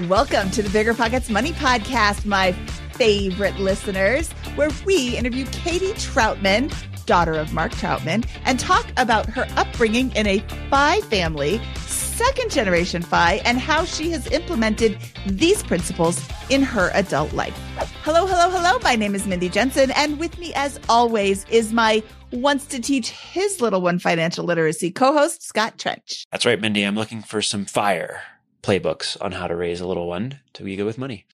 Welcome 0.00 0.50
to 0.52 0.62
the 0.62 0.70
Bigger 0.70 0.94
Pockets 0.94 1.28
Money 1.28 1.52
Podcast, 1.52 2.24
my 2.24 2.52
favorite 2.94 3.58
listeners, 3.58 4.32
where 4.54 4.70
we 4.86 5.18
interview 5.18 5.44
Katie 5.44 5.92
Trautman, 5.92 6.72
daughter 7.04 7.34
of 7.34 7.52
Mark 7.52 7.72
Trautman, 7.72 8.26
and 8.46 8.58
talk 8.58 8.90
about 8.96 9.26
her 9.26 9.46
upbringing 9.56 10.10
in 10.12 10.26
a 10.26 10.38
FI 10.70 11.02
family, 11.02 11.60
second 11.80 12.50
generation 12.50 13.02
FI, 13.02 13.42
and 13.44 13.58
how 13.58 13.84
she 13.84 14.10
has 14.12 14.26
implemented 14.28 14.96
these 15.26 15.62
principles 15.62 16.26
in 16.48 16.62
her 16.62 16.90
adult 16.94 17.34
life. 17.34 17.54
Hello, 18.02 18.24
hello, 18.26 18.48
hello. 18.48 18.78
My 18.78 18.96
name 18.96 19.14
is 19.14 19.26
Mindy 19.26 19.50
Jensen, 19.50 19.90
and 19.90 20.18
with 20.18 20.38
me, 20.38 20.54
as 20.54 20.80
always, 20.88 21.44
is 21.50 21.70
my 21.70 22.02
wants 22.30 22.64
to 22.64 22.80
teach 22.80 23.10
his 23.10 23.60
little 23.60 23.82
one 23.82 23.98
financial 23.98 24.46
literacy 24.46 24.90
co 24.90 25.12
host, 25.12 25.42
Scott 25.42 25.76
Trench. 25.76 26.24
That's 26.32 26.46
right, 26.46 26.58
Mindy. 26.58 26.82
I'm 26.82 26.94
looking 26.94 27.20
for 27.20 27.42
some 27.42 27.66
fire 27.66 28.22
playbooks 28.62 29.16
on 29.20 29.32
how 29.32 29.46
to 29.46 29.56
raise 29.56 29.80
a 29.80 29.86
little 29.86 30.06
one 30.06 30.40
to 30.54 30.62
be 30.62 30.76
good 30.76 30.86
with 30.86 30.98
money. 30.98 31.26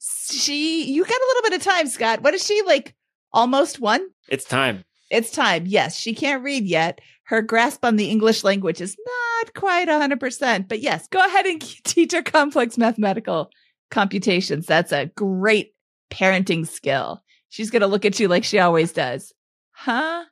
She, 0.00 0.90
you 0.90 1.04
got 1.04 1.10
a 1.10 1.28
little 1.28 1.50
bit 1.50 1.60
of 1.60 1.62
time, 1.62 1.86
Scott. 1.88 2.22
What 2.22 2.34
is 2.34 2.44
she 2.44 2.62
like? 2.62 2.94
Almost 3.32 3.80
one? 3.80 4.08
It's 4.28 4.44
time. 4.44 4.84
It's 5.10 5.30
time. 5.30 5.64
Yes, 5.66 5.96
she 5.96 6.14
can't 6.14 6.42
read 6.42 6.64
yet. 6.64 7.00
Her 7.24 7.42
grasp 7.42 7.84
on 7.84 7.96
the 7.96 8.10
English 8.10 8.44
language 8.44 8.80
is 8.80 8.96
not 9.06 9.54
quite 9.54 9.88
100%. 9.88 10.68
But 10.68 10.80
yes, 10.80 11.08
go 11.08 11.24
ahead 11.24 11.46
and 11.46 11.60
teach 11.84 12.12
her 12.12 12.22
complex 12.22 12.78
mathematical 12.78 13.50
computations. 13.90 14.66
That's 14.66 14.92
a 14.92 15.06
great 15.06 15.74
parenting 16.10 16.66
skill. 16.66 17.22
She's 17.50 17.70
going 17.70 17.82
to 17.82 17.86
look 17.86 18.04
at 18.04 18.18
you 18.18 18.28
like 18.28 18.44
she 18.44 18.58
always 18.58 18.92
does. 18.92 19.32
Huh? 19.72 20.24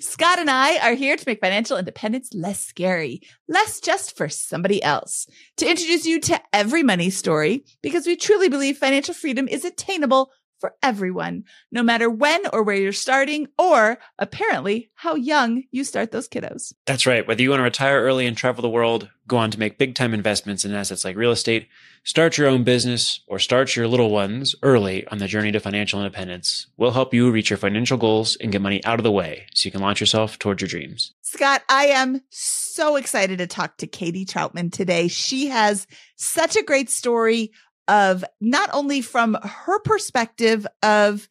Scott 0.00 0.38
and 0.38 0.50
I 0.50 0.78
are 0.78 0.94
here 0.94 1.16
to 1.16 1.24
make 1.26 1.40
financial 1.40 1.76
independence 1.76 2.32
less 2.32 2.60
scary, 2.60 3.22
less 3.48 3.80
just 3.80 4.16
for 4.16 4.28
somebody 4.28 4.82
else, 4.82 5.26
to 5.58 5.68
introduce 5.68 6.06
you 6.06 6.20
to 6.20 6.40
every 6.52 6.82
money 6.82 7.10
story 7.10 7.64
because 7.82 8.06
we 8.06 8.16
truly 8.16 8.48
believe 8.48 8.78
financial 8.78 9.14
freedom 9.14 9.48
is 9.48 9.64
attainable 9.64 10.30
for 10.58 10.74
everyone, 10.82 11.44
no 11.70 11.82
matter 11.82 12.08
when 12.08 12.42
or 12.52 12.62
where 12.62 12.76
you're 12.76 12.92
starting, 12.92 13.46
or 13.58 13.98
apparently 14.18 14.90
how 14.94 15.14
young 15.14 15.64
you 15.70 15.84
start 15.84 16.12
those 16.12 16.28
kiddos. 16.28 16.72
That's 16.86 17.06
right. 17.06 17.26
Whether 17.26 17.42
you 17.42 17.50
want 17.50 17.60
to 17.60 17.64
retire 17.64 18.02
early 18.02 18.26
and 18.26 18.36
travel 18.36 18.62
the 18.62 18.68
world, 18.68 19.10
go 19.26 19.36
on 19.36 19.50
to 19.50 19.58
make 19.58 19.78
big 19.78 19.94
time 19.94 20.14
investments 20.14 20.64
in 20.64 20.72
assets 20.72 21.04
like 21.04 21.16
real 21.16 21.32
estate, 21.32 21.68
start 22.04 22.38
your 22.38 22.48
own 22.48 22.64
business, 22.64 23.20
or 23.26 23.38
start 23.38 23.74
your 23.74 23.88
little 23.88 24.10
ones 24.10 24.54
early 24.62 25.06
on 25.08 25.18
the 25.18 25.26
journey 25.26 25.52
to 25.52 25.60
financial 25.60 26.00
independence, 26.00 26.68
we'll 26.76 26.92
help 26.92 27.12
you 27.12 27.30
reach 27.30 27.50
your 27.50 27.56
financial 27.56 27.98
goals 27.98 28.36
and 28.36 28.52
get 28.52 28.62
money 28.62 28.84
out 28.84 28.98
of 28.98 29.04
the 29.04 29.10
way 29.10 29.46
so 29.54 29.66
you 29.66 29.72
can 29.72 29.80
launch 29.80 30.00
yourself 30.00 30.38
towards 30.38 30.62
your 30.62 30.68
dreams. 30.68 31.12
Scott, 31.22 31.62
I 31.68 31.86
am 31.86 32.22
so 32.30 32.96
excited 32.96 33.38
to 33.38 33.46
talk 33.46 33.78
to 33.78 33.86
Katie 33.86 34.24
Trautman 34.24 34.72
today. 34.72 35.08
She 35.08 35.48
has 35.48 35.86
such 36.16 36.56
a 36.56 36.62
great 36.62 36.88
story 36.88 37.50
of 37.88 38.24
not 38.40 38.70
only 38.72 39.00
from 39.00 39.36
her 39.42 39.78
perspective 39.80 40.66
of 40.82 41.28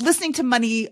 listening 0.00 0.32
to 0.34 0.42
money 0.42 0.88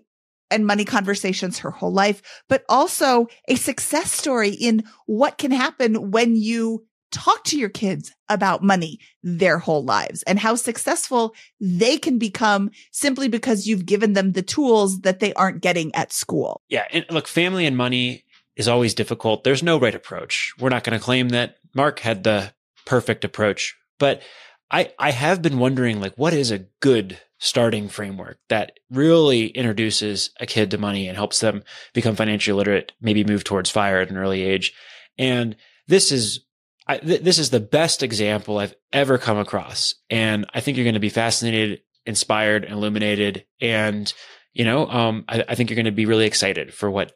and 0.51 0.67
money 0.67 0.85
conversations 0.85 1.59
her 1.59 1.71
whole 1.71 1.93
life, 1.93 2.23
but 2.49 2.65
also 2.69 3.27
a 3.49 3.57
success 3.57 4.13
story 4.13 4.51
in 4.51 4.85
what 5.07 5.39
can 5.39 5.51
happen 5.51 6.11
when 6.11 6.37
you 6.37 6.85
talk 7.11 7.45
to 7.45 7.59
your 7.59 7.69
kids 7.69 8.13
about 8.29 8.63
money 8.63 8.99
their 9.23 9.59
whole 9.59 9.85
lives 9.85 10.25
and 10.25 10.39
how 10.39 10.57
successful 10.57 11.35
they 11.61 11.97
can 11.97 12.19
become 12.19 12.71
simply 12.91 13.29
because 13.29 13.67
you've 13.67 13.87
given 13.87 14.15
them 14.15 14.33
the 14.33 14.43
tools 14.43 15.01
that 15.03 15.21
they 15.21 15.33
aren't 15.35 15.63
getting 15.63 15.95
at 15.95 16.13
school. 16.13 16.61
Yeah. 16.69 16.87
And 16.91 17.07
look, 17.11 17.29
family 17.29 17.67
and 17.67 17.77
money 17.77 18.25
is 18.57 18.67
always 18.67 18.95
difficult. 18.95 19.45
There's 19.45 19.63
no 19.63 19.79
right 19.79 19.95
approach. 19.95 20.53
We're 20.59 20.71
not 20.71 20.83
going 20.85 20.99
to 20.99 21.05
claim 21.05 21.31
that 21.31 21.57
Mark 21.75 22.01
had 22.01 22.25
the 22.25 22.53
perfect 22.85 23.25
approach, 23.25 23.77
but 23.99 24.23
I, 24.71 24.93
I 24.99 25.11
have 25.11 25.43
been 25.43 25.59
wondering 25.59 26.01
like 26.01 26.15
what 26.17 26.35
is 26.35 26.51
a 26.51 26.67
good 26.81 27.19
starting 27.39 27.89
framework 27.89 28.39
that 28.49 28.79
really 28.91 29.49
introduces 29.49 30.31
a 30.41 30.47
kid 30.47 30.71
to 30.71 30.79
money 30.79 31.07
and 31.07 31.17
helps 31.17 31.41
them 31.41 31.63
become 31.93 32.17
financially 32.17 32.57
literate, 32.57 32.93
maybe 33.01 33.25
move 33.25 33.45
towards 33.45 33.71
fire 33.71 34.01
at 34.01 34.11
an 34.11 34.17
early 34.17 34.43
age. 34.43 34.73
And 35.19 35.57
this 35.87 36.11
is 36.11 36.41
I, 36.87 36.99
th- 36.99 37.23
this 37.23 37.39
is 37.39 37.51
the 37.51 37.61
best 37.61 38.03
example 38.03 38.59
I've 38.59 38.75
ever 38.93 39.17
come 39.17 39.39
across, 39.39 39.95
and 40.11 40.47
I 40.53 40.61
think 40.61 40.77
you're 40.77 40.85
going 40.85 40.95
to 40.95 41.01
be 41.01 41.09
fascinated, 41.09 41.81
inspired, 42.05 42.67
illuminated, 42.67 43.47
and 43.61 44.13
you 44.53 44.65
know, 44.65 44.87
um, 44.87 45.25
I, 45.29 45.45
I 45.49 45.55
think 45.55 45.71
you're 45.71 45.77
going 45.77 45.87
to 45.87 45.93
be 45.93 46.07
really 46.07 46.27
excited 46.27 46.75
for 46.75 46.91
what 46.91 47.13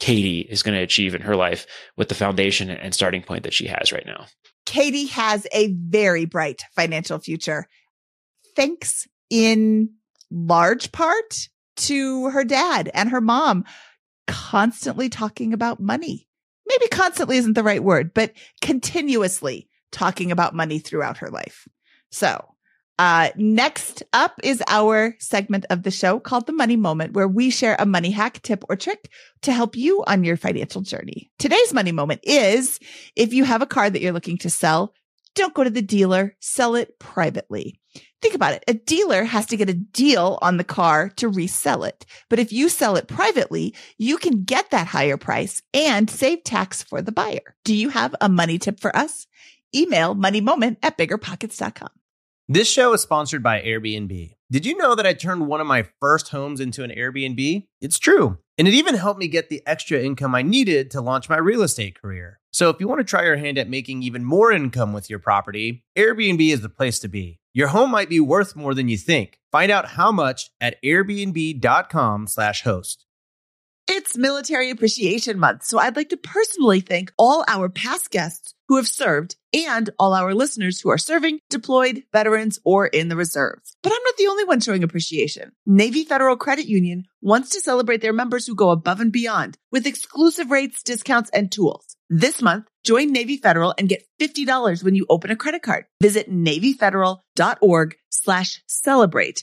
Katie 0.00 0.40
is 0.40 0.62
going 0.62 0.76
to 0.76 0.82
achieve 0.82 1.14
in 1.14 1.22
her 1.22 1.36
life 1.36 1.66
with 1.96 2.08
the 2.08 2.14
foundation 2.14 2.70
and 2.70 2.94
starting 2.94 3.22
point 3.22 3.44
that 3.44 3.52
she 3.52 3.66
has 3.66 3.92
right 3.92 4.06
now. 4.06 4.26
Katie 4.70 5.06
has 5.06 5.48
a 5.52 5.72
very 5.72 6.26
bright 6.26 6.62
financial 6.76 7.18
future. 7.18 7.66
Thanks 8.54 9.08
in 9.28 9.90
large 10.30 10.92
part 10.92 11.48
to 11.74 12.30
her 12.30 12.44
dad 12.44 12.88
and 12.94 13.08
her 13.08 13.20
mom 13.20 13.64
constantly 14.28 15.08
talking 15.08 15.52
about 15.52 15.80
money. 15.80 16.28
Maybe 16.68 16.86
constantly 16.86 17.36
isn't 17.38 17.54
the 17.54 17.64
right 17.64 17.82
word, 17.82 18.14
but 18.14 18.32
continuously 18.62 19.68
talking 19.90 20.30
about 20.30 20.54
money 20.54 20.78
throughout 20.78 21.18
her 21.18 21.30
life. 21.30 21.66
So 22.12 22.54
uh, 23.00 23.30
next 23.34 24.02
up 24.12 24.38
is 24.42 24.62
our 24.68 25.16
segment 25.18 25.64
of 25.70 25.84
the 25.84 25.90
show 25.90 26.20
called 26.20 26.46
the 26.46 26.52
Money 26.52 26.76
Moment, 26.76 27.14
where 27.14 27.26
we 27.26 27.48
share 27.48 27.74
a 27.78 27.86
money 27.86 28.10
hack, 28.10 28.42
tip, 28.42 28.62
or 28.68 28.76
trick 28.76 29.10
to 29.40 29.54
help 29.54 29.74
you 29.74 30.04
on 30.06 30.22
your 30.22 30.36
financial 30.36 30.82
journey. 30.82 31.30
Today's 31.38 31.72
Money 31.72 31.92
Moment 31.92 32.20
is 32.24 32.78
if 33.16 33.32
you 33.32 33.44
have 33.44 33.62
a 33.62 33.66
car 33.66 33.88
that 33.88 34.02
you're 34.02 34.12
looking 34.12 34.36
to 34.36 34.50
sell, 34.50 34.92
don't 35.34 35.54
go 35.54 35.64
to 35.64 35.70
the 35.70 35.80
dealer, 35.80 36.36
sell 36.40 36.74
it 36.74 36.98
privately. 36.98 37.80
Think 38.20 38.34
about 38.34 38.52
it. 38.52 38.64
A 38.68 38.74
dealer 38.74 39.24
has 39.24 39.46
to 39.46 39.56
get 39.56 39.70
a 39.70 39.74
deal 39.74 40.38
on 40.42 40.58
the 40.58 40.62
car 40.64 41.08
to 41.16 41.30
resell 41.30 41.84
it. 41.84 42.04
But 42.28 42.38
if 42.38 42.52
you 42.52 42.68
sell 42.68 42.96
it 42.96 43.08
privately, 43.08 43.74
you 43.96 44.18
can 44.18 44.44
get 44.44 44.72
that 44.72 44.86
higher 44.86 45.16
price 45.16 45.62
and 45.72 46.10
save 46.10 46.44
tax 46.44 46.82
for 46.82 47.00
the 47.00 47.12
buyer. 47.12 47.56
Do 47.64 47.74
you 47.74 47.88
have 47.88 48.14
a 48.20 48.28
money 48.28 48.58
tip 48.58 48.78
for 48.78 48.94
us? 48.94 49.26
Email 49.74 50.14
moneymoment 50.14 50.76
at 50.82 50.98
biggerpockets.com. 50.98 51.88
This 52.52 52.68
show 52.68 52.92
is 52.94 53.00
sponsored 53.00 53.44
by 53.44 53.62
Airbnb. 53.62 54.34
Did 54.50 54.66
you 54.66 54.76
know 54.76 54.96
that 54.96 55.06
I 55.06 55.12
turned 55.12 55.46
one 55.46 55.60
of 55.60 55.68
my 55.68 55.86
first 56.00 56.30
homes 56.30 56.58
into 56.58 56.82
an 56.82 56.90
Airbnb? 56.90 57.68
It's 57.80 57.96
true. 57.96 58.38
And 58.58 58.66
it 58.66 58.74
even 58.74 58.96
helped 58.96 59.20
me 59.20 59.28
get 59.28 59.50
the 59.50 59.62
extra 59.68 60.00
income 60.00 60.34
I 60.34 60.42
needed 60.42 60.90
to 60.90 61.00
launch 61.00 61.28
my 61.28 61.36
real 61.36 61.62
estate 61.62 62.02
career. 62.02 62.40
So 62.52 62.68
if 62.68 62.80
you 62.80 62.88
want 62.88 62.98
to 62.98 63.04
try 63.04 63.22
your 63.24 63.36
hand 63.36 63.56
at 63.56 63.68
making 63.68 64.02
even 64.02 64.24
more 64.24 64.50
income 64.50 64.92
with 64.92 65.08
your 65.08 65.20
property, 65.20 65.84
Airbnb 65.96 66.40
is 66.52 66.60
the 66.60 66.68
place 66.68 66.98
to 66.98 67.08
be. 67.08 67.38
Your 67.54 67.68
home 67.68 67.92
might 67.92 68.08
be 68.08 68.18
worth 68.18 68.56
more 68.56 68.74
than 68.74 68.88
you 68.88 68.96
think. 68.96 69.38
Find 69.52 69.70
out 69.70 69.90
how 69.90 70.10
much 70.10 70.50
at 70.60 70.82
airbnb.com/slash 70.82 72.62
host. 72.62 73.06
It's 73.86 74.16
Military 74.16 74.70
Appreciation 74.70 75.38
Month, 75.38 75.62
so 75.64 75.78
I'd 75.78 75.94
like 75.94 76.08
to 76.08 76.16
personally 76.16 76.80
thank 76.80 77.12
all 77.16 77.44
our 77.46 77.68
past 77.68 78.10
guests 78.10 78.54
who 78.70 78.76
have 78.76 78.86
served 78.86 79.34
and 79.52 79.90
all 79.98 80.14
our 80.14 80.32
listeners 80.32 80.80
who 80.80 80.90
are 80.90 80.96
serving, 80.96 81.40
deployed, 81.50 82.04
veterans, 82.12 82.60
or 82.64 82.86
in 82.86 83.08
the 83.08 83.16
reserves. 83.16 83.76
But 83.82 83.92
I'm 83.92 84.02
not 84.04 84.16
the 84.16 84.28
only 84.28 84.44
one 84.44 84.60
showing 84.60 84.84
appreciation. 84.84 85.50
Navy 85.66 86.04
Federal 86.04 86.36
Credit 86.36 86.66
Union 86.66 87.06
wants 87.20 87.50
to 87.50 87.60
celebrate 87.60 88.00
their 88.00 88.12
members 88.12 88.46
who 88.46 88.54
go 88.54 88.70
above 88.70 89.00
and 89.00 89.10
beyond 89.10 89.58
with 89.72 89.88
exclusive 89.88 90.52
rates, 90.52 90.84
discounts, 90.84 91.30
and 91.30 91.50
tools. 91.50 91.96
This 92.08 92.40
month, 92.40 92.68
join 92.84 93.10
Navy 93.10 93.38
Federal 93.38 93.74
and 93.76 93.88
get 93.88 94.04
$50 94.20 94.84
when 94.84 94.94
you 94.94 95.04
open 95.10 95.32
a 95.32 95.36
credit 95.36 95.62
card. 95.62 95.86
Visit 96.00 96.30
NavyFederal.org 96.30 97.96
slash 98.08 98.62
celebrate 98.68 99.42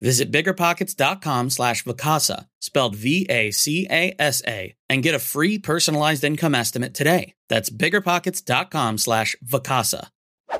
Visit 0.00 0.30
biggerpockets.com 0.30 1.50
slash 1.50 1.84
Vacasa, 1.84 2.46
spelled 2.60 2.94
V-A-C-A-S-A, 2.96 4.74
and 4.88 5.02
get 5.02 5.14
a 5.14 5.18
free 5.18 5.58
personalized 5.58 6.24
income 6.24 6.54
estimate 6.54 6.94
today. 6.94 7.34
That's 7.48 7.70
biggerpockets.com 7.70 8.98
slash 8.98 9.36
Vacasa. 9.44 10.08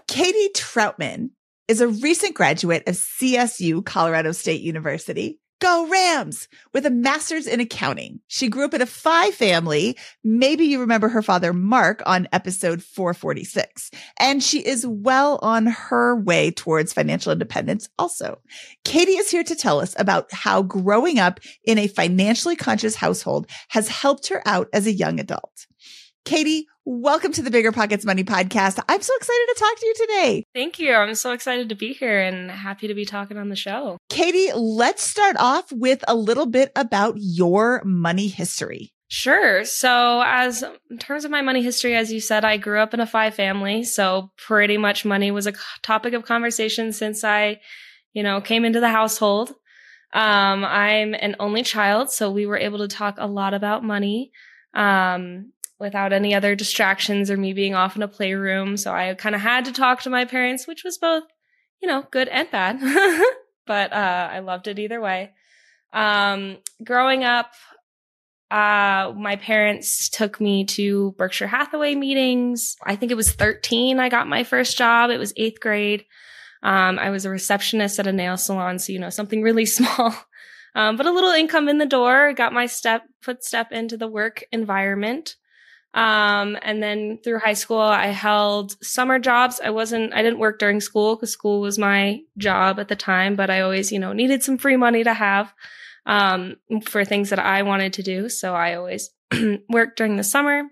Katie 0.07 0.51
Trautman 0.55 1.31
is 1.69 1.81
a 1.81 1.89
recent 1.89 2.35
graduate 2.35 2.83
of 2.87 2.95
CSU, 2.95 3.85
Colorado 3.85 4.33
State 4.33 4.63
University. 4.63 5.39
Go 5.61 5.89
Rams 5.89 6.49
with 6.73 6.87
a 6.87 6.91
master's 6.91 7.49
in 7.49 7.59
accounting. 7.59 8.21
She 8.29 8.49
grew 8.49 8.65
up 8.65 8.75
in 8.75 8.83
a 8.83 8.87
FI 8.87 9.33
family. 9.33 9.97
Maybe 10.23 10.65
you 10.65 10.81
remember 10.81 11.09
her 11.09 11.23
father, 11.23 11.53
Mark, 11.53 12.01
on 12.07 12.29
episode 12.33 12.81
446. 12.83 13.91
And 14.21 14.43
she 14.43 14.61
is 14.61 14.87
well 14.87 15.41
on 15.43 15.67
her 15.67 16.15
way 16.15 16.53
towards 16.53 16.93
financial 16.93 17.33
independence 17.33 17.89
also. 17.99 18.41
Katie 18.85 19.13
is 19.13 19.31
here 19.31 19.45
to 19.45 19.57
tell 19.57 19.81
us 19.81 19.97
about 19.99 20.33
how 20.33 20.63
growing 20.63 21.19
up 21.19 21.41
in 21.65 21.77
a 21.79 21.89
financially 21.89 22.55
conscious 22.55 22.95
household 22.95 23.51
has 23.69 23.89
helped 23.89 24.29
her 24.29 24.43
out 24.47 24.69
as 24.73 24.87
a 24.87 24.93
young 24.93 25.19
adult. 25.19 25.67
Katie, 26.25 26.67
welcome 26.89 27.31
to 27.31 27.43
the 27.43 27.51
Bigger 27.51 27.71
Pockets 27.71 28.07
Money 28.07 28.25
podcast. 28.25 28.83
I'm 28.89 29.03
so 29.03 29.13
excited 29.17 29.47
to 29.49 29.57
talk 29.59 29.79
to 29.79 29.87
you 29.87 29.95
today. 29.95 30.45
Thank 30.55 30.79
you. 30.79 30.95
I'm 30.95 31.15
so 31.15 31.33
excited 31.33 31.69
to 31.69 31.75
be 31.75 31.93
here 31.93 32.19
and 32.19 32.51
happy 32.51 32.89
to 32.89 32.95
be 32.95 33.05
talking 33.05 33.37
on 33.37 33.51
the 33.51 33.57
show. 33.57 33.99
Katie, 34.09 34.51
let's 34.55 35.03
start 35.03 35.37
off 35.39 35.71
with 35.71 36.03
a 36.09 36.15
little 36.15 36.47
bit 36.47 36.73
about 36.75 37.17
your 37.19 37.83
money 37.85 38.29
history. 38.29 38.91
Sure. 39.09 39.67
So, 39.67 40.23
as 40.25 40.65
in 40.91 40.97
terms 40.97 41.27
of 41.27 41.31
my 41.31 41.43
money 41.43 41.63
history, 41.63 41.95
as 41.95 42.11
you 42.11 42.21
said, 42.21 42.43
I 42.43 42.57
grew 42.57 42.81
up 42.81 42.95
in 42.95 43.01
a 43.01 43.07
FI 43.07 43.33
family. 43.33 43.85
So, 43.85 44.31
pretty 44.39 44.79
much 44.79 45.05
money 45.05 45.31
was 45.31 45.47
a 45.47 45.53
topic 45.83 46.15
of 46.15 46.25
conversation 46.25 46.95
since 46.95 47.23
I, 47.23 47.61
you 48.15 48.23
know, 48.23 48.41
came 48.41 48.65
into 48.65 48.81
the 48.81 48.89
household. 48.89 49.51
Um, 50.15 50.65
I'm 50.65 51.13
an 51.13 51.37
only 51.39 51.63
child, 51.65 52.11
so 52.11 52.31
we 52.31 52.47
were 52.47 52.57
able 52.57 52.79
to 52.79 52.89
talk 52.89 53.17
a 53.19 53.27
lot 53.27 53.53
about 53.53 53.85
money. 53.85 54.33
Um, 54.73 55.53
without 55.79 56.13
any 56.13 56.35
other 56.35 56.55
distractions 56.55 57.31
or 57.31 57.37
me 57.37 57.53
being 57.53 57.75
off 57.75 57.97
in 57.97 58.03
a 58.03 58.09
playroom. 58.09 58.77
So 58.77 58.93
I 58.93 59.15
kind 59.15 59.35
of 59.35 59.41
had 59.41 59.65
to 59.67 59.73
talk 59.73 60.03
to 60.03 60.11
my 60.11 60.25
parents, 60.25 60.67
which 60.67 60.85
was 60.85 60.99
both, 60.99 61.25
you 61.81 61.89
know, 61.89 62.07
good 62.11 62.29
and 62.29 62.51
bad. 62.51 62.81
but 63.67 63.93
uh, 63.93 64.29
I 64.33 64.41
loved 64.41 64.67
it 64.67 64.79
either 64.79 65.01
way. 65.01 65.33
Um, 65.93 66.59
growing 66.85 67.25
up, 67.25 67.53
uh, 68.51 69.13
my 69.15 69.37
parents 69.37 70.09
took 70.09 70.41
me 70.41 70.65
to 70.65 71.13
Berkshire 71.13 71.47
Hathaway 71.47 71.95
meetings. 71.95 72.77
I 72.83 72.97
think 72.97 73.13
it 73.13 73.17
was 73.17 73.31
13. 73.33 74.01
I 74.01 74.09
got 74.09 74.27
my 74.27 74.43
first 74.43 74.77
job. 74.79 75.11
It 75.11 75.19
was 75.19 75.35
eighth 75.37 75.61
grade. 75.61 76.05
Um, 76.63 76.99
I 76.99 77.11
was 77.11 77.25
a 77.25 77.31
receptionist 77.31 77.99
at 77.99 78.07
a 78.07 78.13
nail 78.13 78.37
salon. 78.37 78.79
So, 78.79 78.93
you 78.93 78.99
know, 78.99 79.11
something 79.11 79.43
really 79.43 79.67
small. 79.67 80.15
Um, 80.75 80.97
but 80.97 81.07
a 81.07 81.13
little 81.13 81.31
income 81.31 81.69
in 81.69 81.79
the 81.79 81.87
door, 81.87 82.33
got 82.33 82.53
my 82.53 82.67
step, 82.67 83.05
footstep 83.21 83.71
into 83.71 83.97
the 83.97 84.09
work 84.09 84.45
environment. 84.51 85.37
Um, 85.95 86.57
and 86.63 86.83
then 86.83 87.19
through 87.25 87.39
high 87.39 87.55
school, 87.55 87.81
I 87.81 88.09
held 88.09 88.77
summer 88.85 89.19
jobs. 89.19 89.61
I 89.63 89.71
wasn't, 89.71 90.13
I 90.13 90.23
didn't 90.23 90.39
work 90.39 90.59
during 90.59 90.81
school 90.81 91.17
because 91.17 91.33
school 91.33 91.61
was 91.61 91.79
my 91.79 92.21
job 92.37 92.79
at 92.79 92.89
the 92.89 92.97
time, 92.97 93.37
but 93.37 93.51
I 93.51 93.63
always, 93.63 93.91
you 93.91 93.99
know, 93.99 94.13
needed 94.13 94.43
some 94.43 94.59
free 94.59 94.77
money 94.77 95.03
to 95.03 95.15
have, 95.15 95.53
um, 96.07 96.57
for 96.85 97.05
things 97.05 97.31
that 97.31 97.39
I 97.39 97.63
wanted 97.63 97.95
to 97.95 98.03
do. 98.03 98.29
So 98.29 98.55
I 98.55 98.75
always 98.75 99.11
worked 99.69 99.97
during 99.97 100.17
the 100.17 100.25
summer. 100.25 100.65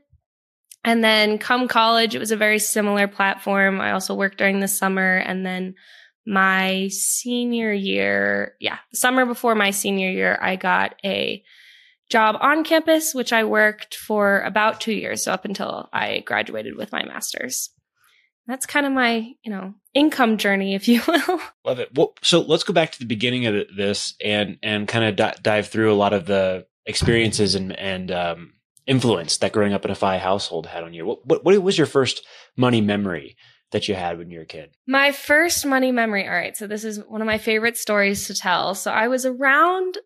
And 0.85 1.03
then 1.03 1.39
come 1.39 1.67
college, 1.67 2.15
it 2.15 2.21
was 2.21 2.31
a 2.31 2.37
very 2.37 2.61
similar 2.61 3.09
platform. 3.09 3.81
I 3.81 3.91
also 3.91 4.15
worked 4.15 4.39
during 4.39 4.61
the 4.61 4.69
summer 4.69 5.17
and 5.17 5.45
then 5.45 5.75
my 6.27 6.89
senior 6.91 7.73
year, 7.73 8.55
yeah, 8.61 8.79
summer 8.93 9.25
before 9.25 9.55
my 9.55 9.71
senior 9.71 10.11
year, 10.11 10.39
I 10.41 10.57
got 10.57 10.97
a 11.05 11.43
job 12.09 12.37
on 12.41 12.65
campus, 12.65 13.15
which 13.15 13.33
I 13.33 13.45
worked 13.45 13.97
for 13.97 14.41
about 14.41 14.81
two 14.81 14.93
years. 14.93 15.25
So 15.25 15.33
up 15.33 15.45
until 15.45 15.89
I 15.93 16.21
graduated 16.21 16.77
with 16.77 16.93
my 16.93 17.05
master's. 17.05 17.71
That's 18.47 18.67
kind 18.67 18.87
of 18.87 18.93
my, 18.93 19.33
you 19.43 19.51
know, 19.51 19.75
income 19.93 20.37
journey, 20.39 20.75
if 20.77 20.87
you 20.87 21.03
will. 21.09 21.41
Love 21.65 21.81
it. 21.81 21.91
Well, 21.95 22.15
so 22.23 22.41
let's 22.41 22.63
go 22.63 22.73
back 22.73 22.93
to 22.93 22.99
the 22.99 23.07
beginning 23.07 23.47
of 23.47 23.67
this 23.77 24.15
and 24.25 24.59
and 24.63 24.87
kind 24.87 25.05
of 25.05 25.17
d- 25.17 25.39
dive 25.43 25.69
through 25.69 25.93
a 25.93 25.97
lot 25.97 26.13
of 26.13 26.27
the 26.27 26.67
experiences 26.87 27.57
and 27.57 27.77
and 27.77 28.13
um, 28.13 28.53
influence 28.87 29.39
that 29.39 29.53
growing 29.53 29.73
up 29.73 29.85
in 29.85 29.91
a 29.91 29.97
FI 29.97 30.19
household 30.19 30.67
had 30.67 30.85
on 30.85 30.95
you. 30.95 31.05
What, 31.05 31.27
what 31.27 31.45
what 31.45 31.61
was 31.61 31.77
your 31.77 31.89
first 31.89 32.25
money 32.57 32.81
memory 32.81 33.37
that 33.73 33.89
you 33.89 33.97
had 33.97 34.17
when 34.17 34.31
you 34.31 34.39
were 34.39 34.45
a 34.45 34.47
kid? 34.47 34.71
My 34.87 35.11
first 35.11 35.67
money 35.67 35.91
memory. 35.91 36.27
All 36.27 36.35
right, 36.35 36.57
so 36.57 36.69
this 36.69 36.85
is 36.85 37.01
one 37.01 37.21
of 37.21 37.27
my 37.27 37.39
favorite 37.39 37.77
stories 37.77 38.29
to 38.29 38.35
tell. 38.35 38.77
So 38.77 38.93
I 38.93 39.09
was 39.09 39.27
around 39.27 39.99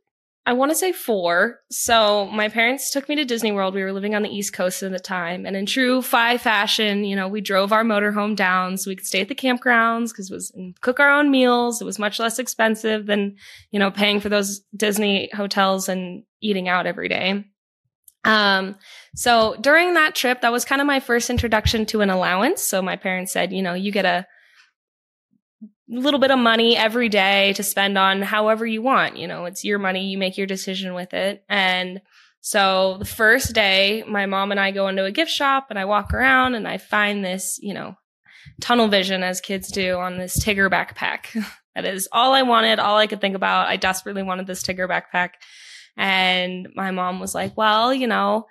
I 0.46 0.54
want 0.54 0.70
to 0.70 0.74
say 0.74 0.92
four. 0.92 1.60
So 1.70 2.26
my 2.26 2.48
parents 2.48 2.90
took 2.90 3.08
me 3.08 3.16
to 3.16 3.24
Disney 3.24 3.52
World. 3.52 3.74
We 3.74 3.82
were 3.82 3.92
living 3.92 4.14
on 4.14 4.22
the 4.22 4.34
East 4.34 4.54
Coast 4.54 4.82
at 4.82 4.90
the 4.90 4.98
time. 4.98 5.44
And 5.44 5.54
in 5.54 5.66
true 5.66 6.00
FI 6.00 6.38
fashion, 6.38 7.04
you 7.04 7.14
know, 7.14 7.28
we 7.28 7.42
drove 7.42 7.72
our 7.72 7.84
motorhome 7.84 8.34
down 8.36 8.78
so 8.78 8.90
we 8.90 8.96
could 8.96 9.06
stay 9.06 9.20
at 9.20 9.28
the 9.28 9.34
campgrounds 9.34 10.08
because 10.08 10.30
it 10.30 10.34
was 10.34 10.52
cook 10.80 10.98
our 10.98 11.10
own 11.10 11.30
meals. 11.30 11.82
It 11.82 11.84
was 11.84 11.98
much 11.98 12.18
less 12.18 12.38
expensive 12.38 13.06
than, 13.06 13.36
you 13.70 13.78
know, 13.78 13.90
paying 13.90 14.18
for 14.18 14.30
those 14.30 14.60
Disney 14.74 15.28
hotels 15.34 15.88
and 15.88 16.24
eating 16.40 16.68
out 16.68 16.86
every 16.86 17.08
day. 17.08 17.44
Um, 18.24 18.76
so 19.14 19.56
during 19.60 19.94
that 19.94 20.14
trip, 20.14 20.40
that 20.40 20.52
was 20.52 20.64
kind 20.64 20.80
of 20.80 20.86
my 20.86 21.00
first 21.00 21.30
introduction 21.30 21.86
to 21.86 22.00
an 22.00 22.10
allowance. 22.10 22.62
So 22.62 22.82
my 22.82 22.96
parents 22.96 23.32
said, 23.32 23.52
you 23.52 23.62
know, 23.62 23.74
you 23.74 23.92
get 23.92 24.04
a 24.04 24.26
little 25.98 26.20
bit 26.20 26.30
of 26.30 26.38
money 26.38 26.76
every 26.76 27.08
day 27.08 27.52
to 27.54 27.62
spend 27.62 27.98
on 27.98 28.22
however 28.22 28.66
you 28.66 28.82
want. 28.82 29.16
You 29.16 29.26
know, 29.26 29.44
it's 29.44 29.64
your 29.64 29.78
money, 29.78 30.06
you 30.06 30.18
make 30.18 30.38
your 30.38 30.46
decision 30.46 30.94
with 30.94 31.14
it. 31.14 31.44
And 31.48 32.00
so 32.40 32.96
the 32.98 33.04
first 33.04 33.54
day, 33.54 34.04
my 34.06 34.26
mom 34.26 34.50
and 34.50 34.60
I 34.60 34.70
go 34.70 34.88
into 34.88 35.04
a 35.04 35.12
gift 35.12 35.30
shop 35.30 35.66
and 35.70 35.78
I 35.78 35.84
walk 35.84 36.14
around 36.14 36.54
and 36.54 36.66
I 36.66 36.78
find 36.78 37.24
this, 37.24 37.58
you 37.62 37.74
know, 37.74 37.96
tunnel 38.60 38.88
vision 38.88 39.22
as 39.22 39.40
kids 39.40 39.70
do 39.70 39.96
on 39.96 40.18
this 40.18 40.42
Tigger 40.42 40.70
backpack. 40.70 41.44
that 41.74 41.84
is 41.84 42.08
all 42.12 42.32
I 42.32 42.42
wanted, 42.42 42.78
all 42.78 42.96
I 42.96 43.06
could 43.06 43.20
think 43.20 43.34
about. 43.34 43.68
I 43.68 43.76
desperately 43.76 44.22
wanted 44.22 44.46
this 44.46 44.62
Tigger 44.62 44.88
backpack. 44.88 45.30
And 45.96 46.68
my 46.74 46.92
mom 46.92 47.20
was 47.20 47.34
like, 47.34 47.56
well, 47.56 47.92
you 47.92 48.06
know, 48.06 48.46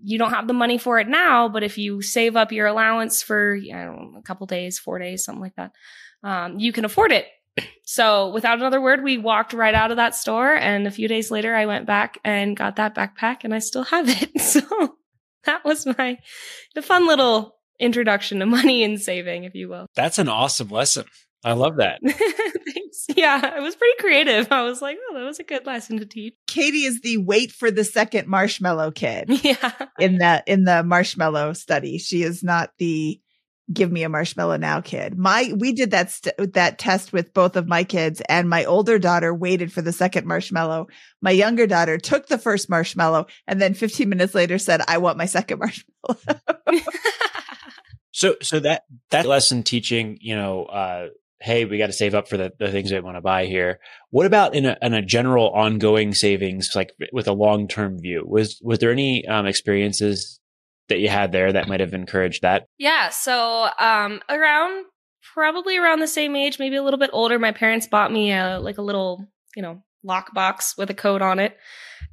you 0.00 0.16
don't 0.16 0.30
have 0.32 0.46
the 0.46 0.54
money 0.54 0.78
for 0.78 0.98
it 0.98 1.08
now, 1.08 1.48
but 1.48 1.64
if 1.64 1.76
you 1.76 2.02
save 2.02 2.36
up 2.36 2.52
your 2.52 2.66
allowance 2.66 3.22
for, 3.22 3.54
you 3.54 3.74
know, 3.74 4.12
a 4.16 4.22
couple 4.22 4.46
days, 4.46 4.78
four 4.78 4.98
days, 4.98 5.24
something 5.24 5.42
like 5.42 5.56
that, 5.56 5.72
um, 6.22 6.58
you 6.58 6.72
can 6.72 6.84
afford 6.84 7.12
it. 7.12 7.26
So 7.84 8.28
without 8.30 8.58
another 8.58 8.80
word, 8.80 9.02
we 9.02 9.18
walked 9.18 9.52
right 9.52 9.74
out 9.74 9.90
of 9.90 9.96
that 9.96 10.14
store. 10.14 10.54
And 10.54 10.86
a 10.86 10.90
few 10.90 11.08
days 11.08 11.30
later, 11.30 11.54
I 11.54 11.66
went 11.66 11.86
back 11.86 12.18
and 12.24 12.56
got 12.56 12.76
that 12.76 12.94
backpack 12.94 13.38
and 13.44 13.54
I 13.54 13.58
still 13.58 13.84
have 13.84 14.08
it. 14.22 14.40
So 14.40 14.60
that 15.44 15.64
was 15.64 15.86
my, 15.86 16.18
the 16.74 16.82
fun 16.82 17.06
little 17.06 17.56
introduction 17.80 18.40
to 18.40 18.46
money 18.46 18.84
and 18.84 19.00
saving, 19.00 19.44
if 19.44 19.54
you 19.54 19.68
will. 19.68 19.86
That's 19.94 20.18
an 20.18 20.28
awesome 20.28 20.68
lesson. 20.68 21.06
I 21.44 21.52
love 21.52 21.76
that. 21.76 22.00
Thanks. 22.04 23.06
Yeah, 23.14 23.56
it 23.56 23.62
was 23.62 23.76
pretty 23.76 23.96
creative. 24.00 24.50
I 24.50 24.62
was 24.62 24.82
like, 24.82 24.98
oh, 25.00 25.14
that 25.14 25.24
was 25.24 25.38
a 25.38 25.44
good 25.44 25.66
lesson 25.66 25.98
to 25.98 26.04
teach. 26.06 26.34
Katie 26.48 26.84
is 26.84 27.00
the 27.00 27.18
wait 27.18 27.52
for 27.52 27.70
the 27.70 27.84
second 27.84 28.26
marshmallow 28.28 28.90
kid. 28.90 29.30
Yeah. 29.44 29.72
In 29.98 30.18
the 30.18 30.42
in 30.46 30.64
the 30.64 30.82
marshmallow 30.82 31.52
study. 31.52 31.98
She 31.98 32.22
is 32.22 32.42
not 32.42 32.70
the 32.78 33.20
give 33.72 33.92
me 33.92 34.02
a 34.02 34.08
marshmallow 34.08 34.56
now 34.56 34.80
kid. 34.80 35.18
My 35.18 35.52
we 35.56 35.72
did 35.72 35.90
that 35.90 36.10
st- 36.10 36.54
that 36.54 36.78
test 36.78 37.12
with 37.12 37.34
both 37.34 37.56
of 37.56 37.66
my 37.66 37.84
kids 37.84 38.22
and 38.28 38.48
my 38.48 38.64
older 38.64 38.98
daughter 38.98 39.34
waited 39.34 39.72
for 39.72 39.82
the 39.82 39.92
second 39.92 40.26
marshmallow. 40.26 40.88
My 41.20 41.30
younger 41.30 41.66
daughter 41.66 41.98
took 41.98 42.28
the 42.28 42.38
first 42.38 42.68
marshmallow 42.68 43.26
and 43.46 43.60
then 43.60 43.74
15 43.74 44.08
minutes 44.08 44.34
later 44.34 44.58
said 44.58 44.80
I 44.88 44.98
want 44.98 45.18
my 45.18 45.26
second 45.26 45.58
marshmallow. 46.06 46.80
so 48.10 48.36
so 48.40 48.60
that 48.60 48.84
that 49.10 49.26
lesson 49.26 49.62
teaching, 49.62 50.18
you 50.20 50.34
know, 50.34 50.64
uh 50.64 51.08
hey, 51.40 51.64
we 51.64 51.78
got 51.78 51.86
to 51.86 51.92
save 51.92 52.16
up 52.16 52.28
for 52.28 52.36
the, 52.36 52.52
the 52.58 52.70
things 52.70 52.90
we 52.90 52.98
want 52.98 53.16
to 53.16 53.20
buy 53.20 53.46
here. 53.46 53.78
What 54.10 54.26
about 54.26 54.56
in 54.56 54.66
a, 54.66 54.76
in 54.82 54.92
a 54.92 55.02
general 55.02 55.50
ongoing 55.50 56.12
savings, 56.12 56.72
like 56.74 56.90
with 57.12 57.28
a 57.28 57.32
long 57.32 57.68
term 57.68 58.00
view? 58.00 58.24
Was 58.26 58.58
was 58.62 58.78
there 58.78 58.90
any 58.90 59.26
um, 59.26 59.46
experiences 59.46 60.40
that 60.88 60.98
you 60.98 61.08
had 61.08 61.32
there 61.32 61.52
that 61.52 61.68
might 61.68 61.80
have 61.80 61.94
encouraged 61.94 62.42
that? 62.42 62.66
Yeah. 62.78 63.10
So, 63.10 63.68
um, 63.78 64.20
around 64.28 64.86
probably 65.34 65.76
around 65.76 66.00
the 66.00 66.08
same 66.08 66.34
age, 66.34 66.58
maybe 66.58 66.76
a 66.76 66.82
little 66.82 66.98
bit 66.98 67.10
older, 67.12 67.38
my 67.38 67.52
parents 67.52 67.86
bought 67.86 68.12
me 68.12 68.32
a 68.32 68.58
like 68.60 68.78
a 68.78 68.82
little, 68.82 69.26
you 69.54 69.62
know, 69.62 69.82
lockbox 70.06 70.76
with 70.76 70.90
a 70.90 70.94
code 70.94 71.22
on 71.22 71.38
it. 71.38 71.56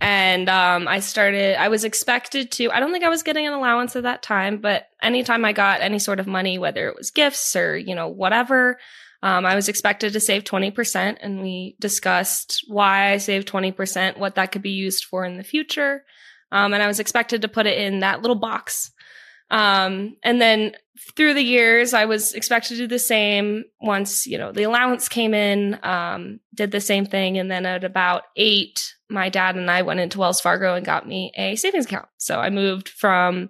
And 0.02 0.50
um, 0.50 0.88
I 0.88 1.00
started, 1.00 1.60
I 1.60 1.70
was 1.70 1.84
expected 1.84 2.52
to, 2.54 2.70
I 2.72 2.80
don't 2.80 2.92
think 2.92 3.06
I 3.06 3.10
was 3.10 3.24
getting 3.24 3.48
an 3.48 3.54
allowance 3.54 3.96
at 3.96 4.04
that 4.04 4.22
time, 4.22 4.60
but 4.60 4.88
anytime 5.02 5.46
I 5.46 5.54
got 5.54 5.82
any 5.82 6.00
sort 6.00 6.20
of 6.20 6.28
money, 6.28 6.58
whether 6.58 6.90
it 6.90 6.98
was 6.98 7.12
gifts 7.12 7.56
or, 7.56 7.78
you 7.78 7.96
know, 7.96 8.10
whatever, 8.10 8.78
um, 9.24 9.46
I 9.46 9.56
was 9.56 9.70
expected 9.70 10.14
to 10.14 10.20
save 10.20 10.44
20%. 10.44 11.18
And 11.22 11.42
we 11.42 11.76
discussed 11.80 12.64
why 12.68 13.12
I 13.12 13.18
saved 13.18 13.48
20%, 13.48 14.18
what 14.18 14.36
that 14.36 14.52
could 14.52 14.62
be 14.62 14.72
used 14.72 15.06
for 15.06 15.24
in 15.24 15.38
the 15.38 15.44
future. 15.44 16.04
Um, 16.56 16.74
and 16.74 16.82
I 16.82 16.88
was 16.88 17.02
expected 17.02 17.42
to 17.42 17.50
put 17.50 17.68
it 17.68 17.78
in 17.78 18.00
that 18.00 18.22
little 18.22 18.38
box. 18.38 18.92
Um, 19.52 20.16
and 20.24 20.42
then 20.42 20.72
through 21.18 21.34
the 21.34 21.42
years, 21.42 21.94
I 21.94 22.06
was 22.06 22.32
expected 22.32 22.76
to 22.76 22.84
do 22.84 22.88
the 22.88 22.98
same. 22.98 23.66
Once, 23.82 24.26
you 24.26 24.38
know, 24.38 24.54
the 24.54 24.64
allowance 24.64 25.10
came 25.10 25.34
in, 25.34 25.78
um, 25.84 26.40
did 26.54 26.72
the 26.72 26.80
same 26.80 27.06
thing. 27.06 27.38
And 27.38 27.52
then 27.52 27.66
at 27.66 27.84
about 27.84 28.24
eight, 28.38 28.96
my 29.10 29.28
dad 29.28 29.58
and 29.58 29.70
I 29.70 29.82
went 29.82 30.00
into 30.00 30.18
Wells 30.18 30.40
Fargo 30.40 30.76
and 30.76 30.86
got 30.86 31.06
me 31.06 31.34
a 31.36 31.58
savings 31.58 31.88
account. 31.88 32.08
So 32.20 32.40
I 32.40 32.50
moved 32.50 32.88
from, 32.88 33.50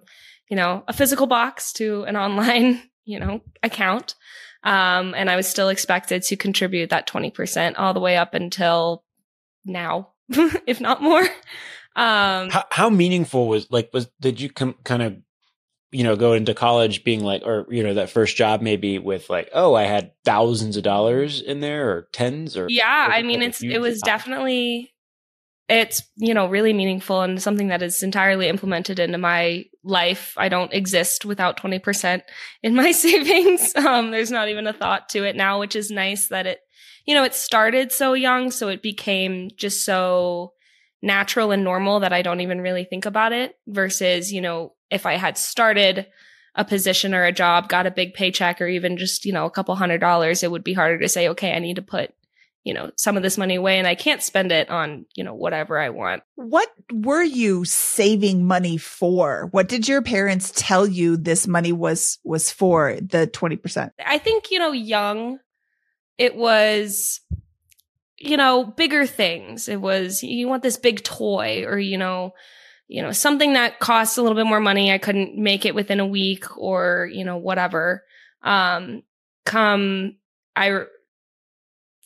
you 0.50 0.56
know, 0.56 0.82
a 0.88 0.92
physical 0.92 1.28
box 1.28 1.72
to 1.74 2.02
an 2.04 2.16
online, 2.16 2.82
you 3.04 3.20
know, 3.20 3.40
account. 3.62 4.16
Um, 4.64 5.14
and 5.16 5.30
I 5.30 5.36
was 5.36 5.46
still 5.46 5.68
expected 5.68 6.24
to 6.24 6.36
contribute 6.36 6.90
that 6.90 7.06
20% 7.06 7.74
all 7.78 7.94
the 7.94 8.00
way 8.00 8.16
up 8.16 8.34
until 8.34 9.04
now, 9.64 10.08
if 10.66 10.80
not 10.80 11.00
more. 11.00 11.22
Um, 11.96 12.50
how, 12.50 12.64
how 12.70 12.90
meaningful 12.90 13.48
was 13.48 13.70
like, 13.70 13.90
was, 13.92 14.08
did 14.20 14.40
you 14.40 14.50
com- 14.50 14.76
kind 14.84 15.02
of 15.02 15.16
you 15.92 16.04
know, 16.04 16.16
go 16.16 16.32
into 16.32 16.52
college 16.52 17.04
being 17.04 17.24
like, 17.24 17.42
or, 17.44 17.66
you 17.70 17.82
know, 17.82 17.94
that 17.94 18.10
first 18.10 18.36
job 18.36 18.60
maybe 18.60 18.98
with 18.98 19.30
like, 19.30 19.48
oh, 19.54 19.74
I 19.74 19.84
had 19.84 20.12
thousands 20.24 20.76
of 20.76 20.82
dollars 20.82 21.40
in 21.40 21.60
there 21.60 21.90
or 21.90 22.08
tens 22.12 22.56
or. 22.56 22.66
Yeah. 22.68 23.08
I 23.10 23.22
mean, 23.22 23.40
it's, 23.40 23.62
it 23.62 23.78
was 23.78 24.00
definitely, 24.02 24.92
it's, 25.70 26.02
you 26.16 26.34
know, 26.34 26.48
really 26.48 26.72
meaningful 26.72 27.22
and 27.22 27.40
something 27.40 27.68
that 27.68 27.82
is 27.82 28.02
entirely 28.02 28.48
implemented 28.48 28.98
into 28.98 29.16
my 29.16 29.64
life. 29.84 30.34
I 30.36 30.48
don't 30.48 30.72
exist 30.74 31.24
without 31.24 31.56
20% 31.56 32.22
in 32.62 32.74
my 32.74 32.92
savings. 32.92 33.74
Um, 33.76 34.10
there's 34.10 34.30
not 34.30 34.48
even 34.48 34.66
a 34.66 34.72
thought 34.72 35.08
to 35.10 35.24
it 35.24 35.36
now, 35.36 35.60
which 35.60 35.76
is 35.76 35.90
nice 35.90 36.28
that 36.28 36.46
it, 36.46 36.58
you 37.06 37.14
know, 37.14 37.24
it 37.24 37.34
started 37.34 37.92
so 37.92 38.12
young. 38.12 38.50
So 38.50 38.68
it 38.68 38.82
became 38.82 39.50
just 39.56 39.84
so 39.84 40.52
natural 41.02 41.52
and 41.52 41.64
normal 41.64 42.00
that 42.00 42.12
I 42.12 42.22
don't 42.22 42.40
even 42.40 42.60
really 42.60 42.84
think 42.84 43.06
about 43.06 43.32
it 43.32 43.58
versus, 43.66 44.32
you 44.32 44.40
know, 44.40 44.74
if 44.90 45.06
I 45.06 45.14
had 45.14 45.36
started 45.38 46.06
a 46.54 46.64
position 46.64 47.14
or 47.14 47.24
a 47.24 47.32
job, 47.32 47.68
got 47.68 47.86
a 47.86 47.90
big 47.90 48.14
paycheck 48.14 48.60
or 48.60 48.66
even 48.66 48.96
just, 48.96 49.24
you 49.24 49.32
know, 49.32 49.44
a 49.44 49.50
couple 49.50 49.74
hundred 49.74 49.98
dollars, 49.98 50.42
it 50.42 50.50
would 50.50 50.64
be 50.64 50.72
harder 50.72 50.98
to 50.98 51.08
say, 51.08 51.28
okay, 51.28 51.54
I 51.54 51.58
need 51.58 51.76
to 51.76 51.82
put, 51.82 52.14
you 52.64 52.72
know, 52.72 52.90
some 52.96 53.16
of 53.16 53.22
this 53.22 53.36
money 53.36 53.56
away 53.56 53.78
and 53.78 53.86
I 53.86 53.94
can't 53.94 54.22
spend 54.22 54.50
it 54.50 54.70
on, 54.70 55.04
you 55.14 55.22
know, 55.22 55.34
whatever 55.34 55.78
I 55.78 55.90
want. 55.90 56.22
What 56.36 56.68
were 56.90 57.22
you 57.22 57.66
saving 57.66 58.46
money 58.46 58.78
for? 58.78 59.48
What 59.50 59.68
did 59.68 59.86
your 59.86 60.00
parents 60.00 60.50
tell 60.56 60.86
you 60.86 61.16
this 61.16 61.46
money 61.46 61.72
was 61.72 62.18
was 62.24 62.50
for, 62.50 62.96
the 63.02 63.26
20%? 63.26 63.90
I 64.04 64.18
think, 64.18 64.50
you 64.50 64.58
know, 64.58 64.72
young 64.72 65.38
it 66.18 66.34
was 66.34 67.20
you 68.18 68.36
know, 68.36 68.64
bigger 68.64 69.06
things. 69.06 69.68
It 69.68 69.80
was 69.80 70.22
you 70.22 70.48
want 70.48 70.62
this 70.62 70.76
big 70.76 71.02
toy 71.02 71.64
or 71.64 71.78
you 71.78 71.98
know, 71.98 72.32
you 72.88 73.02
know, 73.02 73.12
something 73.12 73.54
that 73.54 73.78
costs 73.78 74.16
a 74.16 74.22
little 74.22 74.36
bit 74.36 74.46
more 74.46 74.60
money. 74.60 74.92
I 74.92 74.98
couldn't 74.98 75.36
make 75.36 75.66
it 75.66 75.74
within 75.74 76.00
a 76.00 76.06
week 76.06 76.56
or, 76.56 77.08
you 77.12 77.24
know, 77.24 77.36
whatever. 77.36 78.04
Um, 78.42 79.02
come 79.44 80.16
I 80.54 80.84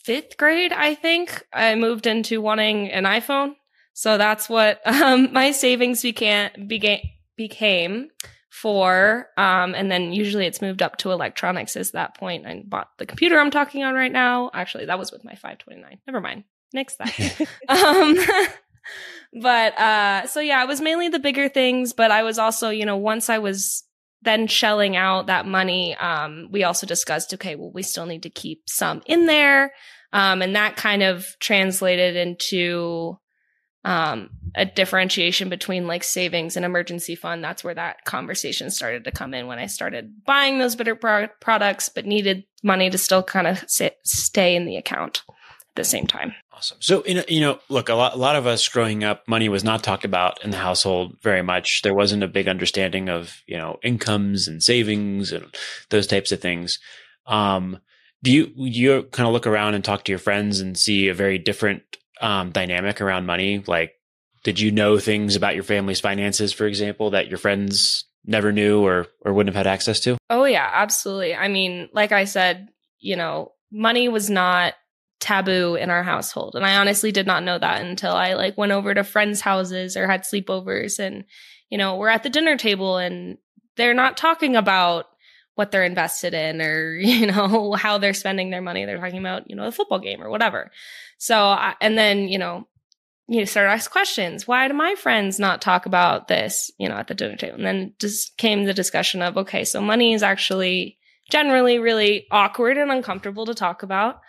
fifth 0.02 0.36
grade, 0.36 0.72
I 0.72 0.94
think 0.94 1.46
I 1.52 1.74
moved 1.76 2.06
into 2.06 2.40
wanting 2.40 2.90
an 2.90 3.04
iPhone. 3.04 3.54
So 3.92 4.18
that's 4.18 4.48
what, 4.48 4.80
um, 4.86 5.32
my 5.32 5.52
savings 5.52 6.02
began, 6.02 6.50
began, 6.66 7.00
became 7.36 8.08
for. 8.50 9.28
Um, 9.36 9.74
and 9.74 9.90
then 9.90 10.12
usually 10.12 10.44
it's 10.44 10.60
moved 10.60 10.82
up 10.82 10.98
to 10.98 11.12
electronics 11.12 11.76
as 11.76 11.92
that 11.92 12.16
point. 12.16 12.46
I 12.46 12.62
bought 12.66 12.88
the 12.98 13.06
computer 13.06 13.38
I'm 13.38 13.50
talking 13.50 13.84
on 13.84 13.94
right 13.94 14.12
now. 14.12 14.50
Actually, 14.52 14.86
that 14.86 14.98
was 14.98 15.12
with 15.12 15.24
my 15.24 15.34
529. 15.34 15.98
Never 16.06 16.20
mind. 16.20 16.44
Next 16.72 16.98
that. 16.98 17.40
um, 17.68 18.16
but 19.40 19.78
uh 19.78 20.26
so 20.26 20.40
yeah, 20.40 20.62
it 20.62 20.68
was 20.68 20.80
mainly 20.80 21.08
the 21.08 21.18
bigger 21.18 21.48
things, 21.48 21.92
but 21.92 22.10
I 22.10 22.24
was 22.24 22.38
also, 22.38 22.70
you 22.70 22.84
know, 22.84 22.96
once 22.96 23.30
I 23.30 23.38
was 23.38 23.84
then 24.22 24.46
shelling 24.48 24.96
out 24.96 25.28
that 25.28 25.46
money, 25.46 25.96
um, 25.96 26.48
we 26.50 26.64
also 26.64 26.86
discussed, 26.86 27.32
okay, 27.34 27.54
well, 27.54 27.70
we 27.72 27.82
still 27.82 28.04
need 28.04 28.24
to 28.24 28.30
keep 28.30 28.64
some 28.66 29.00
in 29.06 29.26
there. 29.26 29.72
Um, 30.12 30.42
and 30.42 30.56
that 30.56 30.76
kind 30.76 31.02
of 31.02 31.24
translated 31.38 32.16
into 32.16 33.18
um, 33.84 34.30
a 34.54 34.66
differentiation 34.66 35.48
between 35.48 35.86
like 35.86 36.04
savings 36.04 36.56
and 36.56 36.64
emergency 36.64 37.14
fund. 37.14 37.42
That's 37.42 37.64
where 37.64 37.74
that 37.74 38.04
conversation 38.04 38.70
started 38.70 39.04
to 39.04 39.10
come 39.10 39.32
in 39.32 39.46
when 39.46 39.58
I 39.58 39.66
started 39.66 40.24
buying 40.24 40.58
those 40.58 40.76
better 40.76 40.94
pro- 40.94 41.28
products, 41.40 41.88
but 41.88 42.04
needed 42.04 42.44
money 42.62 42.90
to 42.90 42.98
still 42.98 43.22
kind 43.22 43.46
of 43.46 43.64
stay 43.68 44.56
in 44.56 44.66
the 44.66 44.76
account 44.76 45.22
at 45.28 45.76
the 45.76 45.84
same 45.84 46.06
time. 46.06 46.34
Awesome. 46.52 46.76
So, 46.80 47.02
you 47.06 47.40
know, 47.40 47.58
look, 47.70 47.88
a 47.88 47.94
lot, 47.94 48.12
a 48.12 48.18
lot 48.18 48.36
of 48.36 48.46
us 48.46 48.68
growing 48.68 49.02
up, 49.02 49.26
money 49.26 49.48
was 49.48 49.64
not 49.64 49.82
talked 49.82 50.04
about 50.04 50.44
in 50.44 50.50
the 50.50 50.58
household 50.58 51.16
very 51.22 51.40
much. 51.40 51.80
There 51.82 51.94
wasn't 51.94 52.22
a 52.22 52.28
big 52.28 52.48
understanding 52.48 53.08
of, 53.08 53.40
you 53.46 53.56
know, 53.56 53.78
incomes 53.82 54.46
and 54.46 54.62
savings 54.62 55.32
and 55.32 55.46
those 55.88 56.06
types 56.06 56.32
of 56.32 56.40
things. 56.40 56.78
Um, 57.26 57.78
do 58.22 58.30
you, 58.30 58.52
you 58.56 59.04
kind 59.04 59.26
of 59.26 59.32
look 59.32 59.46
around 59.46 59.72
and 59.72 59.82
talk 59.82 60.04
to 60.04 60.12
your 60.12 60.18
friends 60.18 60.60
and 60.60 60.76
see 60.76 61.08
a 61.08 61.14
very 61.14 61.38
different 61.38 61.82
um, 62.20 62.50
dynamic 62.50 63.00
around 63.00 63.26
money? 63.26 63.62
Like, 63.66 63.94
did 64.42 64.60
you 64.60 64.70
know 64.70 64.98
things 64.98 65.36
about 65.36 65.54
your 65.54 65.64
family's 65.64 66.00
finances, 66.00 66.52
for 66.52 66.66
example, 66.66 67.10
that 67.10 67.28
your 67.28 67.38
friends 67.38 68.04
never 68.24 68.52
knew 68.52 68.84
or 68.84 69.06
or 69.24 69.32
wouldn't 69.32 69.54
have 69.54 69.66
had 69.66 69.70
access 69.70 70.00
to? 70.00 70.16
Oh 70.28 70.44
yeah, 70.44 70.68
absolutely. 70.72 71.34
I 71.34 71.48
mean, 71.48 71.88
like 71.92 72.12
I 72.12 72.24
said, 72.24 72.68
you 72.98 73.16
know, 73.16 73.52
money 73.70 74.08
was 74.08 74.30
not 74.30 74.74
taboo 75.20 75.74
in 75.74 75.90
our 75.90 76.02
household. 76.02 76.54
And 76.54 76.64
I 76.64 76.76
honestly 76.76 77.12
did 77.12 77.26
not 77.26 77.44
know 77.44 77.58
that 77.58 77.82
until 77.82 78.12
I 78.12 78.34
like 78.34 78.56
went 78.56 78.72
over 78.72 78.94
to 78.94 79.04
friends' 79.04 79.42
houses 79.42 79.96
or 79.96 80.06
had 80.06 80.22
sleepovers 80.22 80.98
and, 80.98 81.24
you 81.68 81.78
know, 81.78 81.96
we're 81.96 82.08
at 82.08 82.22
the 82.22 82.30
dinner 82.30 82.56
table 82.56 82.96
and 82.96 83.36
they're 83.76 83.94
not 83.94 84.16
talking 84.16 84.56
about 84.56 85.06
what 85.60 85.70
they're 85.70 85.84
invested 85.84 86.32
in 86.32 86.62
or, 86.62 86.94
you 86.98 87.26
know, 87.26 87.74
how 87.74 87.98
they're 87.98 88.14
spending 88.14 88.48
their 88.48 88.62
money. 88.62 88.86
They're 88.86 88.98
talking 88.98 89.18
about, 89.18 89.50
you 89.50 89.54
know, 89.54 89.66
the 89.66 89.72
football 89.72 89.98
game 89.98 90.22
or 90.22 90.30
whatever. 90.30 90.70
So, 91.18 91.54
and 91.82 91.98
then, 91.98 92.28
you 92.28 92.38
know, 92.38 92.66
you 93.28 93.44
start 93.44 93.68
to 93.68 93.72
ask 93.72 93.90
questions. 93.90 94.48
Why 94.48 94.66
do 94.66 94.74
my 94.74 94.94
friends 94.94 95.38
not 95.38 95.60
talk 95.60 95.84
about 95.84 96.28
this, 96.28 96.70
you 96.78 96.88
know, 96.88 96.96
at 96.96 97.08
the 97.08 97.14
dinner 97.14 97.36
table? 97.36 97.56
And 97.56 97.66
then 97.66 97.92
just 98.00 98.38
came 98.38 98.64
the 98.64 98.72
discussion 98.72 99.20
of, 99.20 99.36
okay, 99.36 99.64
so 99.64 99.82
money 99.82 100.14
is 100.14 100.22
actually 100.22 100.96
generally 101.30 101.78
really 101.78 102.26
awkward 102.30 102.78
and 102.78 102.90
uncomfortable 102.90 103.44
to 103.44 103.54
talk 103.54 103.82
about. 103.82 104.20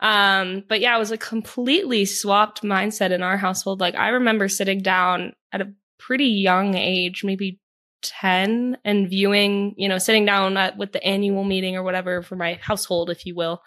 Um, 0.00 0.64
but 0.68 0.80
yeah, 0.80 0.96
it 0.96 0.98
was 0.98 1.12
a 1.12 1.16
completely 1.16 2.04
swapped 2.04 2.62
mindset 2.62 3.12
in 3.12 3.22
our 3.22 3.36
household. 3.36 3.78
Like 3.80 3.94
I 3.94 4.08
remember 4.08 4.48
sitting 4.48 4.82
down 4.82 5.34
at 5.52 5.60
a 5.60 5.72
pretty 6.00 6.26
young 6.26 6.74
age, 6.74 7.22
maybe 7.22 7.59
10 8.02 8.78
and 8.84 9.08
viewing, 9.08 9.74
you 9.76 9.88
know, 9.88 9.98
sitting 9.98 10.24
down 10.24 10.56
at, 10.56 10.76
with 10.76 10.92
the 10.92 11.02
annual 11.04 11.44
meeting 11.44 11.76
or 11.76 11.82
whatever 11.82 12.22
for 12.22 12.36
my 12.36 12.58
household, 12.62 13.10
if 13.10 13.26
you 13.26 13.34
will. 13.34 13.62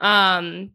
Um, 0.00 0.72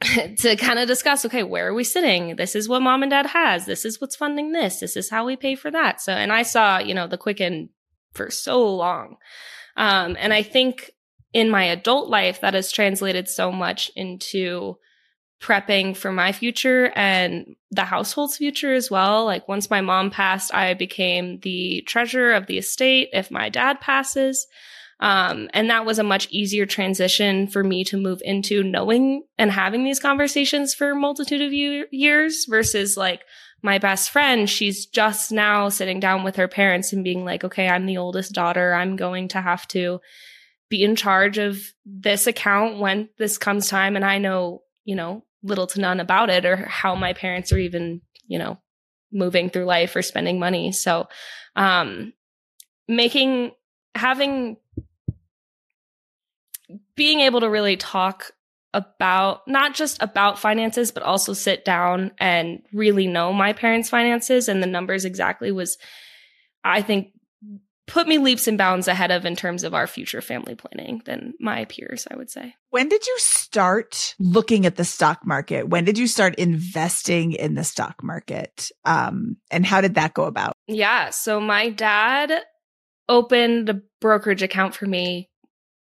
to 0.38 0.56
kind 0.56 0.78
of 0.78 0.88
discuss, 0.88 1.26
okay, 1.26 1.42
where 1.42 1.68
are 1.68 1.74
we 1.74 1.84
sitting? 1.84 2.36
This 2.36 2.54
is 2.54 2.68
what 2.68 2.80
mom 2.80 3.02
and 3.02 3.10
dad 3.10 3.26
has. 3.26 3.66
This 3.66 3.84
is 3.84 4.00
what's 4.00 4.16
funding 4.16 4.52
this. 4.52 4.80
This 4.80 4.96
is 4.96 5.10
how 5.10 5.26
we 5.26 5.36
pay 5.36 5.54
for 5.54 5.70
that. 5.70 6.00
So, 6.00 6.12
and 6.12 6.32
I 6.32 6.42
saw, 6.42 6.78
you 6.78 6.94
know, 6.94 7.06
the 7.06 7.18
Quicken 7.18 7.68
for 8.14 8.30
so 8.30 8.74
long. 8.74 9.16
Um, 9.76 10.16
and 10.18 10.32
I 10.32 10.42
think 10.42 10.90
in 11.32 11.50
my 11.50 11.64
adult 11.64 12.08
life, 12.08 12.40
that 12.40 12.54
has 12.54 12.72
translated 12.72 13.28
so 13.28 13.52
much 13.52 13.90
into 13.94 14.76
prepping 15.40 15.96
for 15.96 16.12
my 16.12 16.32
future 16.32 16.92
and 16.94 17.56
the 17.70 17.84
household's 17.84 18.36
future 18.36 18.74
as 18.74 18.90
well. 18.90 19.24
Like 19.24 19.48
once 19.48 19.70
my 19.70 19.80
mom 19.80 20.10
passed, 20.10 20.54
I 20.54 20.74
became 20.74 21.40
the 21.40 21.82
treasurer 21.86 22.34
of 22.34 22.46
the 22.46 22.58
estate 22.58 23.08
if 23.12 23.30
my 23.30 23.48
dad 23.48 23.80
passes. 23.80 24.46
Um, 25.00 25.48
and 25.54 25.70
that 25.70 25.86
was 25.86 25.98
a 25.98 26.04
much 26.04 26.28
easier 26.30 26.66
transition 26.66 27.46
for 27.46 27.64
me 27.64 27.84
to 27.84 27.96
move 27.96 28.20
into 28.22 28.62
knowing 28.62 29.22
and 29.38 29.50
having 29.50 29.82
these 29.82 29.98
conversations 29.98 30.74
for 30.74 30.90
a 30.90 30.94
multitude 30.94 31.40
of 31.40 31.54
years 31.54 32.44
versus 32.44 32.98
like 32.98 33.22
my 33.62 33.78
best 33.78 34.10
friend. 34.10 34.48
She's 34.48 34.84
just 34.84 35.32
now 35.32 35.70
sitting 35.70 36.00
down 36.00 36.22
with 36.22 36.36
her 36.36 36.48
parents 36.48 36.92
and 36.92 37.02
being 37.02 37.24
like, 37.24 37.44
okay, 37.44 37.66
I'm 37.66 37.86
the 37.86 37.96
oldest 37.96 38.32
daughter. 38.32 38.74
I'm 38.74 38.96
going 38.96 39.28
to 39.28 39.40
have 39.40 39.66
to 39.68 40.00
be 40.68 40.84
in 40.84 40.96
charge 40.96 41.38
of 41.38 41.58
this 41.86 42.26
account 42.26 42.78
when 42.78 43.08
this 43.16 43.38
comes 43.38 43.68
time 43.68 43.96
and 43.96 44.04
I 44.04 44.18
know, 44.18 44.62
you 44.84 44.96
know, 44.96 45.24
little 45.42 45.66
to 45.68 45.80
none 45.80 46.00
about 46.00 46.30
it 46.30 46.44
or 46.44 46.56
how 46.56 46.94
my 46.94 47.12
parents 47.12 47.52
are 47.52 47.58
even, 47.58 48.00
you 48.26 48.38
know, 48.38 48.58
moving 49.12 49.50
through 49.50 49.64
life 49.64 49.96
or 49.96 50.02
spending 50.02 50.38
money. 50.38 50.72
So, 50.72 51.08
um, 51.56 52.12
making, 52.88 53.52
having, 53.94 54.56
being 56.94 57.20
able 57.20 57.40
to 57.40 57.50
really 57.50 57.76
talk 57.76 58.32
about 58.72 59.48
not 59.48 59.74
just 59.74 60.00
about 60.00 60.38
finances, 60.38 60.92
but 60.92 61.02
also 61.02 61.32
sit 61.32 61.64
down 61.64 62.12
and 62.18 62.62
really 62.72 63.06
know 63.06 63.32
my 63.32 63.52
parents' 63.52 63.90
finances 63.90 64.48
and 64.48 64.62
the 64.62 64.66
numbers 64.66 65.04
exactly 65.04 65.50
was, 65.50 65.76
I 66.62 66.82
think, 66.82 67.12
put 67.86 68.06
me 68.06 68.18
leaps 68.18 68.46
and 68.46 68.56
bounds 68.56 68.88
ahead 68.88 69.10
of 69.10 69.24
in 69.24 69.34
terms 69.34 69.64
of 69.64 69.74
our 69.74 69.86
future 69.86 70.20
family 70.20 70.54
planning 70.54 71.02
than 71.04 71.34
my 71.40 71.64
peers, 71.64 72.06
I 72.10 72.16
would 72.16 72.30
say. 72.30 72.54
When 72.70 72.88
did 72.88 73.06
you 73.06 73.16
start 73.18 74.14
looking 74.18 74.64
at 74.64 74.76
the 74.76 74.84
stock 74.84 75.26
market? 75.26 75.68
When 75.68 75.84
did 75.84 75.98
you 75.98 76.06
start 76.06 76.36
investing 76.36 77.32
in 77.32 77.54
the 77.54 77.64
stock 77.64 78.02
market? 78.02 78.70
Um, 78.84 79.36
and 79.50 79.66
how 79.66 79.80
did 79.80 79.94
that 79.94 80.14
go 80.14 80.24
about? 80.24 80.52
Yeah. 80.68 81.10
So 81.10 81.40
my 81.40 81.70
dad 81.70 82.32
opened 83.08 83.68
a 83.68 83.82
brokerage 84.00 84.42
account 84.42 84.74
for 84.74 84.86
me 84.86 85.28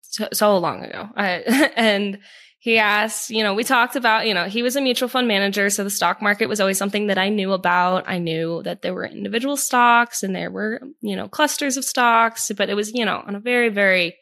so, 0.01 0.27
so 0.33 0.57
long 0.57 0.83
ago. 0.83 1.09
I, 1.15 1.71
and 1.75 2.19
he 2.65 2.79
asked, 2.79 3.29
you 3.29 3.43
know, 3.43 3.53
we 3.53 3.63
talked 3.63 3.95
about, 3.95 4.25
you 4.25 4.33
know, 4.33 4.45
he 4.45 4.63
was 4.63 4.75
a 4.75 4.81
mutual 4.81 5.07
fund 5.07 5.27
manager. 5.27 5.69
So 5.69 5.83
the 5.83 5.91
stock 5.91 6.19
market 6.19 6.47
was 6.47 6.59
always 6.59 6.79
something 6.79 7.05
that 7.05 7.17
I 7.19 7.29
knew 7.29 7.53
about. 7.53 8.05
I 8.07 8.17
knew 8.17 8.63
that 8.63 8.81
there 8.81 8.95
were 8.95 9.05
individual 9.05 9.55
stocks 9.55 10.23
and 10.23 10.35
there 10.35 10.49
were, 10.49 10.81
you 10.99 11.15
know, 11.15 11.27
clusters 11.27 11.77
of 11.77 11.85
stocks, 11.85 12.51
but 12.57 12.67
it 12.71 12.73
was, 12.73 12.91
you 12.91 13.05
know, 13.05 13.23
on 13.23 13.35
a 13.35 13.39
very, 13.39 13.69
very 13.69 14.15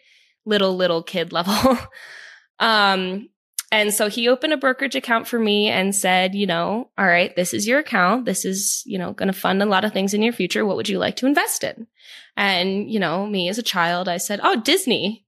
little, 0.43 0.75
little 0.75 1.01
kid 1.03 1.31
level. 1.31 1.77
um, 2.59 3.29
and 3.71 3.93
so 3.93 4.09
he 4.09 4.27
opened 4.27 4.51
a 4.51 4.57
brokerage 4.57 4.97
account 4.97 5.25
for 5.25 5.39
me 5.39 5.69
and 5.69 5.95
said, 5.95 6.35
you 6.35 6.45
know, 6.45 6.89
all 6.97 7.07
right, 7.07 7.33
this 7.38 7.53
is 7.53 7.65
your 7.65 7.79
account. 7.79 8.25
This 8.25 8.43
is, 8.43 8.83
you 8.85 8.97
know, 8.97 9.13
going 9.13 9.31
to 9.31 9.39
fund 9.39 9.63
a 9.63 9.65
lot 9.65 9.85
of 9.85 9.93
things 9.93 10.13
in 10.13 10.21
your 10.21 10.33
future. 10.33 10.65
What 10.65 10.75
would 10.75 10.89
you 10.89 11.00
like 11.00 11.15
to 11.15 11.27
invest 11.27 11.63
in? 11.63 11.88
And, 12.35 12.91
you 12.91 13.00
know, 13.00 13.25
me 13.25 13.47
as 13.47 13.57
a 13.57 13.63
child, 13.63 14.09
I 14.09 14.17
said, 14.17 14.41
oh, 14.43 14.59
Disney 14.59 15.23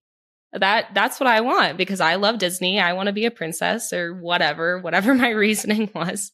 that 0.60 0.94
that's 0.94 1.20
what 1.20 1.28
I 1.28 1.42
want 1.42 1.78
because 1.78 2.02
I 2.02 2.16
love 2.16 2.38
Disney. 2.38 2.80
I 2.80 2.94
want 2.94 3.08
to 3.08 3.14
be 3.14 3.26
a 3.26 3.32
princess 3.32 3.94
or 3.94 4.14
whatever, 4.14 4.80
whatever 4.80 5.14
my 5.14 5.30
reasoning 5.32 5.90
was. 5.94 6.32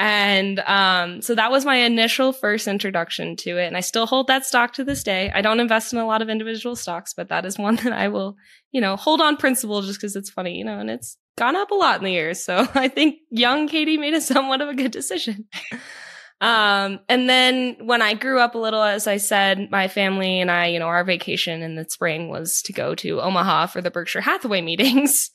And 0.00 0.60
um, 0.60 1.22
so 1.22 1.34
that 1.34 1.50
was 1.50 1.64
my 1.64 1.74
initial 1.74 2.32
first 2.32 2.68
introduction 2.68 3.34
to 3.36 3.58
it. 3.58 3.66
And 3.66 3.76
I 3.76 3.80
still 3.80 4.06
hold 4.06 4.28
that 4.28 4.46
stock 4.46 4.74
to 4.74 4.84
this 4.84 5.02
day. 5.02 5.30
I 5.34 5.42
don't 5.42 5.58
invest 5.58 5.92
in 5.92 5.98
a 5.98 6.06
lot 6.06 6.22
of 6.22 6.28
individual 6.28 6.76
stocks, 6.76 7.14
but 7.14 7.28
that 7.30 7.44
is 7.44 7.58
one 7.58 7.76
that 7.76 7.92
I 7.92 8.06
will, 8.06 8.36
you 8.70 8.80
know, 8.80 8.94
hold 8.94 9.20
on 9.20 9.36
principle 9.36 9.82
just 9.82 9.98
because 10.00 10.14
it's 10.14 10.30
funny, 10.30 10.56
you 10.56 10.64
know, 10.64 10.78
and 10.78 10.88
it's 10.88 11.16
gone 11.36 11.56
up 11.56 11.72
a 11.72 11.74
lot 11.74 11.98
in 11.98 12.04
the 12.04 12.12
years. 12.12 12.44
So 12.44 12.68
I 12.74 12.86
think 12.86 13.16
young 13.30 13.66
Katie 13.66 13.98
made 13.98 14.14
a 14.14 14.20
somewhat 14.20 14.60
of 14.60 14.68
a 14.68 14.74
good 14.74 14.92
decision. 14.92 15.48
Um, 16.40 17.00
and 17.08 17.28
then 17.28 17.76
when 17.80 18.00
I 18.00 18.14
grew 18.14 18.38
up 18.38 18.54
a 18.54 18.58
little, 18.58 18.82
as 18.82 19.06
I 19.06 19.16
said, 19.16 19.70
my 19.70 19.88
family 19.88 20.40
and 20.40 20.50
I, 20.50 20.66
you 20.66 20.78
know, 20.78 20.86
our 20.86 21.04
vacation 21.04 21.62
in 21.62 21.74
the 21.74 21.84
spring 21.88 22.28
was 22.28 22.62
to 22.62 22.72
go 22.72 22.94
to 22.96 23.20
Omaha 23.20 23.66
for 23.66 23.80
the 23.80 23.90
Berkshire 23.90 24.20
Hathaway 24.20 24.60
meetings. 24.62 25.30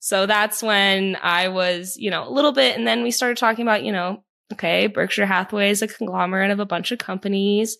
So 0.00 0.26
that's 0.26 0.62
when 0.62 1.16
I 1.22 1.48
was, 1.48 1.96
you 1.96 2.10
know, 2.10 2.28
a 2.28 2.30
little 2.30 2.52
bit. 2.52 2.76
And 2.76 2.86
then 2.86 3.02
we 3.02 3.10
started 3.10 3.36
talking 3.36 3.62
about, 3.62 3.84
you 3.84 3.92
know, 3.92 4.24
okay, 4.52 4.86
Berkshire 4.86 5.26
Hathaway 5.26 5.70
is 5.70 5.82
a 5.82 5.88
conglomerate 5.88 6.50
of 6.50 6.60
a 6.60 6.66
bunch 6.66 6.92
of 6.92 6.98
companies. 6.98 7.76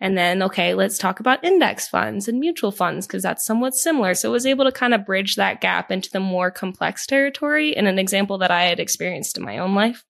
And 0.00 0.18
then, 0.18 0.42
okay, 0.42 0.74
let's 0.74 0.98
talk 0.98 1.20
about 1.20 1.44
index 1.44 1.88
funds 1.88 2.28
and 2.28 2.40
mutual 2.40 2.72
funds 2.72 3.06
because 3.06 3.22
that's 3.22 3.46
somewhat 3.46 3.74
similar. 3.74 4.14
So 4.14 4.30
I 4.30 4.32
was 4.32 4.46
able 4.46 4.64
to 4.64 4.72
kind 4.72 4.94
of 4.94 5.06
bridge 5.06 5.36
that 5.36 5.60
gap 5.60 5.90
into 5.92 6.10
the 6.10 6.20
more 6.20 6.50
complex 6.50 7.06
territory 7.06 7.74
in 7.74 7.86
an 7.86 7.98
example 7.98 8.38
that 8.38 8.50
I 8.50 8.64
had 8.64 8.80
experienced 8.80 9.38
in 9.38 9.44
my 9.44 9.58
own 9.58 9.74
life. 9.74 10.04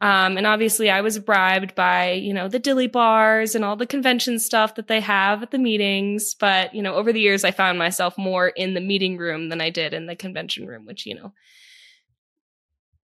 Um, 0.00 0.36
and 0.36 0.46
obviously 0.46 0.90
I 0.90 1.00
was 1.00 1.18
bribed 1.18 1.74
by, 1.74 2.12
you 2.12 2.32
know, 2.32 2.48
the 2.48 2.60
dilly 2.60 2.86
bars 2.86 3.54
and 3.54 3.64
all 3.64 3.74
the 3.74 3.86
convention 3.86 4.38
stuff 4.38 4.76
that 4.76 4.86
they 4.86 5.00
have 5.00 5.42
at 5.42 5.50
the 5.50 5.58
meetings. 5.58 6.34
But, 6.34 6.74
you 6.74 6.82
know, 6.82 6.94
over 6.94 7.12
the 7.12 7.20
years, 7.20 7.44
I 7.44 7.50
found 7.50 7.78
myself 7.78 8.16
more 8.16 8.48
in 8.48 8.74
the 8.74 8.80
meeting 8.80 9.16
room 9.16 9.48
than 9.48 9.60
I 9.60 9.70
did 9.70 9.92
in 9.92 10.06
the 10.06 10.14
convention 10.14 10.66
room, 10.66 10.86
which, 10.86 11.04
you 11.04 11.16
know, 11.16 11.32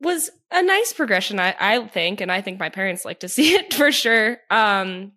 was 0.00 0.30
a 0.52 0.62
nice 0.62 0.92
progression, 0.92 1.40
I, 1.40 1.56
I 1.58 1.86
think. 1.88 2.20
And 2.20 2.30
I 2.30 2.40
think 2.40 2.60
my 2.60 2.68
parents 2.68 3.04
like 3.04 3.20
to 3.20 3.28
see 3.30 3.54
it 3.54 3.74
for 3.74 3.90
sure. 3.90 4.38
Um, 4.50 5.12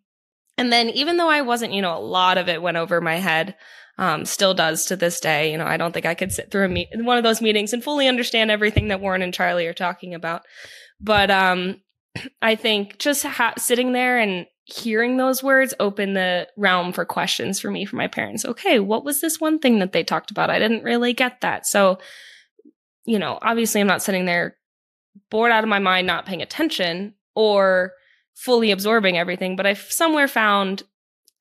and 0.57 0.73
then 0.73 0.89
even 0.89 1.17
though 1.17 1.29
I 1.29 1.41
wasn't, 1.41 1.73
you 1.73 1.83
know, 1.83 1.95
a 1.95 1.99
lot 1.99 2.39
of 2.39 2.49
it 2.49 2.61
went 2.61 2.77
over 2.77 2.99
my 3.01 3.17
head, 3.17 3.55
um, 3.97 4.25
still 4.25 4.53
does 4.53 4.85
to 4.85 4.95
this 4.95 5.19
day. 5.19 5.51
You 5.51 5.57
know, 5.57 5.65
I 5.65 5.77
don't 5.77 5.91
think 5.91 6.05
I 6.05 6.13
could 6.13 6.31
sit 6.31 6.51
through 6.51 6.65
a 6.65 6.69
me- 6.69 6.89
one 6.95 7.17
of 7.17 7.23
those 7.23 7.41
meetings 7.41 7.73
and 7.73 7.83
fully 7.83 8.07
understand 8.07 8.51
everything 8.51 8.89
that 8.89 9.01
Warren 9.01 9.21
and 9.21 9.33
Charlie 9.33 9.67
are 9.67 9.73
talking 9.73 10.13
about. 10.13 10.43
But 10.99 11.31
um, 11.31 11.81
I 12.41 12.55
think 12.55 12.99
just 12.99 13.23
ha- 13.23 13.53
sitting 13.57 13.93
there 13.93 14.19
and 14.19 14.45
hearing 14.65 15.15
those 15.15 15.41
words 15.41 15.73
open 15.79 16.13
the 16.13 16.47
realm 16.57 16.91
for 16.91 17.05
questions 17.05 17.59
for 17.59 17.71
me, 17.71 17.85
for 17.85 17.95
my 17.95 18.07
parents. 18.07 18.43
Okay, 18.43 18.79
what 18.79 19.05
was 19.05 19.21
this 19.21 19.39
one 19.39 19.59
thing 19.59 19.79
that 19.79 19.93
they 19.93 20.03
talked 20.03 20.29
about? 20.29 20.49
I 20.49 20.59
didn't 20.59 20.83
really 20.83 21.13
get 21.13 21.39
that. 21.41 21.65
So, 21.65 21.99
you 23.05 23.17
know, 23.17 23.39
obviously 23.41 23.79
I'm 23.79 23.87
not 23.87 24.03
sitting 24.03 24.25
there 24.25 24.57
bored 25.31 25.51
out 25.51 25.63
of 25.63 25.69
my 25.69 25.79
mind, 25.79 26.05
not 26.05 26.25
paying 26.25 26.41
attention 26.41 27.13
or 27.33 27.93
fully 28.35 28.71
absorbing 28.71 29.17
everything, 29.17 29.55
but 29.55 29.65
I've 29.65 29.79
somewhere 29.79 30.27
found 30.27 30.83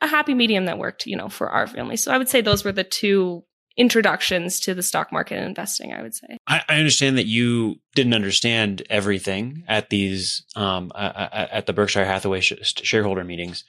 a 0.00 0.06
happy 0.06 0.34
medium 0.34 0.66
that 0.66 0.78
worked, 0.78 1.06
you 1.06 1.16
know, 1.16 1.28
for 1.28 1.48
our 1.48 1.66
family. 1.66 1.96
So 1.96 2.12
I 2.12 2.18
would 2.18 2.28
say 2.28 2.40
those 2.40 2.64
were 2.64 2.72
the 2.72 2.84
two 2.84 3.44
introductions 3.76 4.60
to 4.60 4.74
the 4.74 4.82
stock 4.82 5.12
market 5.12 5.36
and 5.36 5.46
investing, 5.46 5.92
I 5.92 6.02
would 6.02 6.14
say. 6.14 6.38
I, 6.46 6.62
I 6.68 6.76
understand 6.78 7.18
that 7.18 7.26
you 7.26 7.76
didn't 7.94 8.14
understand 8.14 8.82
everything 8.88 9.64
at 9.68 9.90
these, 9.90 10.44
um, 10.56 10.92
at 10.94 11.66
the 11.66 11.72
Berkshire 11.72 12.04
Hathaway 12.04 12.40
sh- 12.40 12.54
shareholder 12.62 13.22
meetings, 13.22 13.64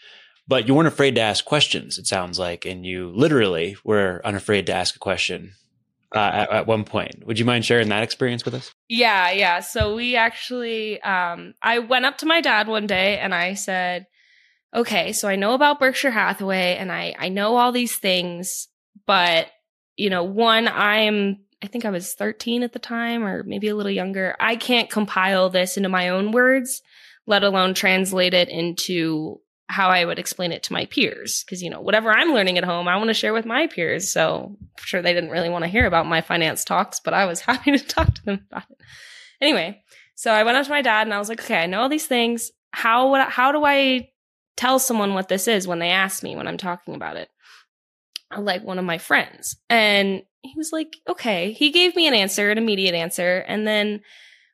but 0.47 0.67
you 0.67 0.73
weren't 0.73 0.87
afraid 0.87 1.15
to 1.15 1.21
ask 1.21 1.43
questions, 1.43 1.97
it 1.97 2.07
sounds 2.07 2.39
like, 2.39 2.65
and 2.65 2.85
you 2.85 3.11
literally 3.13 3.75
were 3.83 4.21
unafraid 4.23 4.65
to 4.67 4.73
ask 4.73 4.95
a 4.95 4.99
question. 4.99 5.53
Uh, 6.15 6.19
at, 6.19 6.51
at, 6.51 6.67
one 6.67 6.85
point. 6.85 7.27
Would 7.27 7.37
you 7.37 7.43
mind 7.43 7.65
sharing 7.65 7.89
that 7.89 8.01
experience 8.01 8.45
with 8.45 8.53
us? 8.53 8.71
Yeah, 8.87 9.29
yeah. 9.31 9.59
So 9.59 9.93
we 9.93 10.15
actually, 10.15 11.01
um, 11.01 11.53
I 11.61 11.79
went 11.79 12.05
up 12.05 12.19
to 12.19 12.25
my 12.25 12.39
dad 12.39 12.69
one 12.69 12.87
day 12.87 13.19
and 13.19 13.35
I 13.35 13.55
said, 13.55 14.07
okay, 14.75 15.13
so 15.13 15.27
I 15.27 15.35
know 15.35 15.53
about 15.53 15.79
Berkshire 15.79 16.11
Hathaway 16.11 16.75
and 16.77 16.91
I, 16.91 17.15
I 17.17 17.29
know 17.29 17.55
all 17.55 17.71
these 17.71 17.95
things, 17.97 18.67
but 19.05 19.47
you 19.95 20.09
know, 20.09 20.23
one, 20.23 20.67
I'm, 20.67 21.39
I 21.63 21.67
think 21.67 21.85
I 21.85 21.89
was 21.89 22.13
13 22.13 22.63
at 22.63 22.73
the 22.73 22.79
time 22.79 23.23
or 23.23 23.43
maybe 23.43 23.67
a 23.67 23.75
little 23.75 23.91
younger. 23.91 24.35
I 24.39 24.55
can't 24.55 24.89
compile 24.89 25.49
this 25.49 25.75
into 25.75 25.89
my 25.89 26.09
own 26.09 26.31
words, 26.31 26.81
let 27.25 27.43
alone 27.43 27.73
translate 27.73 28.33
it 28.33 28.49
into 28.49 29.41
how 29.69 29.89
I 29.89 30.05
would 30.05 30.19
explain 30.19 30.51
it 30.51 30.63
to 30.63 30.73
my 30.73 30.85
peers. 30.85 31.43
Cause, 31.49 31.61
you 31.61 31.69
know, 31.69 31.81
whatever 31.81 32.11
I'm 32.11 32.31
learning 32.31 32.57
at 32.57 32.63
home, 32.63 32.87
I 32.87 32.95
want 32.97 33.09
to 33.09 33.13
share 33.13 33.33
with 33.33 33.45
my 33.45 33.67
peers. 33.67 34.11
So 34.11 34.55
I'm 34.59 34.85
sure 34.85 35.01
they 35.01 35.13
didn't 35.13 35.31
really 35.31 35.49
want 35.49 35.63
to 35.63 35.69
hear 35.69 35.85
about 35.85 36.05
my 36.05 36.21
finance 36.21 36.63
talks, 36.63 36.99
but 36.99 37.13
I 37.13 37.25
was 37.25 37.39
happy 37.41 37.75
to 37.75 37.83
talk 37.83 38.13
to 38.13 38.25
them 38.25 38.45
about 38.49 38.69
it. 38.69 38.77
Anyway, 39.41 39.81
so 40.15 40.31
I 40.31 40.43
went 40.43 40.57
up 40.57 40.65
to 40.65 40.71
my 40.71 40.81
dad 40.81 41.07
and 41.07 41.13
I 41.13 41.19
was 41.19 41.29
like, 41.29 41.41
okay, 41.41 41.63
I 41.63 41.65
know 41.65 41.81
all 41.81 41.89
these 41.89 42.07
things. 42.07 42.51
How 42.71 43.11
would, 43.11 43.21
I, 43.21 43.29
how 43.29 43.51
do 43.51 43.63
I 43.65 44.09
tell 44.57 44.79
someone 44.79 45.13
what 45.13 45.29
this 45.29 45.47
is 45.47 45.67
when 45.67 45.79
they 45.79 45.91
ask 45.91 46.21
me 46.23 46.35
when 46.35 46.47
I'm 46.47 46.57
talking 46.57 46.95
about 46.95 47.15
it? 47.15 47.29
like 48.35 48.63
one 48.63 48.79
of 48.79 48.85
my 48.85 48.97
friends. 48.97 49.55
And 49.69 50.23
he 50.41 50.53
was 50.57 50.71
like, 50.71 50.97
okay. 51.07 51.51
He 51.53 51.71
gave 51.71 51.95
me 51.95 52.07
an 52.07 52.13
answer, 52.13 52.51
an 52.51 52.57
immediate 52.57 52.95
answer. 52.95 53.43
And 53.47 53.65
then 53.65 54.01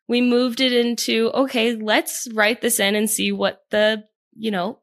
we 0.08 0.22
moved 0.22 0.62
it 0.62 0.74
into, 0.74 1.32
okay, 1.34 1.76
let's 1.76 2.28
write 2.34 2.62
this 2.62 2.80
in 2.80 2.96
and 2.96 3.10
see 3.10 3.32
what 3.32 3.62
the, 3.72 4.04
you 4.36 4.52
know, 4.52 4.80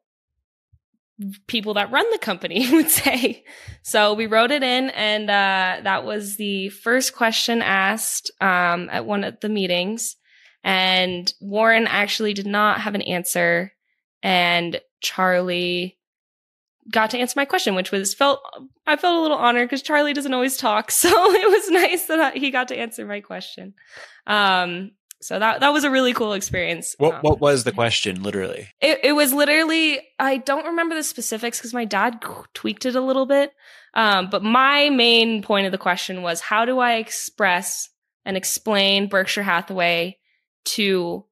people 1.47 1.75
that 1.75 1.93
run 1.93 2.11
the 2.11 2.19
company 2.19 2.69
would 2.73 2.91
say. 2.91 3.45
So 3.83 4.15
we 4.15 4.27
wrote 4.27 4.51
it 4.51 4.63
in 4.63 4.91
and, 4.91 5.25
uh, 5.29 5.81
that 5.83 6.05
was 6.05 6.37
the 6.37 6.71
first 6.71 7.15
question 7.15 7.63
asked, 7.63 8.31
um, 8.41 8.89
at 8.91 9.05
one 9.05 9.25
of 9.25 9.39
the 9.41 9.49
meetings. 9.49 10.17
And 10.65 11.33
Warren 11.41 11.87
actually 11.87 12.35
did 12.35 12.47
not 12.47 12.81
have 12.81 12.95
an 12.95 13.03
answer. 13.03 13.73
And 14.23 14.81
Charlie 15.01 15.99
got 16.91 17.11
to 17.11 17.19
answer 17.19 17.35
my 17.37 17.45
question, 17.45 17.75
which 17.75 17.91
was 17.91 18.15
felt 18.15 18.41
I 18.87 18.97
felt 18.97 19.17
a 19.17 19.21
little 19.21 19.37
honored 19.37 19.69
because 19.69 19.83
Charlie 19.83 20.13
doesn't 20.13 20.35
always 20.35 20.57
talk, 20.57 20.91
so 20.91 21.09
it 21.09 21.51
was 21.51 21.71
nice 21.71 22.07
that 22.07 22.37
he 22.37 22.51
got 22.51 22.69
to 22.69 22.77
answer 22.77 23.07
my 23.07 23.21
question. 23.21 23.75
Um, 24.27 24.93
so 25.23 25.39
that 25.39 25.61
that 25.61 25.73
was 25.73 25.85
a 25.85 25.91
really 25.91 26.15
cool 26.15 26.33
experience. 26.33 26.95
What 26.99 27.17
um, 27.17 27.21
what 27.21 27.41
was 27.41 27.65
the 27.65 27.73
question, 27.73 28.23
literally? 28.23 28.69
It 28.81 29.01
it 29.05 29.13
was 29.13 29.33
literally 29.33 30.01
I 30.19 30.39
don't 30.39 30.67
remember 30.67 30.95
the 30.95 31.03
specifics 31.03 31.59
because 31.59 31.75
my 31.75 31.85
dad 31.85 32.25
tweaked 32.55 32.87
it 32.87 32.97
a 32.97 33.01
little 33.01 33.27
bit. 33.27 33.53
Um, 33.93 34.31
but 34.31 34.43
my 34.43 34.89
main 34.89 35.43
point 35.43 35.67
of 35.67 35.73
the 35.73 35.79
question 35.79 36.23
was 36.23 36.41
how 36.41 36.65
do 36.65 36.79
I 36.79 36.95
express 36.95 37.91
and 38.25 38.37
explain 38.37 39.09
Berkshire 39.09 39.43
Hathaway 39.43 40.19
to 40.67 41.25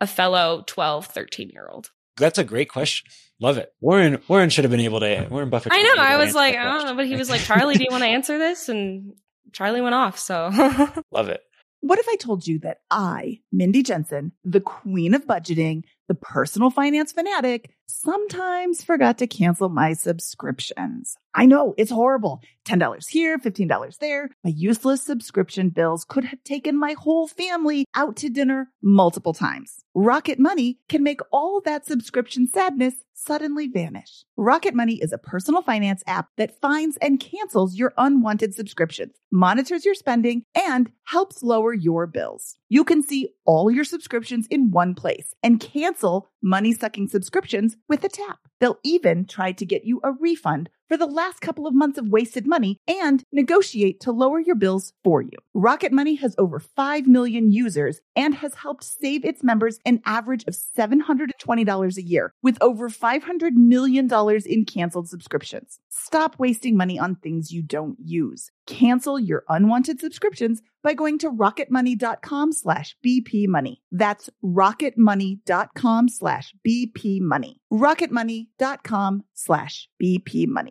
a 0.00 0.06
fellow 0.06 0.64
12, 0.66 1.06
13 1.06 1.50
year 1.50 1.68
old? 1.70 1.90
That's 2.20 2.38
a 2.38 2.44
great 2.44 2.68
question. 2.68 3.10
Love 3.40 3.56
it. 3.56 3.72
Warren 3.80 4.20
Warren 4.28 4.50
should 4.50 4.64
have 4.64 4.70
been 4.70 4.80
able 4.80 5.00
to 5.00 5.26
Warren 5.30 5.50
Buffett. 5.50 5.72
I 5.72 5.82
know. 5.82 5.94
I 5.96 6.16
was 6.16 6.34
like, 6.34 6.56
I 6.56 6.64
don't 6.64 6.84
know, 6.86 6.94
but 6.94 7.06
he 7.06 7.16
was 7.16 7.30
like, 7.30 7.40
Charlie, 7.40 7.76
do 7.76 7.82
you 7.82 7.90
want 7.90 8.02
to 8.04 8.08
answer 8.08 8.38
this? 8.38 8.68
And 8.68 9.14
Charlie 9.52 9.80
went 9.80 9.94
off. 9.94 10.18
So 10.18 10.50
love 11.10 11.28
it. 11.28 11.40
What 11.80 11.98
if 11.98 12.06
I 12.08 12.16
told 12.16 12.46
you 12.46 12.58
that 12.60 12.78
I, 12.90 13.40
Mindy 13.50 13.82
Jensen, 13.82 14.32
the 14.44 14.60
queen 14.60 15.14
of 15.14 15.26
budgeting, 15.26 15.84
the 16.10 16.14
personal 16.16 16.70
finance 16.70 17.12
fanatic, 17.12 17.70
sometimes 17.86 18.82
forgot 18.82 19.16
to 19.18 19.28
cancel 19.28 19.68
my 19.68 19.92
subscriptions. 19.92 21.16
I 21.36 21.46
know 21.46 21.72
it's 21.78 21.92
horrible. 21.92 22.40
$10 22.66 23.08
here, 23.08 23.38
$15 23.38 23.98
there. 23.98 24.28
My 24.42 24.50
useless 24.50 25.04
subscription 25.04 25.68
bills 25.68 26.04
could 26.04 26.24
have 26.24 26.42
taken 26.42 26.76
my 26.76 26.96
whole 26.98 27.28
family 27.28 27.84
out 27.94 28.16
to 28.16 28.28
dinner 28.28 28.72
multiple 28.82 29.32
times. 29.32 29.84
Rocket 29.94 30.40
Money 30.40 30.80
can 30.88 31.04
make 31.04 31.20
all 31.30 31.60
that 31.64 31.86
subscription 31.86 32.48
sadness 32.48 32.94
suddenly 33.26 33.68
vanish. 33.68 34.24
Rocket 34.36 34.74
Money 34.74 34.94
is 35.02 35.12
a 35.12 35.18
personal 35.18 35.62
finance 35.62 36.02
app 36.06 36.28
that 36.36 36.60
finds 36.60 36.96
and 36.98 37.20
cancels 37.20 37.76
your 37.76 37.92
unwanted 37.98 38.54
subscriptions, 38.54 39.14
monitors 39.30 39.84
your 39.84 39.94
spending, 39.94 40.42
and 40.54 40.90
helps 41.04 41.42
lower 41.42 41.72
your 41.74 42.06
bills. 42.06 42.56
You 42.68 42.84
can 42.84 43.02
see 43.02 43.30
all 43.44 43.70
your 43.70 43.84
subscriptions 43.84 44.46
in 44.48 44.70
one 44.70 44.94
place 44.94 45.34
and 45.42 45.60
cancel 45.60 46.30
money 46.42 46.72
sucking 46.72 47.08
subscriptions 47.08 47.76
with 47.88 48.04
a 48.04 48.08
tap. 48.08 48.38
They'll 48.60 48.78
even 48.84 49.26
try 49.26 49.52
to 49.52 49.66
get 49.66 49.84
you 49.84 50.00
a 50.02 50.12
refund 50.12 50.70
for 50.90 50.96
the 50.96 51.06
last 51.06 51.40
couple 51.40 51.68
of 51.68 51.74
months 51.74 51.98
of 51.98 52.08
wasted 52.08 52.48
money 52.48 52.76
and 52.88 53.22
negotiate 53.32 54.00
to 54.00 54.10
lower 54.10 54.40
your 54.40 54.56
bills 54.56 54.92
for 55.04 55.22
you. 55.22 55.30
Rocket 55.54 55.92
Money 55.92 56.16
has 56.16 56.34
over 56.36 56.58
5 56.58 57.06
million 57.06 57.52
users 57.52 58.00
and 58.16 58.34
has 58.34 58.54
helped 58.54 58.82
save 58.82 59.24
its 59.24 59.44
members 59.44 59.78
an 59.86 60.00
average 60.04 60.44
of 60.48 60.54
$720 60.54 61.96
a 61.96 62.02
year 62.02 62.34
with 62.42 62.58
over 62.60 62.88
$500 62.88 63.52
million 63.52 64.08
in 64.46 64.64
canceled 64.64 65.08
subscriptions. 65.08 65.78
Stop 65.90 66.40
wasting 66.40 66.76
money 66.76 66.98
on 66.98 67.14
things 67.14 67.52
you 67.52 67.62
don't 67.62 67.96
use. 68.00 68.50
Cancel 68.66 69.20
your 69.20 69.44
unwanted 69.48 70.00
subscriptions 70.00 70.60
by 70.82 70.94
going 70.94 71.18
to 71.18 71.30
rocketmoney.com 71.30 72.52
slash 72.52 72.96
bpmoney. 73.04 73.76
That's 73.92 74.28
rocketmoney.com 74.44 76.08
slash 76.08 76.54
bpmoney. 76.66 77.56
rocketmoney.com 77.72 79.24
slash 79.34 79.88
bpmoney. 80.02 80.70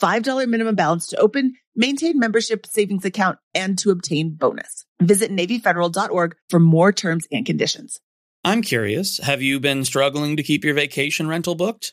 $5 0.00 0.48
minimum 0.48 0.74
balance 0.74 1.08
to 1.08 1.18
open, 1.18 1.54
maintain 1.76 2.18
membership 2.18 2.66
savings 2.66 3.04
account, 3.04 3.38
and 3.54 3.78
to 3.78 3.90
obtain 3.90 4.34
bonus. 4.34 4.84
Visit 5.00 5.30
NavyFederal.org 5.30 6.36
for 6.48 6.60
more 6.60 6.92
terms 6.92 7.26
and 7.32 7.44
conditions. 7.44 8.00
I'm 8.44 8.62
curious, 8.62 9.18
have 9.18 9.42
you 9.42 9.60
been 9.60 9.84
struggling 9.84 10.36
to 10.36 10.42
keep 10.42 10.64
your 10.64 10.74
vacation 10.74 11.28
rental 11.28 11.54
booked? 11.54 11.92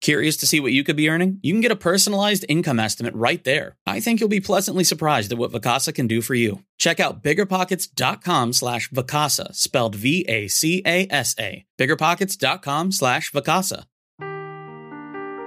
Curious 0.00 0.38
to 0.38 0.46
see 0.46 0.60
what 0.60 0.72
you 0.72 0.82
could 0.82 0.96
be 0.96 1.10
earning? 1.10 1.38
You 1.42 1.52
can 1.52 1.60
get 1.60 1.72
a 1.72 1.76
personalized 1.76 2.46
income 2.48 2.80
estimate 2.80 3.14
right 3.14 3.42
there. 3.44 3.76
I 3.86 4.00
think 4.00 4.18
you'll 4.18 4.30
be 4.30 4.40
pleasantly 4.40 4.84
surprised 4.84 5.30
at 5.30 5.36
what 5.36 5.52
Vacasa 5.52 5.94
can 5.94 6.06
do 6.06 6.22
for 6.22 6.34
you. 6.34 6.62
Check 6.78 7.00
out 7.00 7.22
biggerpockets.com 7.22 8.54
slash 8.54 8.90
Vacasa, 8.90 9.54
spelled 9.54 9.94
V-A-C-A-S-A. 9.96 11.64
Biggerpockets.com 11.78 12.92
slash 12.92 13.32
Vacasa. 13.32 13.84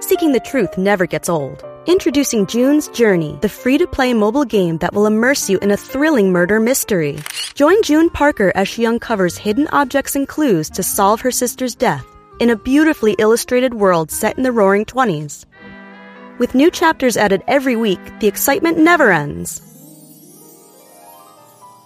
Seeking 0.00 0.32
the 0.32 0.40
truth 0.44 0.78
never 0.78 1.06
gets 1.06 1.28
old. 1.28 1.64
Introducing 1.86 2.46
June's 2.46 2.88
Journey, 2.88 3.36
the 3.42 3.48
free 3.48 3.76
to 3.78 3.86
play 3.86 4.14
mobile 4.14 4.44
game 4.44 4.78
that 4.78 4.94
will 4.94 5.06
immerse 5.06 5.50
you 5.50 5.58
in 5.58 5.72
a 5.72 5.76
thrilling 5.76 6.30
murder 6.30 6.60
mystery. 6.60 7.18
Join 7.54 7.82
June 7.82 8.08
Parker 8.08 8.52
as 8.54 8.68
she 8.68 8.86
uncovers 8.86 9.36
hidden 9.36 9.68
objects 9.72 10.14
and 10.14 10.28
clues 10.28 10.70
to 10.70 10.82
solve 10.82 11.20
her 11.22 11.30
sister's 11.30 11.74
death 11.74 12.13
in 12.40 12.50
a 12.50 12.56
beautifully 12.56 13.14
illustrated 13.18 13.74
world 13.74 14.10
set 14.10 14.36
in 14.36 14.42
the 14.42 14.52
roaring 14.52 14.84
20s. 14.84 15.46
With 16.38 16.54
new 16.54 16.70
chapters 16.70 17.16
added 17.16 17.42
every 17.46 17.76
week, 17.76 18.00
the 18.20 18.26
excitement 18.26 18.78
never 18.78 19.12
ends. 19.12 19.60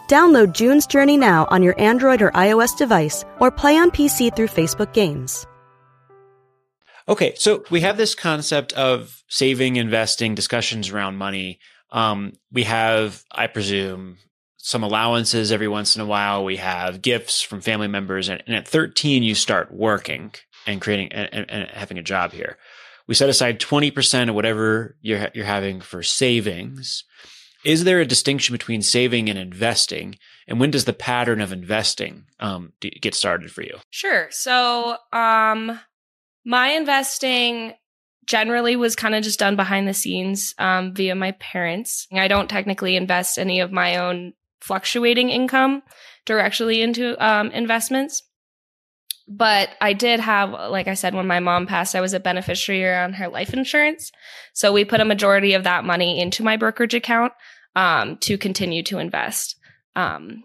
Download 0.09 0.53
June's 0.53 0.87
Journey 0.87 1.19
now 1.19 1.47
on 1.51 1.63
your 1.63 1.79
Android 1.79 2.23
or 2.23 2.31
iOS 2.31 2.77
device 2.77 3.25
or 3.41 3.51
play 3.51 3.77
on 3.77 3.91
PC 3.91 4.35
through 4.35 4.49
Facebook 4.49 4.95
Games. 4.95 5.47
Okay, 7.09 7.35
so 7.37 7.63
we 7.71 7.83
have 7.83 7.97
this 7.97 8.15
concept 8.15 8.73
of 8.73 9.23
saving, 9.29 9.77
investing, 9.77 10.35
discussions 10.35 10.91
around 10.91 11.17
money. 11.17 11.59
Um, 11.91 12.35
we 12.53 12.65
have, 12.65 13.25
I 13.31 13.47
presume, 13.47 14.19
some 14.69 14.83
allowances 14.83 15.51
every 15.51 15.67
once 15.67 15.97
in 15.97 16.03
a 16.03 16.05
while. 16.05 16.45
We 16.45 16.59
have 16.59 17.01
gifts 17.01 17.41
from 17.41 17.63
family 17.63 17.89
members, 17.89 18.29
and, 18.29 18.43
and 18.47 18.55
at 18.55 18.69
13, 18.69 19.23
you 19.23 19.35
start 19.35 19.73
working 19.73 20.33
and 20.67 20.79
creating 20.79 21.11
and, 21.11 21.51
and, 21.51 21.71
having 21.71 21.97
a 21.97 22.03
job 22.03 22.33
here. 22.33 22.59
We 23.07 23.15
set 23.15 23.31
aside 23.31 23.61
20% 23.61 24.29
of 24.29 24.35
whatever 24.35 24.95
you're 25.01 25.31
you're 25.33 25.47
having 25.47 25.81
for 25.81 26.03
savings. 26.03 27.05
Is 27.65 27.85
there 27.85 28.01
a 28.01 28.07
distinction 28.07 28.53
between 28.53 28.83
saving 28.83 29.31
and 29.31 29.39
investing? 29.39 30.19
And 30.47 30.61
when 30.61 30.71
does 30.71 30.85
the 30.85 30.93
pattern 30.93 31.41
of 31.41 31.51
investing 31.51 32.27
um, 32.39 32.75
get 33.01 33.15
started 33.15 33.51
for 33.51 33.63
you? 33.63 33.79
Sure. 33.89 34.29
So, 34.31 34.99
um, 35.15 35.81
my 36.45 36.69
investing 36.73 37.73
generally 38.27 38.77
was 38.77 38.95
kind 38.95 39.15
of 39.15 39.25
just 39.25 39.39
done 39.39 39.57
behind 39.57 39.89
the 39.89 39.95
scenes 39.95 40.55
um, 40.59 40.95
via 40.95 41.15
my 41.15 41.33
parents. 41.33 42.07
I 42.13 42.29
don't 42.29 42.51
technically 42.51 42.97
invest 42.97 43.39
any 43.39 43.61
of 43.61 43.73
my 43.73 43.97
own 43.97 44.35
fluctuating 44.61 45.31
income 45.31 45.83
directly 46.25 46.83
into 46.83 47.17
um, 47.25 47.51
investments. 47.51 48.23
But 49.27 49.69
I 49.81 49.93
did 49.93 50.21
have, 50.21 50.53
like 50.53 50.89
I 50.89 50.95
said, 50.95 51.15
when 51.15 51.27
my 51.27 51.39
mom 51.39 51.67
passed, 51.67 51.95
I 51.95 52.01
was 52.01 52.15
a 52.15 52.21
beneficiary 52.21 52.97
on 52.97 53.13
her 53.15 53.29
life 53.29 53.53
insurance. 53.53 54.11
So 54.55 54.73
we 54.73 54.87
put 54.87 55.01
a 55.01 55.05
majority 55.05 55.53
of 55.53 55.65
that 55.65 55.85
money 55.85 56.19
into 56.19 56.43
my 56.43 56.57
brokerage 56.57 56.95
account 56.95 57.35
um, 57.77 58.17
to 58.19 58.39
continue 58.39 58.83
to 58.85 58.99
invest. 58.99 59.57
Um, 59.97 60.45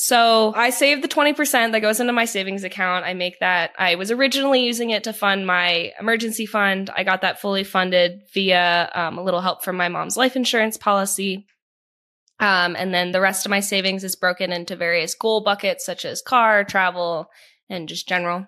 so 0.00 0.54
I 0.54 0.70
save 0.70 1.02
the 1.02 1.08
20% 1.08 1.72
that 1.72 1.80
goes 1.80 2.00
into 2.00 2.12
my 2.14 2.24
savings 2.24 2.64
account. 2.64 3.04
I 3.04 3.12
make 3.12 3.38
that. 3.40 3.72
I 3.78 3.96
was 3.96 4.10
originally 4.10 4.64
using 4.64 4.90
it 4.90 5.04
to 5.04 5.12
fund 5.12 5.46
my 5.46 5.92
emergency 6.00 6.46
fund. 6.46 6.88
I 6.96 7.04
got 7.04 7.20
that 7.20 7.40
fully 7.40 7.64
funded 7.64 8.22
via 8.32 8.90
um, 8.94 9.18
a 9.18 9.22
little 9.22 9.42
help 9.42 9.62
from 9.62 9.76
my 9.76 9.88
mom's 9.88 10.16
life 10.16 10.36
insurance 10.36 10.78
policy. 10.78 11.46
Um, 12.40 12.74
and 12.74 12.92
then 12.92 13.12
the 13.12 13.20
rest 13.20 13.46
of 13.46 13.50
my 13.50 13.60
savings 13.60 14.02
is 14.02 14.16
broken 14.16 14.50
into 14.50 14.74
various 14.74 15.14
goal 15.14 15.42
buckets 15.42 15.84
such 15.84 16.04
as 16.04 16.22
car, 16.22 16.64
travel, 16.64 17.30
and 17.68 17.88
just 17.88 18.08
general. 18.08 18.46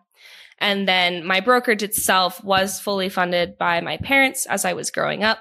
And 0.59 0.89
then 0.89 1.27
my 1.27 1.41
brokerage 1.41 1.83
itself 1.83 2.43
was 2.43 2.81
fully 2.81 3.09
funded 3.09 3.59
by 3.59 3.81
my 3.81 3.99
parents 3.99 4.47
as 4.47 4.65
I 4.65 4.73
was 4.73 4.91
growing 4.91 5.23
up. 5.23 5.39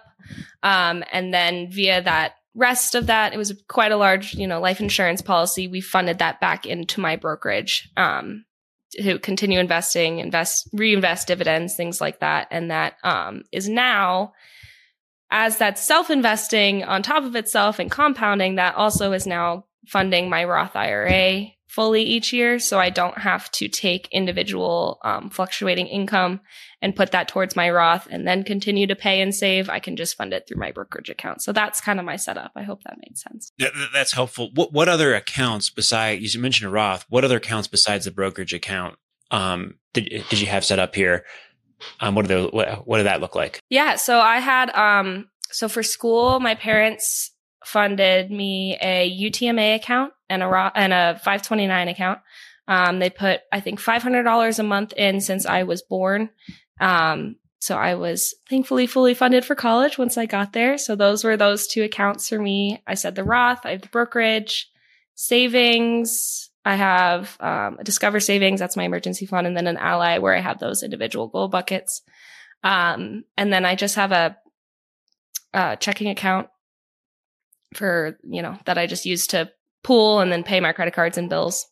Um, 0.64 1.04
and 1.12 1.34
then 1.34 1.72
via 1.72 2.02
that 2.02 2.34
rest 2.54 2.96
of 2.96 3.08
that, 3.08 3.34
it 3.34 3.38
was 3.38 3.54
quite 3.70 3.92
a 3.92 3.98
large, 3.98 4.34
you 4.34 4.48
know, 4.48 4.60
life 4.60 4.82
insurance 4.82 5.22
policy. 5.22 5.68
We 5.68 5.80
funded 5.80 6.20
that 6.20 6.42
back 6.42 6.66
into 6.66 7.00
my 7.00 7.16
brokerage, 7.16 7.90
um, 7.96 8.46
to 8.94 9.20
continue 9.20 9.60
investing, 9.60 10.20
invest, 10.20 10.68
reinvest 10.74 11.28
dividends, 11.28 11.76
things 11.76 12.02
like 12.02 12.20
that. 12.20 12.48
And 12.52 12.72
that, 12.72 12.96
um, 13.04 13.44
is 13.52 13.70
now 13.70 14.34
as 15.32 15.58
that's 15.58 15.82
self 15.82 16.10
investing 16.10 16.84
on 16.84 17.02
top 17.02 17.24
of 17.24 17.36
itself 17.36 17.80
and 17.80 17.90
compounding, 17.90 18.56
that 18.56 18.76
also 18.76 19.14
is 19.14 19.26
now 19.26 19.66
funding 19.88 20.30
my 20.30 20.44
Roth 20.44 20.76
IRA 20.76 21.48
fully 21.68 22.04
each 22.04 22.34
year. 22.34 22.60
So 22.60 22.80
I 22.80 22.90
don't 22.90 23.18
have 23.18 23.50
to 23.52 23.70
take 23.70 24.10
individual 24.12 25.00
um, 25.06 25.30
fluctuating 25.30 25.88
income 25.88 26.42
and 26.82 26.96
put 26.96 27.12
that 27.12 27.30
towards 27.30 27.56
my 27.56 27.70
Roth 27.70 28.10
and 28.12 28.28
then 28.28 28.44
continue 28.44 28.88
to 28.88 28.96
pay 28.96 29.22
and 29.22 29.34
save. 29.34 29.70
I 29.70 29.80
can 29.80 29.96
just 29.96 30.18
fund 30.18 30.34
it 30.34 30.46
through 30.48 30.60
my 30.60 30.72
brokerage 30.72 31.10
account. 31.10 31.42
So 31.42 31.54
that's 31.54 31.80
kind 31.80 31.98
of 31.98 32.06
my 32.06 32.18
setup. 32.18 32.52
I 32.58 32.64
hope 32.64 32.84
that 32.84 32.98
made 32.98 33.18
sense. 33.18 33.54
That, 33.58 33.72
that's 33.94 34.12
helpful. 34.12 34.50
What 34.54 34.74
what 34.74 34.90
other 34.90 35.16
accounts 35.16 35.70
besides 35.70 36.36
you 36.36 36.42
mentioned 36.42 36.68
a 36.68 36.72
Roth? 36.72 37.06
What 37.08 37.24
other 37.24 37.38
accounts 37.38 37.70
besides 37.70 38.04
the 38.04 38.12
brokerage 38.12 38.54
account 38.54 38.98
um, 39.32 39.76
did 39.94 40.26
did 40.30 40.42
you 40.42 40.48
have 40.48 40.66
set 40.66 40.80
up 40.80 40.94
here? 40.94 41.24
Um, 42.00 42.16
what, 42.16 42.28
do 42.28 42.50
what, 42.52 42.88
what 42.88 42.98
did 42.98 43.08
that 43.08 43.22
look 43.22 43.36
like? 43.36 43.60
Yeah, 43.70 43.96
so 43.96 44.20
I 44.20 44.40
had 44.40 44.70
um, 44.72 45.30
so 45.52 45.68
for 45.68 45.84
school, 45.84 46.40
my 46.40 46.56
parents 46.56 47.32
funded 47.66 48.32
me 48.32 48.78
a 48.82 49.18
UTMA 49.20 49.76
account 49.76 50.14
and 50.30 50.42
a 50.42 50.72
and 50.76 50.94
a 50.94 51.16
529 51.16 51.88
account. 51.88 52.20
Um, 52.68 53.00
they 53.00 53.10
put 53.10 53.42
I 53.52 53.60
think 53.60 53.80
$500 53.80 54.60
a 54.60 54.64
month 54.64 54.94
in 54.94 55.22
since 55.22 55.46
I 55.46 55.64
was 55.64 55.82
born. 55.82 56.30
Um, 56.80 57.36
so 57.60 57.78
I 57.78 57.94
was 57.94 58.34
thankfully 58.50 58.88
fully 58.88 59.14
funded 59.14 59.46
for 59.46 59.54
college 59.54 59.98
once 59.98 60.18
I 60.18 60.26
got 60.26 60.54
there. 60.54 60.80
So 60.80 60.96
those 60.96 61.24
were 61.24 61.38
those 61.38 61.68
two 61.68 61.84
accounts 61.84 62.30
for 62.30 62.40
me. 62.40 62.82
I 62.88 62.96
said 62.96 63.14
the 63.14 63.24
Roth, 63.24 63.66
I 63.66 63.72
have 63.72 63.82
the 63.82 63.88
brokerage, 63.90 64.72
savings. 65.14 66.50
I 66.64 66.76
have 66.76 67.38
um, 67.40 67.78
a 67.80 67.84
Discover 67.84 68.20
Savings, 68.20 68.60
that's 68.60 68.78
my 68.78 68.84
emergency 68.84 69.26
fund, 69.26 69.48
and 69.48 69.58
then 69.58 69.68
an 69.68 69.78
Ally 69.78 70.20
where 70.20 70.36
I 70.36 70.42
have 70.42 70.60
those 70.60 70.84
individual 70.84 71.28
goal 71.28 71.48
buckets. 71.48 72.02
Um, 72.64 73.24
and 73.38 73.52
then 73.52 73.66
I 73.66 73.76
just 73.76 73.96
have 73.96 74.12
a, 74.12 74.38
a 75.54 75.78
checking 75.78 76.10
account 76.10 76.50
for, 77.74 78.20
you 78.24 78.42
know, 78.42 78.58
that 78.66 78.78
I 78.78 78.86
just 78.86 79.06
use 79.06 79.28
to 79.28 79.52
pool 79.84 80.20
and 80.20 80.32
then 80.32 80.44
pay 80.44 80.60
my 80.60 80.72
credit 80.72 80.94
cards 80.94 81.18
and 81.18 81.30
bills. 81.30 81.66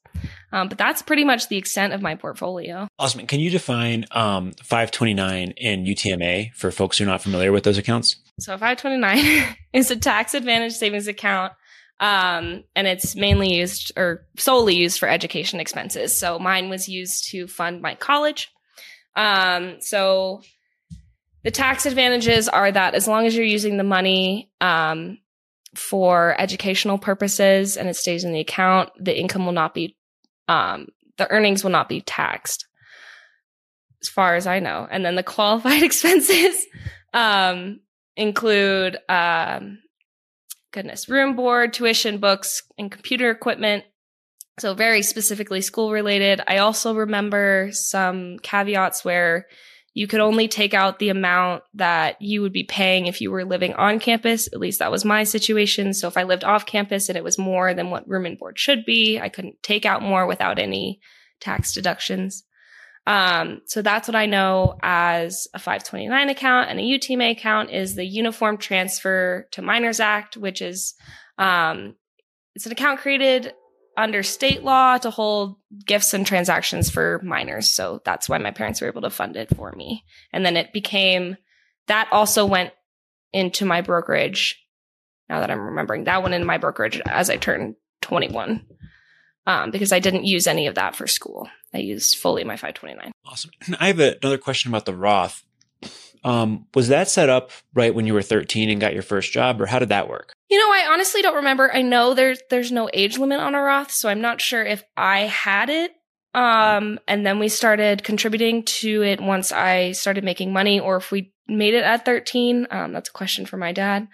Um, 0.52 0.68
but 0.68 0.80
that's 0.80 1.04
pretty 1.04 1.24
much 1.24 1.48
the 1.48 1.58
extent 1.58 1.94
of 1.94 2.02
my 2.02 2.16
portfolio. 2.16 2.88
Awesome. 2.98 3.28
Can 3.28 3.40
you 3.40 3.52
define 3.52 4.06
um, 4.12 4.54
529 4.64 5.54
and 5.62 5.86
UTMA 5.86 6.54
for 6.56 6.72
folks 6.72 6.98
who 6.98 7.04
are 7.04 7.08
not 7.08 7.22
familiar 7.22 7.52
with 7.52 7.64
those 7.64 7.78
accounts? 7.78 8.16
So 8.40 8.54
529 8.54 9.56
is 9.74 9.92
a 9.92 9.96
tax 9.96 10.34
advantage 10.34 10.74
savings 10.74 11.08
account. 11.08 11.54
Um, 12.00 12.64
and 12.76 12.88
it's 12.88 13.16
mainly 13.16 13.54
used 13.56 13.92
or 13.98 14.26
solely 14.38 14.76
used 14.76 15.00
for 15.00 15.10
education 15.10 15.60
expenses. 15.60 16.18
So 16.18 16.40
mine 16.40 16.70
was 16.70 16.88
used 16.88 17.30
to 17.32 17.48
fund 17.48 17.82
my 17.82 17.96
college. 17.96 18.50
Um, 19.16 19.78
so 19.82 20.42
the 21.44 21.52
tax 21.52 21.86
advantages 21.86 22.48
are 22.48 22.72
that 22.72 22.96
as 22.96 23.08
long 23.08 23.26
as 23.26 23.36
you're 23.36 23.46
using 23.46 23.78
the 23.78 23.84
money, 23.84 24.50
um, 24.62 25.18
for 25.76 26.36
educational 26.40 26.98
purposes 26.98 27.78
and 27.78 27.88
it 27.88 27.96
stays 27.96 28.24
in 28.24 28.34
the 28.34 28.40
account, 28.40 28.90
the 29.00 29.18
income 29.18 29.46
will 29.46 29.54
not 29.54 29.74
be, 29.74 29.96
um, 30.48 30.88
the 31.18 31.30
earnings 31.30 31.64
will 31.64 31.72
not 31.72 31.90
be 31.90 32.02
taxed 32.02 32.66
as 34.02 34.10
far 34.10 34.36
as 34.36 34.48
I 34.48 34.60
know. 34.60 34.88
And 34.90 35.06
then 35.06 35.16
the 35.16 35.24
qualified 35.24 35.84
expenses, 35.84 36.66
um, 37.14 37.82
include, 38.16 38.98
um, 39.08 39.80
goodness, 40.72 41.10
room 41.10 41.36
board, 41.36 41.74
tuition, 41.74 42.18
books, 42.20 42.64
and 42.78 42.92
computer 42.92 43.30
equipment. 43.30 43.84
So 44.60 44.74
very 44.74 45.02
specifically 45.02 45.62
school 45.62 45.92
related. 45.92 46.42
I 46.48 46.58
also 46.58 46.94
remember 46.94 47.70
some 47.72 48.40
caveats 48.40 49.06
where 49.06 49.48
you 49.94 50.08
could 50.08 50.20
only 50.20 50.48
take 50.48 50.74
out 50.74 51.00
the 51.00 51.10
amount 51.10 51.64
that 51.74 52.22
you 52.22 52.42
would 52.42 52.54
be 52.54 52.64
paying 52.64 53.08
if 53.08 53.22
you 53.22 53.32
were 53.32 53.46
living 53.46 53.74
on 53.74 54.00
campus. 54.00 54.48
At 54.48 54.60
least 54.60 54.80
that 54.80 54.92
was 54.92 55.04
my 55.04 55.24
situation. 55.24 55.94
So 55.94 56.08
if 56.08 56.18
I 56.18 56.24
lived 56.24 56.44
off 56.44 56.66
campus 56.66 57.10
and 57.10 57.18
it 57.18 57.24
was 57.24 57.38
more 57.38 57.74
than 57.74 57.90
what 57.90 58.08
room 58.08 58.26
and 58.26 58.38
board 58.38 58.60
should 58.60 58.86
be, 58.86 59.20
I 59.20 59.30
couldn't 59.30 59.64
take 59.64 59.86
out 59.86 60.02
more 60.02 60.28
without 60.28 60.60
any 60.60 61.00
tax 61.40 61.74
deductions. 61.74 62.44
Um, 63.10 63.62
so 63.66 63.82
that's 63.82 64.08
what 64.08 64.16
I 64.16 64.28
know 64.28 64.78
as 64.84 65.48
a 65.56 65.58
529 65.58 66.30
account 66.30 66.70
and 66.70 66.80
a 66.80 66.84
UTMA 66.84 67.32
account 67.32 67.72
is 67.72 67.96
the 67.96 68.06
Uniform 68.06 68.58
Transfer 68.58 69.48
to 69.50 69.64
Minors 69.64 70.00
Act, 70.00 70.38
which 70.38 70.62
is 70.62 70.94
um, 71.40 71.96
it's 72.54 72.68
an 72.68 72.72
account 72.72 73.00
created 73.00 73.52
under 73.98 74.22
state 74.22 74.64
law 74.64 75.00
to 75.00 75.10
hold 75.10 75.56
gifts 75.88 76.14
and 76.14 76.24
transactions 76.24 76.92
for 76.92 77.20
minors. 77.24 77.72
So 77.72 78.00
that's 78.06 78.30
why 78.30 78.38
my 78.38 78.52
parents 78.52 78.80
were 78.80 78.88
able 78.88 79.02
to 79.02 79.10
fund 79.10 79.36
it 79.38 79.56
for 79.56 79.72
me. 79.72 80.04
And 80.32 80.46
then 80.46 80.56
it 80.56 80.72
became 80.72 81.36
that 81.88 82.10
also 82.12 82.46
went 82.46 82.74
into 83.34 83.66
my 83.66 83.82
brokerage. 83.82 84.64
Now 85.30 85.40
that 85.40 85.50
I'm 85.50 85.62
remembering 85.62 86.04
that 86.04 86.22
went 86.22 86.36
into 86.36 86.46
my 86.46 86.60
brokerage 86.60 87.02
as 87.08 87.32
I 87.32 87.38
turned 87.38 87.74
21. 88.02 88.68
Um, 89.50 89.72
because 89.72 89.92
I 89.92 89.98
didn't 89.98 90.26
use 90.26 90.46
any 90.46 90.68
of 90.68 90.76
that 90.76 90.96
for 90.96 91.08
school. 91.08 91.50
I 91.74 91.80
used 91.80 92.18
fully 92.18 92.44
my 92.44 92.56
529. 92.56 93.12
Awesome. 93.26 93.50
I 93.80 93.88
have 93.88 94.00
a, 94.00 94.16
another 94.22 94.38
question 94.38 94.70
about 94.70 94.86
the 94.86 94.96
Roth. 94.96 95.44
Um, 96.24 96.68
was 96.76 96.90
that 96.90 97.10
set 97.10 97.30
up 97.30 97.50
right 97.74 97.96
when 97.96 98.06
you 98.06 98.14
were 98.14 98.22
13 98.22 98.70
and 98.70 98.80
got 98.80 98.94
your 98.94 99.02
first 99.02 99.32
job, 99.32 99.60
or 99.60 99.66
how 99.66 99.80
did 99.80 99.90
that 99.90 100.08
work? 100.08 100.34
You 100.52 100.60
know, 100.60 100.72
I 100.72 100.90
honestly 100.92 101.24
don't 101.24 101.38
remember. 101.38 101.74
I 101.74 101.82
know 101.82 102.14
there's 102.14 102.40
there's 102.52 102.72
no 102.72 102.92
age 102.94 103.18
limit 103.18 103.40
on 103.40 103.56
a 103.56 103.62
Roth, 103.62 103.90
so 103.90 104.08
I'm 104.08 104.22
not 104.22 104.40
sure 104.40 104.64
if 104.64 104.84
I 104.96 105.22
had 105.22 105.72
it. 105.72 105.94
Um, 106.36 107.00
and 107.08 107.26
then 107.26 107.40
we 107.40 107.50
started 107.50 108.04
contributing 108.04 108.64
to 108.66 109.02
it 109.02 109.20
once 109.20 109.52
I 109.52 109.94
started 109.94 110.24
making 110.24 110.54
money, 110.54 110.80
or 110.80 110.98
if 110.98 111.12
we 111.12 111.34
made 111.48 111.74
it 111.74 111.84
at 111.84 112.06
13. 112.06 112.68
Um, 112.70 112.94
that's 112.94 113.10
a 113.10 113.14
question 113.14 113.48
for 113.48 113.58
my 113.58 113.72
dad. 113.72 114.08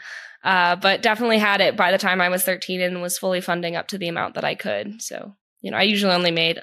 Uh, 0.45 0.75
but 0.75 1.01
definitely 1.01 1.39
had 1.39 1.59
it 1.59 1.75
by 1.75 1.91
the 1.91 1.97
time 1.97 2.21
I 2.21 2.29
was 2.29 2.43
13 2.43 2.79
and 2.79 3.01
was 3.01 3.17
fully 3.17 3.41
funding 3.41 3.75
up 3.75 3.87
to 3.87 3.97
the 3.97 4.07
amount 4.07 4.35
that 4.35 4.45
I 4.45 4.53
could. 4.53 5.01
So, 5.01 5.33
you 5.61 5.71
know, 5.71 5.77
I 5.77 5.81
usually 5.81 6.13
only 6.13 6.29
made 6.29 6.61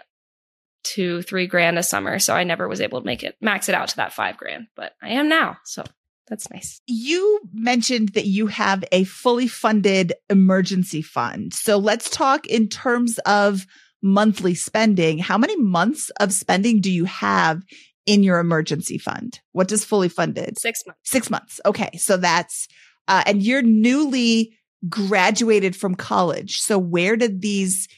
two, 0.85 1.21
three 1.23 1.49
grand 1.49 1.79
a 1.79 1.83
summer. 1.83 2.21
So 2.21 2.33
I 2.33 2.45
never 2.45 2.69
was 2.69 2.81
able 2.81 3.01
to 3.01 3.07
make 3.07 3.25
it 3.25 3.37
max 3.41 3.69
it 3.69 3.75
out 3.75 3.89
to 3.89 3.97
that 3.97 4.13
five 4.13 4.37
grand, 4.37 4.69
but 4.77 4.93
I 5.03 5.11
am 5.11 5.29
now. 5.29 5.57
So 5.65 5.83
that's 6.29 6.49
nice. 6.51 6.81
You 6.87 7.41
mentioned 7.53 8.11
that 8.11 8.27
you 8.27 8.47
have 8.47 8.85
a 8.93 9.03
fully 9.03 9.49
funded 9.49 10.13
emergency 10.31 11.03
fund. 11.03 11.53
So 11.53 11.77
let's 11.77 12.09
talk 12.09 12.47
in 12.47 12.69
terms 12.69 13.19
of 13.27 13.67
monthly 14.01 14.55
spending. 14.55 15.19
How 15.19 15.39
many 15.39 15.57
months 15.57 16.11
of 16.21 16.33
spending 16.33 16.81
do 16.81 16.91
you 16.91 17.05
have 17.05 17.63
in 18.07 18.23
your 18.23 18.39
emergency 18.39 18.99
fund? 18.99 19.41
What 19.51 19.67
does 19.67 19.85
fully 19.85 20.09
funded? 20.09 20.59
Six 20.61 20.85
months. 20.87 21.01
Six 21.05 21.31
months. 21.31 21.61
Okay. 21.67 21.91
So 21.99 22.17
that's, 22.17 22.69
uh, 23.09 23.23
and 23.27 23.43
you're 23.43 23.63
newly 23.63 24.57
graduated 24.89 25.77
from 25.77 25.95
college. 25.95 26.61
So 26.61 26.79
where 26.79 27.17
did 27.17 27.41
these, 27.41 27.89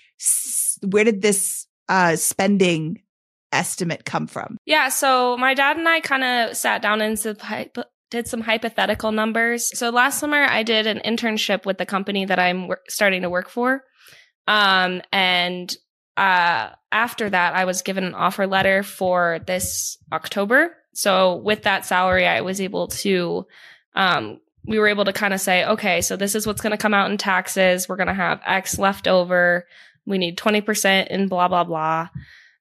where 0.82 1.04
did 1.04 1.22
this 1.22 1.66
uh, 1.88 2.16
spending 2.16 3.02
estimate 3.52 4.04
come 4.04 4.26
from? 4.26 4.58
Yeah, 4.66 4.88
so 4.88 5.36
my 5.36 5.54
dad 5.54 5.76
and 5.76 5.88
I 5.88 6.00
kind 6.00 6.24
of 6.24 6.56
sat 6.56 6.82
down 6.82 7.00
and 7.00 7.18
did 8.10 8.28
some 8.28 8.40
hypothetical 8.40 9.12
numbers. 9.12 9.76
So 9.78 9.90
last 9.90 10.18
summer, 10.18 10.42
I 10.44 10.62
did 10.62 10.86
an 10.86 11.00
internship 11.04 11.64
with 11.64 11.78
the 11.78 11.86
company 11.86 12.26
that 12.26 12.38
I'm 12.38 12.70
starting 12.88 13.22
to 13.22 13.30
work 13.30 13.48
for. 13.48 13.82
Um, 14.46 15.02
and 15.12 15.74
uh, 16.16 16.70
after 16.92 17.30
that, 17.30 17.54
I 17.54 17.64
was 17.64 17.82
given 17.82 18.04
an 18.04 18.14
offer 18.14 18.46
letter 18.46 18.82
for 18.82 19.40
this 19.46 19.98
October. 20.12 20.76
So 20.92 21.36
with 21.36 21.62
that 21.62 21.86
salary, 21.86 22.26
I 22.26 22.42
was 22.42 22.60
able 22.60 22.88
to, 22.88 23.46
um, 23.96 24.38
we 24.66 24.78
were 24.78 24.88
able 24.88 25.04
to 25.04 25.12
kind 25.12 25.34
of 25.34 25.40
say, 25.40 25.64
okay, 25.64 26.00
so 26.00 26.16
this 26.16 26.34
is 26.34 26.46
what's 26.46 26.60
going 26.60 26.70
to 26.70 26.78
come 26.78 26.94
out 26.94 27.10
in 27.10 27.18
taxes. 27.18 27.88
We're 27.88 27.96
going 27.96 28.08
to 28.08 28.14
have 28.14 28.40
X 28.44 28.78
left 28.78 29.06
over 29.06 29.66
we 30.06 30.18
need 30.18 30.38
20% 30.38 31.08
in 31.08 31.28
blah, 31.28 31.48
blah, 31.48 31.64
blah, 31.64 32.08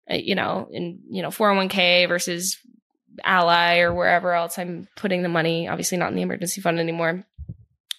uh, 0.10 0.16
you 0.16 0.36
know, 0.36 0.68
in, 0.72 1.00
you 1.10 1.22
know, 1.22 1.30
401k 1.30 2.08
versus 2.08 2.58
ally 3.24 3.80
or 3.80 3.94
wherever 3.94 4.34
else 4.34 4.58
I'm 4.58 4.88
putting 4.96 5.22
the 5.22 5.30
money, 5.30 5.68
obviously 5.68 5.98
not 5.98 6.10
in 6.10 6.16
the 6.16 6.22
emergency 6.22 6.62
fund 6.62 6.80
anymore. 6.80 7.26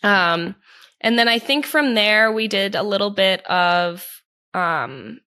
Um, 0.02 0.56
and 1.00 1.18
then 1.18 1.28
I 1.28 1.38
think 1.38 1.66
from 1.66 1.94
there 1.94 2.32
we 2.32 2.48
did 2.48 2.74
a 2.74 2.82
little 2.82 3.10
bit 3.10 3.44
of, 3.46 4.06
um, 4.54 5.20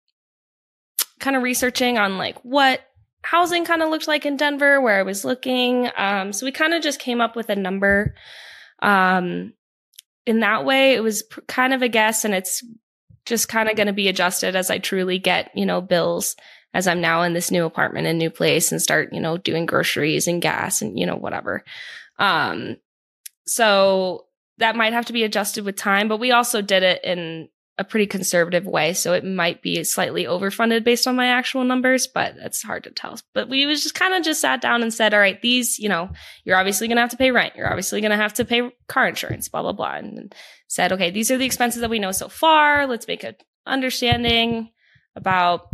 kind 1.20 1.37
of 1.37 1.42
researching 1.42 1.98
on 1.98 2.18
like 2.18 2.38
what 2.42 2.80
housing 3.22 3.64
kind 3.64 3.82
of 3.82 3.88
looked 3.88 4.08
like 4.08 4.26
in 4.26 4.37
Denver 4.37 4.80
where 4.80 4.98
I 4.98 5.02
was 5.02 5.24
looking. 5.24 5.90
Um, 5.96 6.32
so 6.32 6.46
we 6.46 6.52
kind 6.52 6.74
of 6.74 6.82
just 6.82 7.00
came 7.00 7.20
up 7.20 7.34
with 7.34 7.48
a 7.48 7.56
number. 7.56 8.14
Um, 8.82 9.52
in 10.26 10.40
that 10.40 10.64
way, 10.64 10.94
it 10.94 11.02
was 11.02 11.22
pr- 11.22 11.40
kind 11.48 11.72
of 11.74 11.82
a 11.82 11.88
guess 11.88 12.24
and 12.24 12.34
it's 12.34 12.62
just 13.26 13.48
kind 13.48 13.68
of 13.68 13.76
going 13.76 13.87
to 13.87 13.92
be 13.92 14.08
adjusted 14.08 14.56
as 14.56 14.70
I 14.70 14.78
truly 14.78 15.18
get, 15.18 15.50
you 15.54 15.66
know, 15.66 15.80
bills 15.80 16.37
as 16.72 16.88
I'm 16.88 17.00
now 17.00 17.22
in 17.22 17.32
this 17.32 17.50
new 17.50 17.64
apartment 17.64 18.06
and 18.06 18.18
new 18.18 18.30
place 18.30 18.72
and 18.72 18.82
start, 18.82 19.12
you 19.12 19.20
know, 19.20 19.37
doing 19.37 19.64
groceries 19.64 20.26
and 20.26 20.42
gas 20.42 20.82
and, 20.82 20.98
you 20.98 21.06
know, 21.06 21.16
whatever. 21.16 21.64
Um, 22.18 22.76
so 23.46 24.26
that 24.58 24.76
might 24.76 24.92
have 24.92 25.06
to 25.06 25.12
be 25.12 25.24
adjusted 25.24 25.64
with 25.64 25.76
time, 25.76 26.08
but 26.08 26.18
we 26.18 26.32
also 26.32 26.62
did 26.62 26.82
it 26.82 27.04
in 27.04 27.48
a 27.76 27.84
pretty 27.84 28.06
conservative 28.06 28.66
way. 28.66 28.92
So 28.92 29.14
it 29.14 29.24
might 29.24 29.60
be 29.60 29.82
slightly 29.84 30.24
overfunded 30.24 30.84
based 30.84 31.08
on 31.08 31.16
my 31.16 31.26
actual 31.26 31.64
numbers, 31.64 32.06
but 32.06 32.34
it's 32.37 32.62
hard 32.62 32.84
to 32.84 32.90
tell. 32.90 33.18
But 33.32 33.48
we 33.48 33.66
was 33.66 33.82
just 33.82 33.96
kind 33.96 34.14
of 34.14 34.22
just 34.22 34.40
sat 34.40 34.60
down 34.60 34.82
and 34.82 34.94
said, 34.94 35.12
all 35.12 35.20
right, 35.20 35.40
these, 35.42 35.78
you 35.78 35.88
know, 35.88 36.10
you're 36.44 36.56
obviously 36.56 36.87
going 36.87 36.96
to 36.96 37.02
have 37.02 37.10
to 37.10 37.16
pay 37.16 37.32
rent. 37.32 37.56
You're 37.56 37.68
obviously 37.68 38.00
going 38.00 38.12
to 38.12 38.16
have 38.16 38.34
to 38.34 38.44
pay 38.44 38.70
car 38.87 39.08
insurance, 39.08 39.48
blah, 39.48 39.62
blah, 39.62 39.72
blah. 39.72 39.94
And 39.94 40.32
said, 40.68 40.92
okay, 40.92 41.10
these 41.10 41.30
are 41.30 41.37
the 41.37 41.46
expenses 41.46 41.80
that 41.80 41.90
we 41.90 41.98
know 41.98 42.12
so 42.12 42.28
far. 42.28 42.87
Let's 42.87 43.08
make 43.08 43.24
a 43.24 43.34
understanding. 43.66 44.70
about 45.16 45.68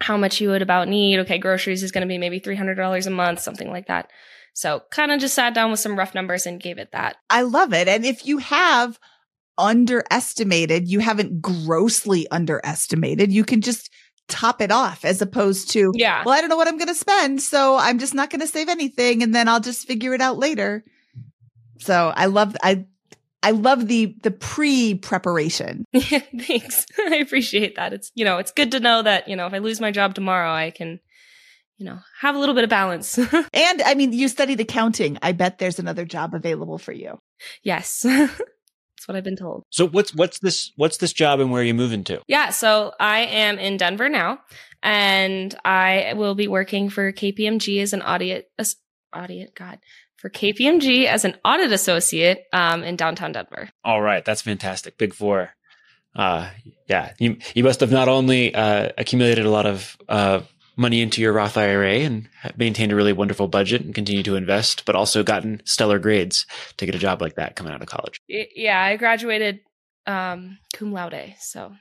how 0.00 0.16
much 0.16 0.40
you 0.40 0.50
would 0.50 0.62
about 0.62 0.88
need. 0.88 1.18
Okay, 1.20 1.38
groceries 1.38 1.82
is 1.82 1.92
going 1.92 2.02
to 2.02 2.08
be 2.08 2.18
maybe 2.18 2.40
$300 2.40 3.06
a 3.06 3.10
month, 3.10 3.40
something 3.40 3.70
like 3.70 3.86
that. 3.88 4.10
So 4.54 4.82
kind 4.90 5.12
of 5.12 5.20
just 5.20 5.34
sat 5.34 5.54
down 5.54 5.70
with 5.70 5.80
some 5.80 5.98
rough 5.98 6.14
numbers 6.14 6.46
and 6.46 6.60
gave 6.60 6.78
it 6.78 6.92
that. 6.92 7.16
I 7.30 7.42
love 7.42 7.72
it. 7.72 7.88
And 7.88 8.04
if 8.04 8.26
you 8.26 8.38
have 8.38 8.98
underestimated, 9.58 10.88
you 10.88 11.00
haven't 11.00 11.42
grossly 11.42 12.28
underestimated, 12.30 13.32
you 13.32 13.44
can 13.44 13.60
just 13.60 13.90
top 14.28 14.60
it 14.60 14.70
off 14.70 15.04
as 15.04 15.20
opposed 15.22 15.70
to, 15.70 15.90
Yeah. 15.94 16.22
well, 16.24 16.34
I 16.36 16.40
don't 16.40 16.50
know 16.50 16.56
what 16.56 16.68
I'm 16.68 16.76
going 16.78 16.88
to 16.88 16.94
spend. 16.94 17.40
So 17.42 17.76
I'm 17.76 17.98
just 17.98 18.14
not 18.14 18.30
going 18.30 18.40
to 18.40 18.46
save 18.46 18.68
anything 18.68 19.22
and 19.22 19.34
then 19.34 19.48
I'll 19.48 19.60
just 19.60 19.86
figure 19.86 20.12
it 20.14 20.20
out 20.20 20.38
later. 20.38 20.84
So 21.78 22.12
I 22.14 22.26
love, 22.26 22.54
I, 22.62 22.84
I 23.42 23.52
love 23.52 23.88
the, 23.88 24.14
the 24.22 24.30
pre 24.30 24.94
preparation. 24.96 25.84
Yeah, 25.92 26.20
thanks. 26.40 26.84
I 26.98 27.16
appreciate 27.16 27.76
that. 27.76 27.92
It's, 27.92 28.10
you 28.14 28.24
know, 28.24 28.38
it's 28.38 28.52
good 28.52 28.72
to 28.72 28.80
know 28.80 29.02
that, 29.02 29.28
you 29.28 29.36
know, 29.36 29.46
if 29.46 29.54
I 29.54 29.58
lose 29.58 29.80
my 29.80 29.90
job 29.92 30.14
tomorrow, 30.14 30.50
I 30.52 30.70
can, 30.72 31.00
you 31.78 31.86
know, 31.86 32.00
have 32.20 32.34
a 32.34 32.38
little 32.38 32.54
bit 32.54 32.64
of 32.64 32.70
balance. 32.70 33.16
And 33.54 33.82
I 33.82 33.94
mean, 33.94 34.12
you 34.12 34.28
studied 34.28 34.60
accounting. 34.60 35.16
I 35.22 35.32
bet 35.32 35.58
there's 35.58 35.78
another 35.78 36.04
job 36.04 36.34
available 36.34 36.76
for 36.78 36.92
you. 36.92 37.18
yes. 37.62 38.04
What 39.08 39.16
I've 39.16 39.24
been 39.24 39.36
told. 39.36 39.64
So 39.70 39.88
what's 39.88 40.14
what's 40.14 40.38
this 40.38 40.70
what's 40.76 40.98
this 40.98 41.14
job 41.14 41.40
and 41.40 41.50
where 41.50 41.62
are 41.62 41.64
you 41.64 41.72
moving 41.72 42.04
to? 42.04 42.20
Yeah, 42.28 42.50
so 42.50 42.92
I 43.00 43.20
am 43.20 43.58
in 43.58 43.78
Denver 43.78 44.10
now, 44.10 44.40
and 44.82 45.54
I 45.64 46.12
will 46.14 46.34
be 46.34 46.46
working 46.46 46.90
for 46.90 47.10
KPMG 47.10 47.80
as 47.80 47.94
an 47.94 48.02
audit, 48.02 48.50
as, 48.58 48.76
audit, 49.16 49.54
God, 49.54 49.78
for 50.18 50.28
KPMG 50.28 51.06
as 51.06 51.24
an 51.24 51.36
audit 51.42 51.72
associate 51.72 52.42
um, 52.52 52.84
in 52.84 52.96
downtown 52.96 53.32
Denver. 53.32 53.70
All 53.82 54.02
right, 54.02 54.22
that's 54.22 54.42
fantastic. 54.42 54.98
Big 54.98 55.14
four. 55.14 55.54
Uh, 56.14 56.50
yeah, 56.86 57.14
you 57.18 57.38
you 57.54 57.64
must 57.64 57.80
have 57.80 57.90
not 57.90 58.08
only 58.08 58.54
uh, 58.54 58.90
accumulated 58.98 59.46
a 59.46 59.50
lot 59.50 59.64
of 59.64 59.96
uh, 60.06 60.40
money 60.78 61.02
into 61.02 61.20
your 61.20 61.32
Roth 61.32 61.56
IRA 61.56 61.98
and 61.98 62.28
maintained 62.56 62.92
a 62.92 62.96
really 62.96 63.12
wonderful 63.12 63.48
budget 63.48 63.82
and 63.82 63.94
continue 63.94 64.22
to 64.22 64.36
invest, 64.36 64.84
but 64.84 64.94
also 64.94 65.22
gotten 65.22 65.60
stellar 65.64 65.98
grades 65.98 66.46
to 66.76 66.86
get 66.86 66.94
a 66.94 66.98
job 66.98 67.20
like 67.20 67.34
that 67.34 67.56
coming 67.56 67.72
out 67.72 67.82
of 67.82 67.88
college. 67.88 68.20
Yeah, 68.28 68.80
I 68.80 68.96
graduated 68.96 69.60
um, 70.06 70.58
cum 70.72 70.92
laude, 70.92 71.34
so 71.40 71.72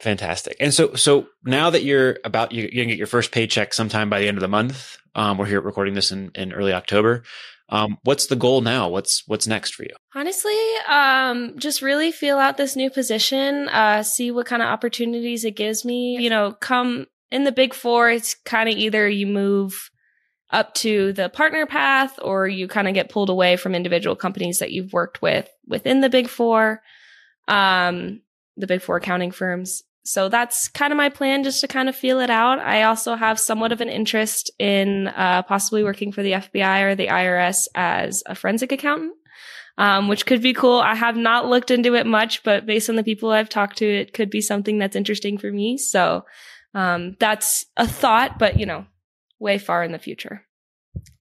Fantastic. 0.00 0.56
And 0.60 0.72
so, 0.72 0.94
so 0.94 1.28
now 1.44 1.70
that 1.70 1.84
you're 1.84 2.18
about, 2.24 2.52
you're 2.52 2.68
to 2.68 2.86
get 2.86 2.96
your 2.96 3.06
first 3.06 3.32
paycheck 3.32 3.74
sometime 3.74 4.08
by 4.08 4.20
the 4.20 4.28
end 4.28 4.38
of 4.38 4.40
the 4.40 4.48
month. 4.48 4.96
Um, 5.14 5.36
we're 5.36 5.46
here 5.46 5.60
recording 5.60 5.94
this 5.94 6.10
in, 6.10 6.30
in 6.34 6.52
early 6.52 6.72
October. 6.72 7.22
Um, 7.68 7.98
what's 8.02 8.26
the 8.26 8.36
goal 8.36 8.62
now? 8.62 8.88
What's, 8.88 9.28
what's 9.28 9.46
next 9.46 9.74
for 9.74 9.82
you? 9.82 9.94
Honestly, 10.14 10.58
um, 10.88 11.58
just 11.58 11.82
really 11.82 12.12
feel 12.12 12.38
out 12.38 12.56
this 12.56 12.76
new 12.76 12.90
position, 12.90 13.68
uh, 13.68 14.02
see 14.02 14.30
what 14.30 14.46
kind 14.46 14.62
of 14.62 14.68
opportunities 14.68 15.44
it 15.44 15.54
gives 15.54 15.84
me. 15.84 16.16
You 16.18 16.30
know, 16.30 16.52
come 16.52 17.06
in 17.30 17.44
the 17.44 17.52
big 17.52 17.74
four, 17.74 18.10
it's 18.10 18.34
kind 18.34 18.68
of 18.68 18.76
either 18.76 19.08
you 19.08 19.26
move 19.26 19.90
up 20.50 20.74
to 20.74 21.12
the 21.12 21.28
partner 21.28 21.64
path 21.64 22.18
or 22.20 22.48
you 22.48 22.66
kind 22.66 22.88
of 22.88 22.94
get 22.94 23.08
pulled 23.08 23.30
away 23.30 23.56
from 23.56 23.74
individual 23.74 24.16
companies 24.16 24.58
that 24.58 24.72
you've 24.72 24.92
worked 24.92 25.22
with 25.22 25.48
within 25.66 26.00
the 26.00 26.08
big 26.08 26.28
four, 26.28 26.82
um, 27.46 28.20
the 28.56 28.66
big 28.66 28.82
four 28.82 28.96
accounting 28.96 29.30
firms. 29.30 29.82
So 30.04 30.28
that's 30.28 30.66
kind 30.66 30.92
of 30.92 30.96
my 30.96 31.08
plan, 31.08 31.44
just 31.44 31.60
to 31.60 31.68
kind 31.68 31.88
of 31.88 31.94
feel 31.94 32.20
it 32.20 32.30
out. 32.30 32.58
I 32.58 32.82
also 32.84 33.14
have 33.14 33.38
somewhat 33.38 33.70
of 33.70 33.80
an 33.80 33.88
interest 33.88 34.50
in 34.58 35.08
uh, 35.08 35.42
possibly 35.42 35.84
working 35.84 36.10
for 36.10 36.22
the 36.22 36.32
FBI 36.32 36.82
or 36.82 36.94
the 36.94 37.08
IRS 37.08 37.68
as 37.74 38.22
a 38.26 38.34
forensic 38.34 38.72
accountant 38.72 39.14
um, 39.80 40.08
which 40.08 40.26
could 40.26 40.42
be 40.42 40.52
cool. 40.52 40.78
I 40.78 40.94
have 40.94 41.16
not 41.16 41.48
looked 41.48 41.70
into 41.70 41.94
it 41.94 42.06
much, 42.06 42.42
but 42.42 42.66
based 42.66 42.90
on 42.90 42.96
the 42.96 43.02
people 43.02 43.30
I've 43.30 43.48
talked 43.48 43.78
to, 43.78 43.86
it 43.86 44.12
could 44.12 44.28
be 44.28 44.42
something 44.42 44.78
that's 44.78 44.94
interesting 44.94 45.38
for 45.38 45.50
me. 45.50 45.78
So 45.78 46.26
um, 46.74 47.16
that's 47.18 47.64
a 47.76 47.86
thought, 47.86 48.38
but 48.38 48.58
you 48.58 48.66
know, 48.66 48.86
way 49.38 49.58
far 49.58 49.82
in 49.82 49.92
the 49.92 49.98
future. 49.98 50.42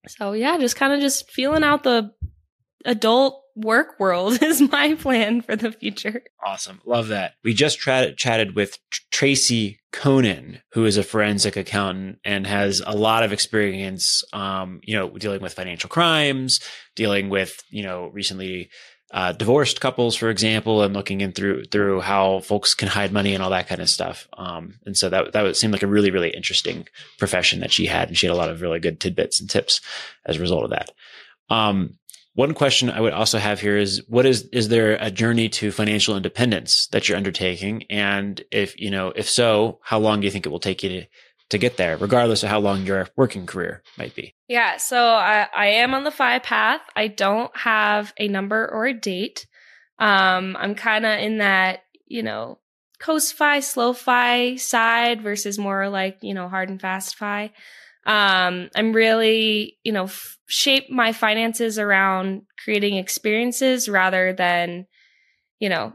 So 0.07 0.33
yeah, 0.33 0.57
just 0.57 0.75
kind 0.75 0.93
of 0.93 0.99
just 0.99 1.29
feeling 1.31 1.63
out 1.63 1.83
the 1.83 2.11
adult 2.85 3.43
work 3.55 3.99
world 3.99 4.39
is 4.41 4.61
my 4.61 4.95
plan 4.95 5.41
for 5.41 5.55
the 5.55 5.71
future. 5.71 6.23
Awesome. 6.43 6.81
Love 6.85 7.09
that. 7.09 7.33
We 7.43 7.53
just 7.53 7.79
tra- 7.79 8.13
chatted 8.13 8.55
with 8.55 8.77
Tr- 8.89 9.01
Tracy 9.11 9.79
Coenen, 9.91 10.61
who 10.73 10.85
is 10.85 10.97
a 10.97 11.03
forensic 11.03 11.57
accountant 11.57 12.19
and 12.23 12.47
has 12.47 12.81
a 12.85 12.95
lot 12.95 13.23
of 13.23 13.33
experience, 13.33 14.23
um, 14.33 14.79
you 14.83 14.95
know, 14.95 15.09
dealing 15.09 15.41
with 15.41 15.53
financial 15.53 15.89
crimes, 15.89 16.59
dealing 16.95 17.29
with, 17.29 17.61
you 17.69 17.83
know, 17.83 18.07
recently 18.07 18.69
uh, 19.11 19.31
divorced 19.31 19.81
couples, 19.81 20.15
for 20.15 20.29
example, 20.29 20.83
and 20.83 20.93
looking 20.93 21.21
in 21.21 21.31
through 21.31 21.65
through 21.65 22.01
how 22.01 22.39
folks 22.41 22.73
can 22.73 22.87
hide 22.87 23.11
money 23.11 23.33
and 23.33 23.43
all 23.43 23.49
that 23.49 23.67
kind 23.67 23.81
of 23.81 23.89
stuff. 23.89 24.27
Um, 24.33 24.75
and 24.85 24.95
so 24.95 25.09
that 25.09 25.33
that 25.33 25.43
would 25.43 25.57
seem 25.57 25.71
like 25.71 25.83
a 25.83 25.87
really 25.87 26.11
really 26.11 26.29
interesting 26.29 26.87
profession 27.17 27.59
that 27.61 27.71
she 27.71 27.85
had, 27.85 28.07
and 28.07 28.17
she 28.17 28.27
had 28.27 28.33
a 28.33 28.37
lot 28.37 28.49
of 28.49 28.61
really 28.61 28.79
good 28.79 28.99
tidbits 28.99 29.39
and 29.39 29.49
tips 29.49 29.81
as 30.25 30.37
a 30.37 30.41
result 30.41 30.63
of 30.63 30.69
that. 30.71 30.91
Um, 31.49 31.95
one 32.39 32.53
question 32.53 32.89
I 32.89 33.01
would 33.01 33.11
also 33.11 33.37
have 33.37 33.59
here 33.59 33.77
is 33.77 34.03
what 34.07 34.25
is 34.25 34.43
is 34.53 34.69
there 34.69 34.95
a 35.01 35.11
journey 35.11 35.49
to 35.49 35.71
financial 35.71 36.15
independence 36.15 36.87
that 36.93 37.09
you're 37.09 37.17
undertaking 37.17 37.83
and 37.89 38.41
if 38.51 38.79
you 38.79 38.91
know 38.91 39.11
if 39.15 39.27
so 39.27 39.79
how 39.81 39.99
long 39.99 40.21
do 40.21 40.25
you 40.25 40.31
think 40.31 40.45
it 40.45 40.49
will 40.49 40.59
take 40.59 40.81
you 40.81 40.89
to 40.89 41.07
to 41.49 41.57
get 41.57 41.77
there 41.77 41.97
regardless 41.97 42.43
of 42.43 42.49
how 42.49 42.59
long 42.59 42.85
your 42.85 43.07
working 43.15 43.45
career 43.45 43.81
might 43.97 44.15
be 44.15 44.33
Yeah, 44.47 44.77
so 44.77 45.03
I, 45.03 45.47
I 45.55 45.67
am 45.67 45.93
on 45.93 46.03
the 46.03 46.11
FI 46.11 46.39
path. 46.39 46.81
I 46.95 47.07
don't 47.07 47.55
have 47.57 48.13
a 48.17 48.27
number 48.27 48.67
or 48.67 48.85
a 48.85 48.93
date. 48.93 49.47
Um, 49.97 50.55
I'm 50.57 50.75
kind 50.75 51.05
of 51.05 51.19
in 51.19 51.39
that, 51.39 51.81
you 52.07 52.23
know, 52.23 52.59
coast 52.99 53.33
FI, 53.35 53.61
slow 53.61 53.93
FI 53.93 54.57
side 54.57 55.21
versus 55.21 55.57
more 55.57 55.89
like, 55.89 56.19
you 56.21 56.33
know, 56.33 56.47
hard 56.47 56.69
and 56.69 56.79
fast 56.79 57.15
FI. 57.15 57.51
Um, 58.05 58.69
I'm 58.75 58.93
really, 58.93 59.77
you 59.83 59.91
know, 59.91 60.05
f- 60.05 60.37
shape 60.47 60.89
my 60.89 61.13
finances 61.13 61.77
around 61.77 62.43
creating 62.63 62.95
experiences 62.95 63.89
rather 63.89 64.33
than, 64.33 64.87
you 65.59 65.69
know, 65.69 65.93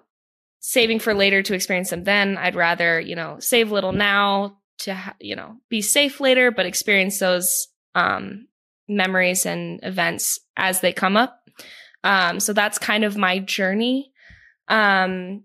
saving 0.60 0.98
for 0.98 1.14
later 1.14 1.42
to 1.42 1.54
experience 1.54 1.90
them 1.90 2.04
then. 2.04 2.36
I'd 2.38 2.56
rather, 2.56 3.00
you 3.00 3.16
know, 3.16 3.38
save 3.40 3.72
little 3.72 3.92
now 3.92 4.58
to, 4.78 4.94
ha- 4.94 5.16
you 5.20 5.36
know, 5.36 5.56
be 5.68 5.82
safe 5.82 6.20
later, 6.20 6.50
but 6.50 6.66
experience 6.66 7.18
those 7.18 7.68
um, 7.94 8.46
memories 8.88 9.46
and 9.46 9.80
events 9.82 10.38
as 10.56 10.80
they 10.80 10.92
come 10.92 11.16
up. 11.16 11.40
Um, 12.02 12.40
so 12.40 12.52
that's 12.52 12.78
kind 12.78 13.04
of 13.04 13.16
my 13.16 13.38
journey. 13.38 14.12
Um, 14.68 15.44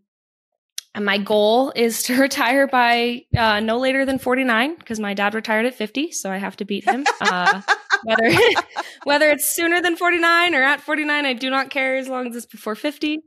and 0.96 1.06
my 1.06 1.18
goal 1.18 1.72
is 1.76 2.04
to 2.04 2.20
retire 2.20 2.68
by 2.68 3.22
uh, 3.38 3.60
no 3.60 3.78
later 3.80 4.06
than 4.06 4.20
49 4.20 4.76
because 4.76 5.00
my 5.00 5.14
dad 5.14 5.34
retired 5.34 5.66
at 5.66 5.76
50, 5.76 6.12
so 6.12 6.32
I 6.32 6.38
have 6.38 6.58
to 6.58 6.66
beat 6.66 6.86
him. 6.86 7.06
Uh, 7.22 7.62
whether 8.06 8.32
whether 9.04 9.30
it's 9.30 9.54
sooner 9.54 9.82
than 9.82 9.98
49 9.98 10.56
or 10.56 10.64
at 10.64 10.80
49, 10.80 11.26
I 11.26 11.34
do 11.34 11.50
not 11.50 11.70
care 11.70 11.98
as 11.98 12.08
long 12.08 12.28
as 12.28 12.36
it's 12.36 12.46
before 12.46 12.76
50. 12.76 13.20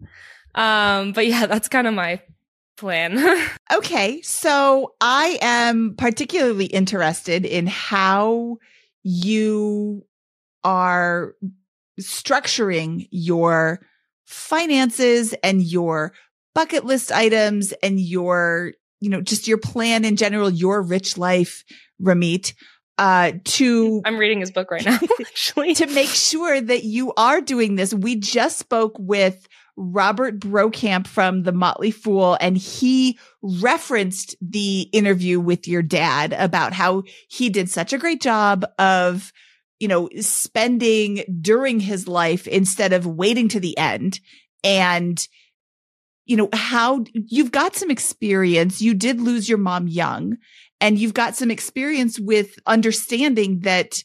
Um, 0.54 1.12
but 1.12 1.26
yeah, 1.26 1.44
that's 1.44 1.68
kind 1.68 1.86
of 1.86 1.92
my 1.92 2.22
plan. 2.82 3.16
Okay. 3.72 4.20
So 4.20 4.92
I 5.00 5.38
am 5.40 5.94
particularly 5.96 6.66
interested 6.66 7.46
in 7.46 7.66
how 7.66 8.58
you 9.02 10.04
are 10.62 11.32
structuring 11.98 13.08
your 13.10 13.80
finances 14.26 15.32
and 15.42 15.62
your 15.62 16.12
bucket 16.54 16.84
list 16.84 17.10
items 17.12 17.72
and 17.82 17.98
your, 17.98 18.72
you 19.00 19.08
know, 19.08 19.22
just 19.22 19.48
your 19.48 19.56
plan 19.56 20.04
in 20.04 20.16
general, 20.16 20.50
your 20.50 20.82
rich 20.82 21.16
life, 21.16 21.64
Ramit, 22.02 22.52
uh, 22.98 23.32
to 23.44 24.02
I'm 24.04 24.18
reading 24.18 24.40
his 24.40 24.50
book 24.50 24.70
right 24.70 24.84
now, 24.84 24.98
actually. 25.20 25.74
to 25.76 25.86
make 25.86 26.10
sure 26.10 26.60
that 26.60 26.84
you 26.84 27.14
are 27.14 27.40
doing 27.40 27.76
this. 27.76 27.94
We 27.94 28.16
just 28.16 28.58
spoke 28.58 28.96
with 28.98 29.48
Robert 29.76 30.38
Brokamp 30.38 31.06
from 31.06 31.44
The 31.44 31.52
Motley 31.52 31.90
Fool, 31.90 32.36
and 32.40 32.56
he 32.56 33.18
referenced 33.40 34.36
the 34.40 34.82
interview 34.92 35.40
with 35.40 35.66
your 35.66 35.82
dad 35.82 36.34
about 36.34 36.72
how 36.72 37.04
he 37.28 37.48
did 37.48 37.70
such 37.70 37.92
a 37.92 37.98
great 37.98 38.20
job 38.20 38.66
of, 38.78 39.32
you 39.80 39.88
know, 39.88 40.08
spending 40.20 41.24
during 41.40 41.80
his 41.80 42.06
life 42.06 42.46
instead 42.46 42.92
of 42.92 43.06
waiting 43.06 43.48
to 43.48 43.60
the 43.60 43.76
end. 43.78 44.20
And, 44.62 45.26
you 46.26 46.36
know, 46.36 46.50
how 46.52 47.04
you've 47.14 47.50
got 47.50 47.74
some 47.74 47.90
experience. 47.90 48.82
You 48.82 48.94
did 48.94 49.20
lose 49.20 49.48
your 49.48 49.58
mom 49.58 49.88
young, 49.88 50.36
and 50.80 50.98
you've 50.98 51.14
got 51.14 51.34
some 51.34 51.50
experience 51.50 52.20
with 52.20 52.58
understanding 52.66 53.60
that, 53.60 54.04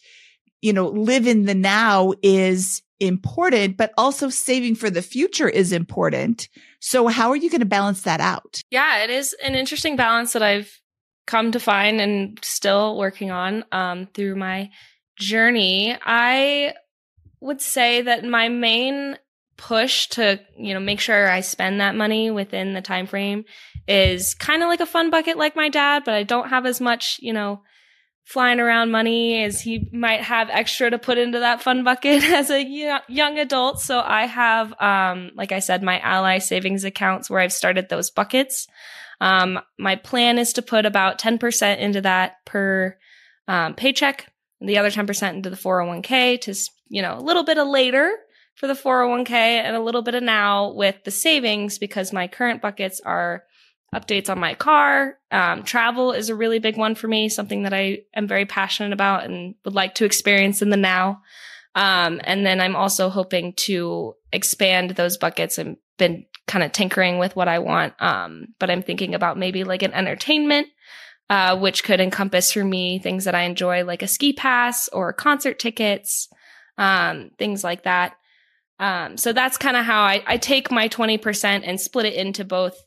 you 0.61 0.73
know, 0.73 0.87
live 0.87 1.27
in 1.27 1.45
the 1.45 1.55
now 1.55 2.13
is 2.21 2.81
important, 2.99 3.77
but 3.77 3.93
also 3.97 4.29
saving 4.29 4.75
for 4.75 4.89
the 4.89 5.01
future 5.01 5.47
is 5.47 5.71
important. 5.71 6.49
So 6.79 7.07
how 7.07 7.29
are 7.29 7.35
you 7.35 7.49
going 7.49 7.61
to 7.61 7.65
balance 7.65 8.01
that 8.01 8.19
out? 8.19 8.61
Yeah, 8.71 9.03
it 9.03 9.09
is 9.09 9.35
an 9.43 9.55
interesting 9.55 9.95
balance 9.95 10.33
that 10.33 10.41
I've 10.41 10.79
come 11.25 11.51
to 11.51 11.59
find 11.59 12.01
and 12.01 12.39
still 12.41 12.97
working 12.97 13.31
on 13.31 13.65
um, 13.71 14.07
through 14.13 14.35
my 14.35 14.71
journey. 15.17 15.97
I 16.03 16.73
would 17.39 17.61
say 17.61 18.01
that 18.01 18.23
my 18.23 18.49
main 18.49 19.17
push 19.57 20.07
to, 20.07 20.39
you 20.57 20.73
know, 20.73 20.79
make 20.79 20.99
sure 20.99 21.29
I 21.29 21.41
spend 21.41 21.81
that 21.81 21.95
money 21.95 22.31
within 22.31 22.73
the 22.73 22.81
time 22.81 23.07
frame 23.07 23.45
is 23.87 24.33
kind 24.35 24.61
of 24.61 24.69
like 24.69 24.79
a 24.79 24.85
fun 24.85 25.09
bucket 25.09 25.37
like 25.37 25.55
my 25.55 25.69
dad, 25.69 26.03
but 26.05 26.13
I 26.13 26.23
don't 26.23 26.49
have 26.49 26.65
as 26.65 26.79
much, 26.79 27.19
you 27.21 27.33
know, 27.33 27.61
flying 28.27 28.59
around 28.59 28.91
money 28.91 29.41
as 29.41 29.61
he 29.61 29.87
might 29.93 30.19
have 30.19 30.49
extra 30.49 30.89
to 30.89 30.99
put 30.99 31.17
into 31.17 31.39
that 31.39 31.63
fun 31.63 31.85
bucket 31.85 32.21
as 32.25 32.49
a 32.51 32.61
young 33.07 33.39
adult. 33.39 33.79
So 33.79 34.01
I 34.01 34.25
have, 34.25 34.73
um, 34.81 35.31
like 35.35 35.53
I 35.53 35.59
said, 35.59 35.81
my 35.81 35.97
Ally 36.01 36.39
savings 36.39 36.83
accounts 36.83 37.29
where 37.29 37.39
I've 37.39 37.53
started 37.53 37.87
those 37.87 38.09
buckets. 38.09 38.67
Um, 39.21 39.61
my 39.79 39.95
plan 39.95 40.39
is 40.39 40.51
to 40.53 40.61
put 40.61 40.85
about 40.85 41.19
10% 41.19 41.77
into 41.77 42.01
that 42.01 42.43
per 42.45 42.97
um, 43.47 43.75
paycheck, 43.75 44.29
and 44.59 44.67
the 44.67 44.77
other 44.77 44.91
10% 44.91 45.33
into 45.33 45.49
the 45.49 45.55
401k 45.55 46.41
to, 46.41 46.53
you 46.89 47.01
know, 47.01 47.17
a 47.17 47.23
little 47.23 47.43
bit 47.43 47.57
of 47.57 47.69
later 47.69 48.11
for 48.55 48.67
the 48.67 48.73
401k 48.73 49.31
and 49.31 49.73
a 49.73 49.81
little 49.81 50.01
bit 50.01 50.15
of 50.15 50.23
now 50.23 50.73
with 50.73 51.01
the 51.05 51.11
savings 51.11 51.77
because 51.77 52.11
my 52.11 52.27
current 52.27 52.61
buckets 52.61 52.99
are 53.05 53.43
updates 53.93 54.29
on 54.29 54.39
my 54.39 54.53
car. 54.53 55.17
Um, 55.31 55.63
travel 55.63 56.11
is 56.11 56.29
a 56.29 56.35
really 56.35 56.59
big 56.59 56.77
one 56.77 56.95
for 56.95 57.07
me, 57.07 57.29
something 57.29 57.63
that 57.63 57.73
I 57.73 57.99
am 58.15 58.27
very 58.27 58.45
passionate 58.45 58.93
about 58.93 59.23
and 59.23 59.55
would 59.65 59.75
like 59.75 59.95
to 59.95 60.05
experience 60.05 60.61
in 60.61 60.69
the 60.69 60.77
now. 60.77 61.21
Um, 61.75 62.19
and 62.23 62.45
then 62.45 62.59
I'm 62.59 62.75
also 62.75 63.09
hoping 63.09 63.53
to 63.53 64.15
expand 64.33 64.91
those 64.91 65.17
buckets 65.17 65.57
and 65.57 65.77
been 65.97 66.25
kind 66.47 66.63
of 66.63 66.71
tinkering 66.71 67.19
with 67.19 67.35
what 67.35 67.47
I 67.47 67.59
want. 67.59 67.93
Um, 68.01 68.47
but 68.59 68.69
I'm 68.69 68.81
thinking 68.81 69.13
about 69.13 69.37
maybe 69.37 69.63
like 69.63 69.83
an 69.83 69.93
entertainment, 69.93 70.67
uh, 71.29 71.57
which 71.57 71.83
could 71.83 71.99
encompass 71.99 72.51
for 72.51 72.63
me 72.63 72.99
things 72.99 73.25
that 73.25 73.35
I 73.35 73.43
enjoy, 73.43 73.83
like 73.83 74.01
a 74.01 74.07
ski 74.07 74.33
pass 74.33 74.87
or 74.89 75.13
concert 75.13 75.59
tickets, 75.59 76.29
um, 76.77 77.31
things 77.37 77.63
like 77.63 77.83
that. 77.83 78.13
Um, 78.79 79.17
so 79.17 79.33
that's 79.33 79.57
kind 79.57 79.75
of 79.75 79.85
how 79.85 80.01
I, 80.03 80.23
I 80.25 80.37
take 80.37 80.71
my 80.71 80.87
20% 80.87 81.61
and 81.65 81.81
split 81.81 82.05
it 82.05 82.13
into 82.13 82.45
both 82.45 82.81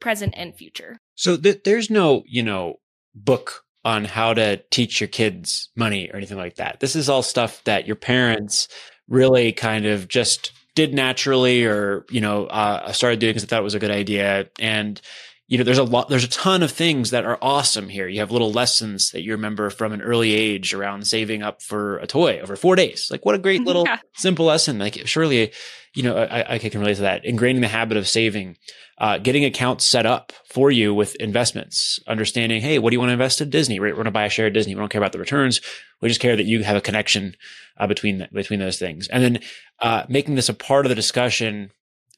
present 0.00 0.34
and 0.36 0.54
future. 0.54 0.98
So 1.14 1.36
th- 1.36 1.62
there's 1.64 1.90
no, 1.90 2.22
you 2.26 2.42
know, 2.42 2.76
book 3.14 3.64
on 3.84 4.04
how 4.04 4.34
to 4.34 4.56
teach 4.70 5.00
your 5.00 5.08
kids 5.08 5.70
money 5.76 6.10
or 6.10 6.16
anything 6.16 6.36
like 6.36 6.56
that. 6.56 6.80
This 6.80 6.96
is 6.96 7.08
all 7.08 7.22
stuff 7.22 7.62
that 7.64 7.86
your 7.86 7.96
parents 7.96 8.68
really 9.08 9.52
kind 9.52 9.86
of 9.86 10.08
just 10.08 10.52
did 10.74 10.92
naturally 10.92 11.64
or, 11.64 12.04
you 12.10 12.20
know, 12.20 12.46
uh, 12.46 12.92
started 12.92 13.20
doing 13.20 13.30
because 13.30 13.42
they 13.42 13.48
thought 13.48 13.60
it 13.60 13.64
was 13.64 13.74
a 13.74 13.80
good 13.80 13.90
idea. 13.90 14.48
And 14.58 15.00
you 15.48 15.58
know, 15.58 15.64
there's 15.64 15.78
a 15.78 15.84
lot, 15.84 16.08
there's 16.08 16.24
a 16.24 16.28
ton 16.28 16.62
of 16.62 16.72
things 16.72 17.10
that 17.10 17.24
are 17.24 17.38
awesome 17.40 17.88
here. 17.88 18.08
You 18.08 18.18
have 18.18 18.32
little 18.32 18.50
lessons 18.50 19.10
that 19.10 19.22
you 19.22 19.32
remember 19.32 19.70
from 19.70 19.92
an 19.92 20.02
early 20.02 20.34
age 20.34 20.74
around 20.74 21.06
saving 21.06 21.42
up 21.42 21.62
for 21.62 21.98
a 21.98 22.06
toy 22.06 22.40
over 22.40 22.56
four 22.56 22.74
days. 22.74 23.08
Like, 23.10 23.24
what 23.24 23.36
a 23.36 23.38
great 23.38 23.60
little 23.64 23.84
yeah. 23.86 23.98
simple 24.16 24.46
lesson. 24.46 24.78
Like, 24.78 25.06
surely, 25.06 25.52
you 25.94 26.02
know, 26.02 26.16
I, 26.16 26.54
I, 26.54 26.58
can 26.58 26.80
relate 26.80 26.96
to 26.96 27.02
that. 27.02 27.24
Ingraining 27.24 27.60
the 27.60 27.68
habit 27.68 27.96
of 27.96 28.08
saving, 28.08 28.56
uh, 28.98 29.18
getting 29.18 29.44
accounts 29.44 29.84
set 29.84 30.04
up 30.04 30.32
for 30.48 30.72
you 30.72 30.92
with 30.92 31.14
investments, 31.16 32.00
understanding, 32.08 32.60
hey, 32.60 32.80
what 32.80 32.90
do 32.90 32.94
you 32.94 33.00
want 33.00 33.10
to 33.10 33.14
invest 33.14 33.40
in 33.40 33.48
Disney? 33.48 33.78
We're, 33.78 33.90
we're 33.90 33.94
going 33.94 34.06
to 34.06 34.10
buy 34.10 34.24
a 34.24 34.30
share 34.30 34.48
of 34.48 34.52
Disney. 34.52 34.74
We 34.74 34.80
don't 34.80 34.90
care 34.90 35.00
about 35.00 35.12
the 35.12 35.20
returns. 35.20 35.60
We 36.02 36.08
just 36.08 36.20
care 36.20 36.34
that 36.34 36.46
you 36.46 36.64
have 36.64 36.76
a 36.76 36.80
connection 36.80 37.36
uh, 37.78 37.86
between, 37.86 38.26
between 38.32 38.58
those 38.58 38.80
things. 38.80 39.06
And 39.06 39.22
then, 39.22 39.38
uh, 39.80 40.04
making 40.08 40.34
this 40.34 40.48
a 40.48 40.54
part 40.54 40.86
of 40.86 40.88
the 40.88 40.96
discussion 40.96 41.70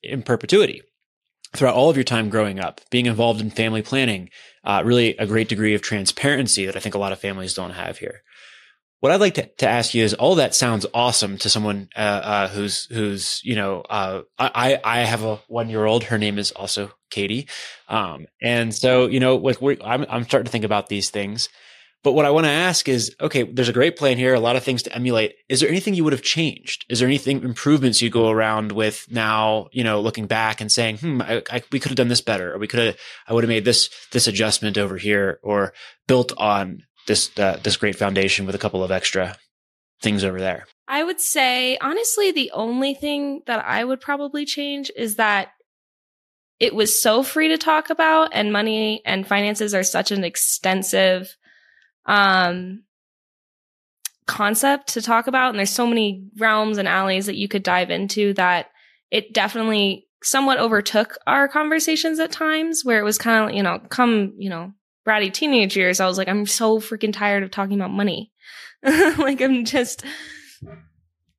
in 0.03 0.22
perpetuity 0.22 0.83
throughout 1.55 1.75
all 1.75 1.91
of 1.91 1.97
your 1.97 2.05
time 2.05 2.29
growing 2.29 2.61
up, 2.61 2.81
being 2.91 3.07
involved 3.07 3.41
in 3.41 3.51
family 3.51 3.83
planning, 3.83 4.31
uh, 4.65 4.83
really 4.85 5.17
a 5.17 5.27
great 5.27 5.49
degree 5.49 5.75
of 5.75 5.83
transparency 5.83 6.67
that 6.67 6.77
I 6.77 6.81
think 6.81 6.95
a 6.95 6.99
lot 6.99 7.13
of 7.13 7.19
families 7.19 7.55
don't 7.55 7.71
have 7.71 7.99
here. 7.99 8.23
What 9.01 9.13
I'd 9.13 9.21
like 9.21 9.35
to, 9.35 9.47
to 9.47 9.69
ask 9.69 9.95
you 9.95 10.03
is 10.03 10.15
all 10.15 10.35
that 10.35 10.55
sounds 10.55 10.85
awesome 10.93 11.39
to 11.39 11.49
someone, 11.49 11.89
uh, 11.97 12.01
uh, 12.01 12.49
who's, 12.49 12.87
who's, 12.87 13.41
you 13.45 13.55
know, 13.55 13.83
uh, 13.83 14.23
I, 14.39 14.81
I 14.83 14.99
have 15.01 15.23
a 15.23 15.37
one 15.47 15.71
year 15.71 15.85
old. 15.85 16.05
Her 16.05 16.19
name 16.19 16.37
is 16.37 16.51
also 16.51 16.91
Katie. 17.09 17.49
Um, 17.89 18.27
and 18.43 18.75
so, 18.75 19.07
you 19.07 19.21
know, 19.21 19.37
like 19.37 19.63
I'm, 19.85 20.05
I'm 20.09 20.25
starting 20.25 20.47
to 20.47 20.51
think 20.51 20.65
about 20.65 20.89
these 20.89 21.11
things. 21.11 21.49
But 22.05 22.13
what 22.13 22.25
I 22.25 22.31
want 22.31 22.47
to 22.47 22.51
ask 22.51 22.89
is, 22.89 23.15
okay, 23.21 23.43
there's 23.43 23.69
a 23.69 23.73
great 23.73 23.97
plan 23.97 24.19
here, 24.19 24.33
a 24.35 24.41
lot 24.41 24.55
of 24.55 24.63
things 24.63 24.85
to 24.85 24.95
emulate. 24.95 25.35
Is 25.49 25.61
there 25.61 25.69
anything 25.69 25.95
you 25.95 26.05
would 26.05 26.13
have 26.13 26.23
changed? 26.23 26.87
Is 26.89 27.01
there 27.01 27.09
anything 27.09 27.43
improvements 27.43 28.01
you 28.01 28.09
go 28.09 28.31
around 28.31 28.71
with 28.71 29.07
now, 29.11 29.67
you 29.73 29.83
know, 29.83 30.01
looking 30.01 30.27
back 30.27 30.61
and 30.61 30.71
saying, 30.71 30.99
hmm, 30.99 31.21
I, 31.23 31.43
I, 31.51 31.63
we 31.73 31.81
could 31.81 31.91
have 31.91 31.97
done 31.97 32.09
this 32.09 32.21
better, 32.21 32.55
or 32.55 32.59
we 32.59 32.69
could 32.69 32.81
have, 32.81 32.97
I 33.27 33.35
would 33.35 33.43
have 33.43 33.49
made 33.49 33.65
this, 33.65 33.91
this 34.13 34.29
adjustment 34.29 34.79
over 34.79 34.97
here, 34.97 35.41
or 35.43 35.73
built 36.07 36.33
on 36.39 36.85
this, 37.09 37.37
uh, 37.37 37.59
this 37.63 37.77
great 37.77 37.97
foundation 37.97 38.47
with 38.47 38.55
a 38.55 38.59
couple 38.59 38.85
of 38.85 38.93
extra 38.93 39.37
things 40.01 40.23
over 40.23 40.39
there? 40.39 40.67
I 40.87 41.03
would 41.03 41.21
say, 41.21 41.79
honestly, 41.81 42.31
the 42.31 42.53
only 42.53 42.95
thing 42.95 43.43
that 43.47 43.65
I 43.65 43.85
would 43.85 44.01
probably 44.01 44.47
change 44.47 44.91
is 44.97 45.17
that 45.17 45.49
it 46.61 46.75
was 46.75 47.01
so 47.01 47.23
free 47.23 47.49
to 47.49 47.59
talk 47.59 47.91
about 47.91 48.31
and 48.33 48.53
money 48.53 49.03
and 49.05 49.27
finances 49.27 49.75
are 49.75 49.83
such 49.83 50.11
an 50.11 50.25
extensive 50.25 51.37
um, 52.09 52.83
concept 54.27 54.95
to 54.95 55.03
talk 55.03 55.29
about. 55.29 55.51
And 55.51 55.59
there's 55.59 55.71
so 55.71 55.87
many 55.87 56.27
realms 56.39 56.79
and 56.79 56.89
alleys 56.89 57.27
that 57.27 57.37
you 57.37 57.47
could 57.47 57.63
dive 57.63 57.91
into 57.91 58.35
that 58.35 58.71
it 59.11 59.33
definitely 59.33 60.07
somewhat 60.23 60.59
overtook 60.59 61.17
our 61.27 61.47
conversations 61.47 62.19
at 62.19 62.33
times 62.33 62.85
where 62.85 62.99
it 62.99 63.05
was 63.05 63.19
kind 63.19 63.51
of, 63.51 63.57
you 63.57 63.63
know, 63.63 63.79
come, 63.89 64.35
you 64.37 64.51
know, 64.51 64.73
bratty 65.07 65.33
teenage 65.33 65.77
years. 65.77 66.01
I 66.01 66.07
was 66.07 66.19
like, 66.19 66.29
I'm 66.29 66.47
so 66.47 66.81
freaking 66.81 67.13
tired 67.13 67.43
of 67.43 67.51
talking 67.51 67.79
about 67.79 67.93
money. 67.93 68.33
like, 68.83 69.41
I'm 69.41 69.65
just 69.65 70.05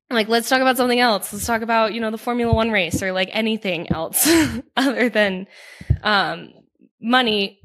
like, 0.08 0.28
let's 0.28 0.48
talk 0.48 0.60
about 0.60 0.76
something 0.76 0.98
else. 0.98 1.32
Let's 1.32 1.46
talk 1.46 1.62
about, 1.62 1.94
you 1.94 2.00
know, 2.00 2.10
the 2.10 2.18
Formula 2.18 2.52
One 2.52 2.70
race 2.70 3.02
or 3.02 3.12
like 3.12 3.28
anything 3.32 3.92
else 3.92 4.28
other 4.76 5.08
than, 5.08 5.46
um, 6.02 6.52
money 7.00 7.60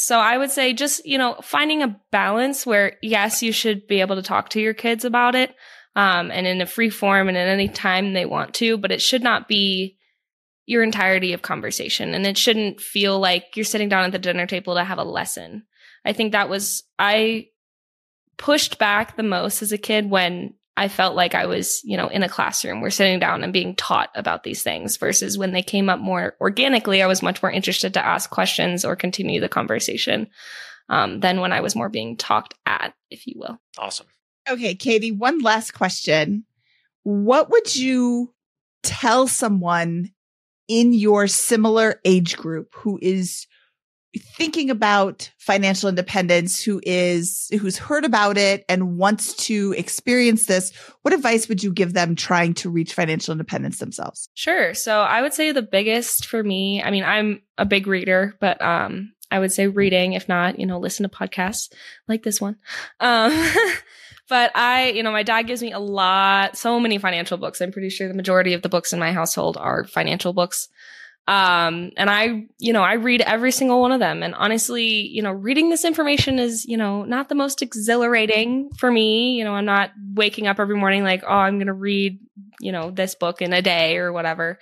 so 0.00 0.18
I 0.18 0.38
would 0.38 0.50
say 0.50 0.72
just, 0.72 1.04
you 1.06 1.18
know, 1.18 1.36
finding 1.42 1.82
a 1.82 2.00
balance 2.10 2.66
where 2.66 2.96
yes, 3.02 3.42
you 3.42 3.52
should 3.52 3.86
be 3.86 4.00
able 4.00 4.16
to 4.16 4.22
talk 4.22 4.50
to 4.50 4.60
your 4.60 4.74
kids 4.74 5.04
about 5.04 5.34
it. 5.34 5.54
Um, 5.96 6.30
and 6.30 6.46
in 6.46 6.60
a 6.60 6.66
free 6.66 6.90
form 6.90 7.28
and 7.28 7.36
at 7.36 7.48
any 7.48 7.68
time 7.68 8.12
they 8.12 8.24
want 8.24 8.54
to, 8.54 8.78
but 8.78 8.92
it 8.92 9.02
should 9.02 9.22
not 9.22 9.48
be 9.48 9.98
your 10.64 10.84
entirety 10.84 11.32
of 11.32 11.42
conversation. 11.42 12.14
And 12.14 12.24
it 12.24 12.38
shouldn't 12.38 12.80
feel 12.80 13.18
like 13.18 13.56
you're 13.56 13.64
sitting 13.64 13.88
down 13.88 14.04
at 14.04 14.12
the 14.12 14.18
dinner 14.20 14.46
table 14.46 14.76
to 14.76 14.84
have 14.84 14.98
a 14.98 15.04
lesson. 15.04 15.64
I 16.04 16.12
think 16.12 16.30
that 16.30 16.48
was, 16.48 16.84
I 16.96 17.48
pushed 18.38 18.78
back 18.78 19.16
the 19.16 19.24
most 19.24 19.62
as 19.62 19.72
a 19.72 19.78
kid 19.78 20.08
when 20.08 20.54
I 20.80 20.88
felt 20.88 21.14
like 21.14 21.34
I 21.34 21.44
was, 21.44 21.82
you 21.84 21.98
know, 21.98 22.08
in 22.08 22.22
a 22.22 22.28
classroom. 22.28 22.80
We're 22.80 22.88
sitting 22.88 23.18
down 23.18 23.44
and 23.44 23.52
being 23.52 23.76
taught 23.76 24.08
about 24.14 24.44
these 24.44 24.62
things 24.62 24.96
versus 24.96 25.36
when 25.36 25.52
they 25.52 25.60
came 25.60 25.90
up 25.90 26.00
more 26.00 26.36
organically, 26.40 27.02
I 27.02 27.06
was 27.06 27.22
much 27.22 27.42
more 27.42 27.52
interested 27.52 27.92
to 27.92 28.04
ask 28.04 28.30
questions 28.30 28.82
or 28.82 28.96
continue 28.96 29.42
the 29.42 29.48
conversation 29.50 30.28
um, 30.88 31.20
than 31.20 31.42
when 31.42 31.52
I 31.52 31.60
was 31.60 31.76
more 31.76 31.90
being 31.90 32.16
talked 32.16 32.54
at, 32.64 32.94
if 33.10 33.26
you 33.26 33.34
will. 33.36 33.60
Awesome. 33.76 34.06
Okay, 34.48 34.74
Katie, 34.74 35.12
one 35.12 35.40
last 35.40 35.72
question. 35.72 36.46
What 37.02 37.50
would 37.50 37.76
you 37.76 38.32
tell 38.82 39.28
someone 39.28 40.12
in 40.66 40.94
your 40.94 41.26
similar 41.26 42.00
age 42.06 42.38
group 42.38 42.72
who 42.74 42.98
is 43.02 43.46
thinking 44.18 44.70
about 44.70 45.30
financial 45.38 45.88
independence 45.88 46.62
who 46.62 46.80
is 46.84 47.48
who's 47.60 47.78
heard 47.78 48.04
about 48.04 48.36
it 48.36 48.64
and 48.68 48.98
wants 48.98 49.34
to 49.34 49.72
experience 49.78 50.46
this 50.46 50.72
what 51.02 51.14
advice 51.14 51.48
would 51.48 51.62
you 51.62 51.72
give 51.72 51.92
them 51.92 52.16
trying 52.16 52.52
to 52.52 52.68
reach 52.68 52.92
financial 52.92 53.32
independence 53.32 53.78
themselves? 53.78 54.28
Sure. 54.34 54.74
So 54.74 55.00
i 55.00 55.22
would 55.22 55.32
say 55.32 55.52
the 55.52 55.62
biggest 55.62 56.26
for 56.26 56.42
me 56.42 56.82
i 56.82 56.90
mean 56.90 57.04
i'm 57.04 57.42
a 57.56 57.64
big 57.64 57.86
reader 57.86 58.34
but 58.40 58.60
um 58.60 59.12
i 59.30 59.38
would 59.38 59.52
say 59.52 59.68
reading 59.68 60.14
if 60.14 60.28
not 60.28 60.58
you 60.58 60.66
know 60.66 60.80
listen 60.80 61.08
to 61.08 61.16
podcasts 61.16 61.72
like 62.08 62.24
this 62.24 62.40
one. 62.40 62.56
Um 62.98 63.30
but 64.28 64.50
i 64.56 64.90
you 64.90 65.04
know 65.04 65.12
my 65.12 65.22
dad 65.22 65.42
gives 65.42 65.62
me 65.62 65.70
a 65.70 65.78
lot 65.78 66.56
so 66.56 66.80
many 66.80 66.98
financial 66.98 67.38
books. 67.38 67.60
I'm 67.60 67.70
pretty 67.70 67.90
sure 67.90 68.08
the 68.08 68.14
majority 68.14 68.54
of 68.54 68.62
the 68.62 68.68
books 68.68 68.92
in 68.92 68.98
my 68.98 69.12
household 69.12 69.56
are 69.56 69.84
financial 69.84 70.32
books 70.32 70.68
um, 71.26 71.90
and 71.96 72.10
I, 72.10 72.46
you 72.58 72.72
know, 72.72 72.82
I 72.82 72.94
read 72.94 73.20
every 73.20 73.52
single 73.52 73.80
one 73.80 73.92
of 73.92 74.00
them. 74.00 74.22
And 74.22 74.34
honestly, 74.34 74.84
you 74.84 75.22
know, 75.22 75.30
reading 75.30 75.70
this 75.70 75.84
information 75.84 76.38
is, 76.38 76.64
you 76.66 76.76
know, 76.76 77.04
not 77.04 77.28
the 77.28 77.34
most 77.34 77.62
exhilarating 77.62 78.70
for 78.78 78.90
me. 78.90 79.34
You 79.34 79.44
know, 79.44 79.54
I'm 79.54 79.64
not 79.64 79.90
waking 80.14 80.48
up 80.48 80.58
every 80.58 80.76
morning 80.76 81.04
like, 81.04 81.22
oh, 81.24 81.32
I'm 81.32 81.58
going 81.58 81.68
to 81.68 81.72
read, 81.72 82.18
you 82.60 82.72
know, 82.72 82.90
this 82.90 83.14
book 83.14 83.42
in 83.42 83.52
a 83.52 83.62
day 83.62 83.98
or 83.98 84.12
whatever. 84.12 84.58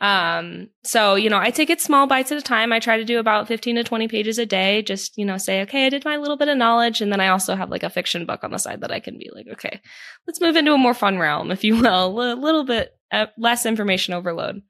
Um, 0.00 0.68
so, 0.82 1.14
you 1.14 1.30
know, 1.30 1.38
I 1.38 1.50
take 1.50 1.70
it 1.70 1.80
small 1.80 2.08
bites 2.08 2.32
at 2.32 2.38
a 2.38 2.42
time. 2.42 2.72
I 2.72 2.80
try 2.80 2.96
to 2.96 3.04
do 3.04 3.20
about 3.20 3.46
15 3.46 3.76
to 3.76 3.84
20 3.84 4.08
pages 4.08 4.36
a 4.36 4.44
day. 4.44 4.82
Just, 4.82 5.16
you 5.16 5.24
know, 5.24 5.38
say, 5.38 5.62
okay, 5.62 5.86
I 5.86 5.90
did 5.90 6.04
my 6.04 6.16
little 6.16 6.36
bit 6.36 6.48
of 6.48 6.58
knowledge. 6.58 7.00
And 7.00 7.12
then 7.12 7.20
I 7.20 7.28
also 7.28 7.54
have 7.54 7.70
like 7.70 7.84
a 7.84 7.90
fiction 7.90 8.26
book 8.26 8.42
on 8.42 8.50
the 8.50 8.58
side 8.58 8.80
that 8.80 8.90
I 8.90 8.98
can 8.98 9.16
be 9.16 9.30
like, 9.32 9.46
okay, 9.52 9.80
let's 10.26 10.40
move 10.40 10.56
into 10.56 10.72
a 10.74 10.78
more 10.78 10.94
fun 10.94 11.18
realm, 11.18 11.52
if 11.52 11.62
you 11.62 11.76
will, 11.76 12.20
a 12.32 12.34
little 12.34 12.64
bit 12.64 12.96
uh, 13.12 13.26
less 13.38 13.64
information 13.64 14.12
overload. 14.12 14.62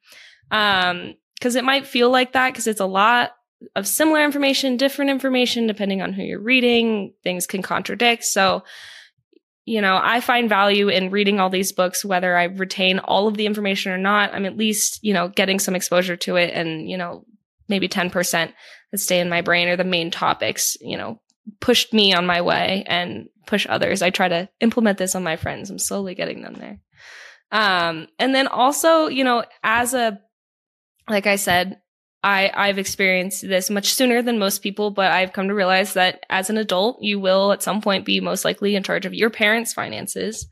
Um, 0.50 1.14
because 1.42 1.56
it 1.56 1.64
might 1.64 1.88
feel 1.88 2.08
like 2.08 2.34
that 2.34 2.52
because 2.52 2.68
it's 2.68 2.78
a 2.80 2.86
lot 2.86 3.32
of 3.74 3.88
similar 3.88 4.24
information, 4.24 4.76
different 4.76 5.10
information, 5.10 5.66
depending 5.66 6.00
on 6.00 6.12
who 6.12 6.22
you're 6.22 6.40
reading. 6.40 7.14
Things 7.24 7.48
can 7.48 7.62
contradict. 7.62 8.22
So 8.22 8.62
you 9.64 9.80
know, 9.80 9.98
I 10.00 10.20
find 10.20 10.48
value 10.48 10.88
in 10.88 11.10
reading 11.10 11.38
all 11.38 11.50
these 11.50 11.72
books, 11.72 12.04
whether 12.04 12.36
I 12.36 12.44
retain 12.44 12.98
all 12.98 13.28
of 13.28 13.36
the 13.36 13.46
information 13.46 13.92
or 13.92 13.98
not. 13.98 14.34
I'm 14.34 14.44
at 14.44 14.56
least, 14.56 14.98
you 15.02 15.14
know, 15.14 15.28
getting 15.28 15.58
some 15.58 15.76
exposure 15.76 16.16
to 16.16 16.36
it 16.36 16.52
and, 16.52 16.90
you 16.90 16.96
know, 16.96 17.24
maybe 17.68 17.88
10% 17.88 18.52
that 18.90 18.98
stay 18.98 19.20
in 19.20 19.28
my 19.28 19.40
brain 19.40 19.68
or 19.68 19.76
the 19.76 19.84
main 19.84 20.10
topics, 20.10 20.76
you 20.80 20.96
know, 20.96 21.20
pushed 21.60 21.92
me 21.92 22.12
on 22.12 22.26
my 22.26 22.40
way 22.40 22.84
and 22.88 23.28
push 23.46 23.66
others. 23.68 24.02
I 24.02 24.10
try 24.10 24.28
to 24.28 24.48
implement 24.60 24.98
this 24.98 25.14
on 25.14 25.22
my 25.22 25.36
friends. 25.36 25.70
I'm 25.70 25.78
slowly 25.78 26.16
getting 26.16 26.42
them 26.42 26.54
there. 26.54 26.80
Um, 27.52 28.08
and 28.18 28.34
then 28.34 28.48
also, 28.48 29.06
you 29.06 29.22
know, 29.22 29.44
as 29.62 29.94
a, 29.94 30.18
like 31.08 31.26
I 31.26 31.36
said, 31.36 31.80
I, 32.24 32.52
I've 32.54 32.78
experienced 32.78 33.42
this 33.42 33.68
much 33.68 33.94
sooner 33.94 34.22
than 34.22 34.38
most 34.38 34.62
people, 34.62 34.90
but 34.90 35.10
I've 35.10 35.32
come 35.32 35.48
to 35.48 35.54
realize 35.54 35.94
that 35.94 36.24
as 36.30 36.50
an 36.50 36.56
adult, 36.56 37.02
you 37.02 37.18
will 37.18 37.50
at 37.52 37.62
some 37.62 37.80
point 37.80 38.04
be 38.04 38.20
most 38.20 38.44
likely 38.44 38.76
in 38.76 38.84
charge 38.84 39.06
of 39.06 39.14
your 39.14 39.30
parents' 39.30 39.72
finances. 39.72 40.46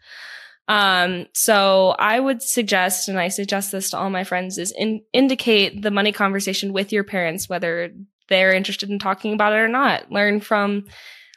Um, 0.67 1.27
so 1.33 1.91
I 1.99 2.19
would 2.19 2.43
suggest, 2.43 3.09
and 3.09 3.19
I 3.19 3.29
suggest 3.29 3.73
this 3.73 3.91
to 3.91 3.99
all 3.99 4.11
my 4.11 4.25
friends, 4.25 4.59
is 4.59 4.73
in, 4.73 5.03
indicate 5.13 5.83
the 5.83 5.91
money 5.91 6.13
conversation 6.13 6.73
with 6.73 6.93
your 6.93 7.05
parents, 7.05 7.49
whether 7.49 7.93
they're 8.29 8.55
interested 8.55 8.91
in 8.91 8.99
talking 8.99 9.33
about 9.33 9.53
it 9.53 9.57
or 9.57 9.69
not. 9.69 10.11
Learn 10.11 10.41
from, 10.41 10.87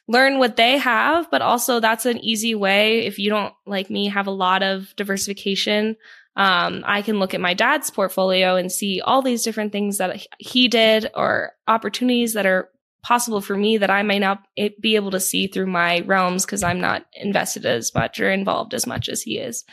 learn 0.08 0.40
what 0.40 0.56
they 0.56 0.78
have, 0.78 1.30
but 1.32 1.42
also 1.42 1.80
that's 1.80 2.06
an 2.06 2.20
easy 2.20 2.54
way. 2.56 3.06
If 3.06 3.18
you 3.20 3.30
don't, 3.30 3.54
like 3.66 3.90
me, 3.90 4.08
have 4.08 4.28
a 4.28 4.32
lot 4.32 4.64
of 4.64 4.96
diversification, 4.96 5.96
um, 6.36 6.84
I 6.86 7.02
can 7.02 7.20
look 7.20 7.34
at 7.34 7.42
my 7.42 7.54
dad's 7.54 7.92
portfolio 7.92 8.56
and 8.56 8.72
see 8.72 9.02
all 9.02 9.22
these 9.22 9.44
different 9.44 9.72
things 9.72 10.00
that 10.00 10.26
he 10.40 10.68
did 10.68 11.12
or 11.14 11.52
opportunities 11.68 12.34
that 12.34 12.46
are 12.46 12.70
possible 13.04 13.42
for 13.42 13.56
me 13.56 13.78
that 13.78 13.92
I 13.92 14.02
may 14.02 14.18
not 14.18 14.40
be 14.82 14.96
able 14.96 15.12
to 15.12 15.20
see 15.20 15.48
through 15.48 15.68
my 15.68 16.00
realms 16.02 16.46
because 16.46 16.64
I'm 16.64 16.80
not 16.80 17.06
invested 17.14 17.66
as 17.66 17.94
much 17.94 18.20
or 18.20 18.32
involved 18.32 18.74
as 18.74 18.88
much 18.88 19.10
as 19.10 19.22
he 19.22 19.38
is. 19.38 19.64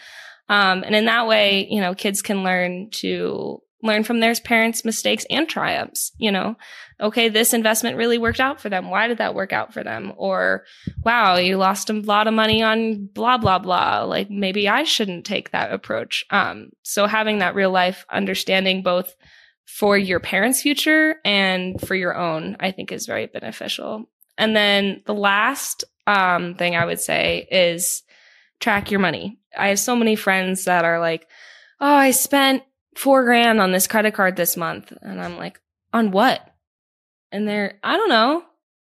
Um, 0.48 0.82
and 0.84 0.96
in 0.96 1.04
that 1.06 1.28
way, 1.28 1.66
you 1.70 1.80
know, 1.80 1.94
kids 1.94 2.22
can 2.22 2.42
learn 2.42 2.90
to 2.94 3.62
learn 3.82 4.04
from 4.04 4.20
their 4.20 4.34
parents' 4.34 4.84
mistakes 4.84 5.26
and 5.30 5.48
triumphs. 5.48 6.12
You 6.18 6.32
know, 6.32 6.56
okay, 7.00 7.28
this 7.28 7.54
investment 7.54 7.96
really 7.96 8.18
worked 8.18 8.40
out 8.40 8.60
for 8.60 8.68
them. 8.68 8.90
Why 8.90 9.08
did 9.08 9.18
that 9.18 9.34
work 9.34 9.52
out 9.52 9.72
for 9.72 9.82
them? 9.82 10.12
Or, 10.16 10.64
wow, 11.04 11.36
you 11.36 11.56
lost 11.56 11.90
a 11.90 11.94
lot 11.94 12.26
of 12.26 12.34
money 12.34 12.62
on 12.62 13.06
blah, 13.06 13.38
blah, 13.38 13.58
blah. 13.58 14.02
Like 14.02 14.30
maybe 14.30 14.68
I 14.68 14.84
shouldn't 14.84 15.24
take 15.24 15.50
that 15.50 15.72
approach. 15.72 16.24
Um, 16.30 16.70
so 16.82 17.06
having 17.06 17.38
that 17.38 17.54
real 17.54 17.70
life 17.70 18.04
understanding 18.10 18.82
both 18.82 19.14
for 19.66 19.96
your 19.96 20.20
parents' 20.20 20.62
future 20.62 21.16
and 21.24 21.80
for 21.80 21.94
your 21.94 22.16
own, 22.16 22.56
I 22.60 22.72
think 22.72 22.92
is 22.92 23.06
very 23.06 23.26
beneficial. 23.26 24.08
And 24.36 24.56
then 24.56 25.02
the 25.06 25.14
last 25.14 25.84
um, 26.06 26.54
thing 26.56 26.74
I 26.74 26.84
would 26.84 27.00
say 27.00 27.46
is 27.50 28.02
track 28.58 28.90
your 28.90 29.00
money. 29.00 29.38
I 29.56 29.68
have 29.68 29.78
so 29.78 29.96
many 29.96 30.16
friends 30.16 30.64
that 30.64 30.84
are 30.84 30.98
like, 31.00 31.26
oh, 31.80 31.94
I 31.94 32.10
spent 32.10 32.62
four 32.96 33.24
grand 33.24 33.60
on 33.60 33.72
this 33.72 33.86
credit 33.86 34.14
card 34.14 34.36
this 34.36 34.56
month. 34.56 34.92
And 35.02 35.20
I'm 35.20 35.36
like, 35.36 35.60
on 35.92 36.10
what? 36.10 36.40
And 37.32 37.46
they're, 37.46 37.78
I 37.82 37.96
don't 37.96 38.08
know, 38.08 38.42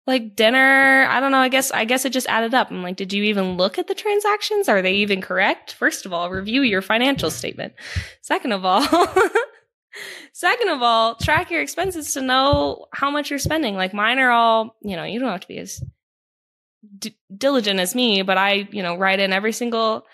like 0.07 0.35
dinner. 0.35 1.05
I 1.07 1.19
don't 1.19 1.31
know. 1.31 1.37
I 1.37 1.49
guess, 1.49 1.71
I 1.71 1.85
guess 1.85 2.05
it 2.05 2.13
just 2.13 2.27
added 2.27 2.53
up. 2.53 2.71
I'm 2.71 2.83
like, 2.83 2.97
did 2.97 3.13
you 3.13 3.23
even 3.23 3.57
look 3.57 3.77
at 3.77 3.87
the 3.87 3.95
transactions? 3.95 4.67
Are 4.67 4.81
they 4.81 4.93
even 4.95 5.21
correct? 5.21 5.73
First 5.73 6.05
of 6.05 6.13
all, 6.13 6.29
review 6.29 6.61
your 6.61 6.81
financial 6.81 7.29
statement. 7.29 7.73
Second 8.21 8.51
of 8.51 8.65
all, 8.65 8.81
second 10.33 10.69
of 10.69 10.81
all, 10.81 11.15
track 11.15 11.51
your 11.51 11.61
expenses 11.61 12.13
to 12.13 12.21
know 12.21 12.87
how 12.93 13.11
much 13.11 13.29
you're 13.29 13.39
spending. 13.39 13.75
Like 13.75 13.93
mine 13.93 14.19
are 14.19 14.31
all, 14.31 14.75
you 14.81 14.95
know, 14.95 15.03
you 15.03 15.19
don't 15.19 15.31
have 15.31 15.41
to 15.41 15.47
be 15.47 15.59
as 15.59 15.83
d- 16.97 17.17
diligent 17.35 17.79
as 17.79 17.95
me, 17.95 18.23
but 18.23 18.37
I, 18.37 18.67
you 18.71 18.81
know, 18.81 18.95
write 18.95 19.19
in 19.19 19.33
every 19.33 19.53
single 19.53 20.05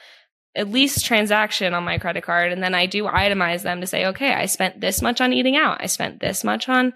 at 0.57 0.69
least 0.69 1.05
transaction 1.05 1.73
on 1.73 1.83
my 1.83 1.99
credit 1.99 2.23
card. 2.23 2.51
And 2.51 2.61
then 2.61 2.73
I 2.73 2.87
do 2.87 3.03
itemize 3.03 3.61
them 3.61 3.81
to 3.81 3.87
say, 3.87 4.07
okay, 4.07 4.33
I 4.33 4.47
spent 4.47 4.81
this 4.81 5.01
much 5.01 5.21
on 5.21 5.31
eating 5.31 5.55
out. 5.55 5.77
I 5.81 5.85
spent 5.85 6.19
this 6.19 6.43
much 6.43 6.67
on 6.67 6.93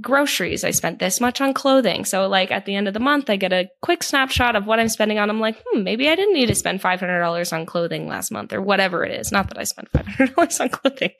groceries. 0.00 0.62
I 0.62 0.70
spent 0.70 0.98
this 0.98 1.20
much 1.20 1.40
on 1.40 1.52
clothing. 1.52 2.04
So 2.04 2.28
like 2.28 2.50
at 2.50 2.64
the 2.64 2.76
end 2.76 2.86
of 2.86 2.94
the 2.94 3.00
month, 3.00 3.28
I 3.28 3.36
get 3.36 3.52
a 3.52 3.68
quick 3.80 4.02
snapshot 4.02 4.54
of 4.54 4.66
what 4.66 4.78
I'm 4.78 4.88
spending 4.88 5.18
on. 5.18 5.30
I'm 5.30 5.40
like, 5.40 5.60
hmm, 5.66 5.82
maybe 5.82 6.08
I 6.08 6.14
didn't 6.14 6.34
need 6.34 6.46
to 6.46 6.54
spend 6.54 6.80
$500 6.80 7.52
on 7.52 7.66
clothing 7.66 8.06
last 8.06 8.30
month 8.30 8.52
or 8.52 8.60
whatever 8.60 9.04
it 9.04 9.18
is. 9.18 9.32
Not 9.32 9.48
that 9.48 9.58
I 9.58 9.64
spent 9.64 9.90
$500 9.92 10.60
on 10.60 10.68
clothing. 10.68 11.10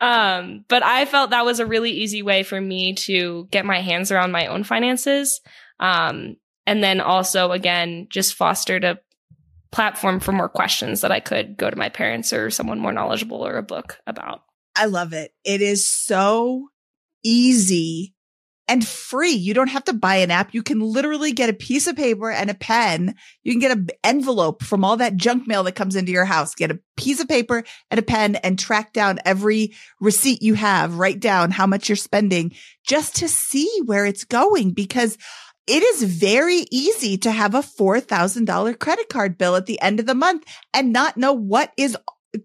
Um, 0.00 0.64
but 0.68 0.82
I 0.82 1.06
felt 1.06 1.30
that 1.30 1.46
was 1.46 1.58
a 1.58 1.66
really 1.66 1.90
easy 1.90 2.22
way 2.22 2.42
for 2.42 2.60
me 2.60 2.94
to 2.94 3.48
get 3.50 3.64
my 3.64 3.80
hands 3.80 4.12
around 4.12 4.32
my 4.32 4.46
own 4.46 4.62
finances. 4.62 5.40
Um, 5.80 6.36
and 6.66 6.82
then 6.82 7.00
also 7.00 7.52
again, 7.52 8.06
just 8.10 8.34
fostered 8.34 8.84
a 8.84 8.98
platform 9.72 10.20
for 10.20 10.32
more 10.32 10.48
questions 10.48 11.00
that 11.00 11.12
I 11.12 11.20
could 11.20 11.56
go 11.56 11.70
to 11.70 11.76
my 11.76 11.88
parents 11.88 12.32
or 12.32 12.50
someone 12.50 12.78
more 12.78 12.92
knowledgeable 12.92 13.46
or 13.46 13.56
a 13.56 13.62
book 13.62 13.98
about. 14.06 14.42
I 14.74 14.86
love 14.86 15.12
it. 15.12 15.32
It 15.44 15.62
is 15.62 15.86
so 15.86 16.68
easy 17.24 18.14
and 18.68 18.86
free. 18.86 19.32
You 19.32 19.54
don't 19.54 19.68
have 19.68 19.84
to 19.84 19.92
buy 19.92 20.16
an 20.16 20.30
app. 20.30 20.52
You 20.52 20.62
can 20.62 20.80
literally 20.80 21.32
get 21.32 21.50
a 21.50 21.54
piece 21.54 21.86
of 21.86 21.96
paper 21.96 22.30
and 22.30 22.50
a 22.50 22.54
pen. 22.54 23.14
You 23.44 23.52
can 23.52 23.60
get 23.60 23.70
an 23.70 23.88
envelope 24.02 24.62
from 24.62 24.84
all 24.84 24.96
that 24.96 25.16
junk 25.16 25.46
mail 25.46 25.62
that 25.64 25.76
comes 25.76 25.94
into 25.94 26.12
your 26.12 26.24
house. 26.24 26.54
Get 26.54 26.72
a 26.72 26.80
piece 26.96 27.20
of 27.20 27.28
paper 27.28 27.62
and 27.90 27.98
a 27.98 28.02
pen 28.02 28.36
and 28.36 28.58
track 28.58 28.92
down 28.92 29.20
every 29.24 29.74
receipt 30.00 30.42
you 30.42 30.54
have. 30.54 30.98
Write 30.98 31.20
down 31.20 31.52
how 31.52 31.66
much 31.66 31.88
you're 31.88 31.96
spending 31.96 32.52
just 32.84 33.16
to 33.16 33.28
see 33.28 33.70
where 33.84 34.04
it's 34.04 34.24
going 34.24 34.72
because 34.72 35.16
it 35.66 35.82
is 35.82 36.02
very 36.02 36.66
easy 36.70 37.18
to 37.18 37.30
have 37.30 37.54
a 37.54 37.60
$4,000 37.60 38.78
credit 38.78 39.08
card 39.08 39.36
bill 39.36 39.56
at 39.56 39.66
the 39.66 39.80
end 39.80 40.00
of 40.00 40.06
the 40.06 40.14
month 40.14 40.44
and 40.72 40.92
not 40.92 41.16
know 41.16 41.32
what 41.32 41.72
is 41.76 41.96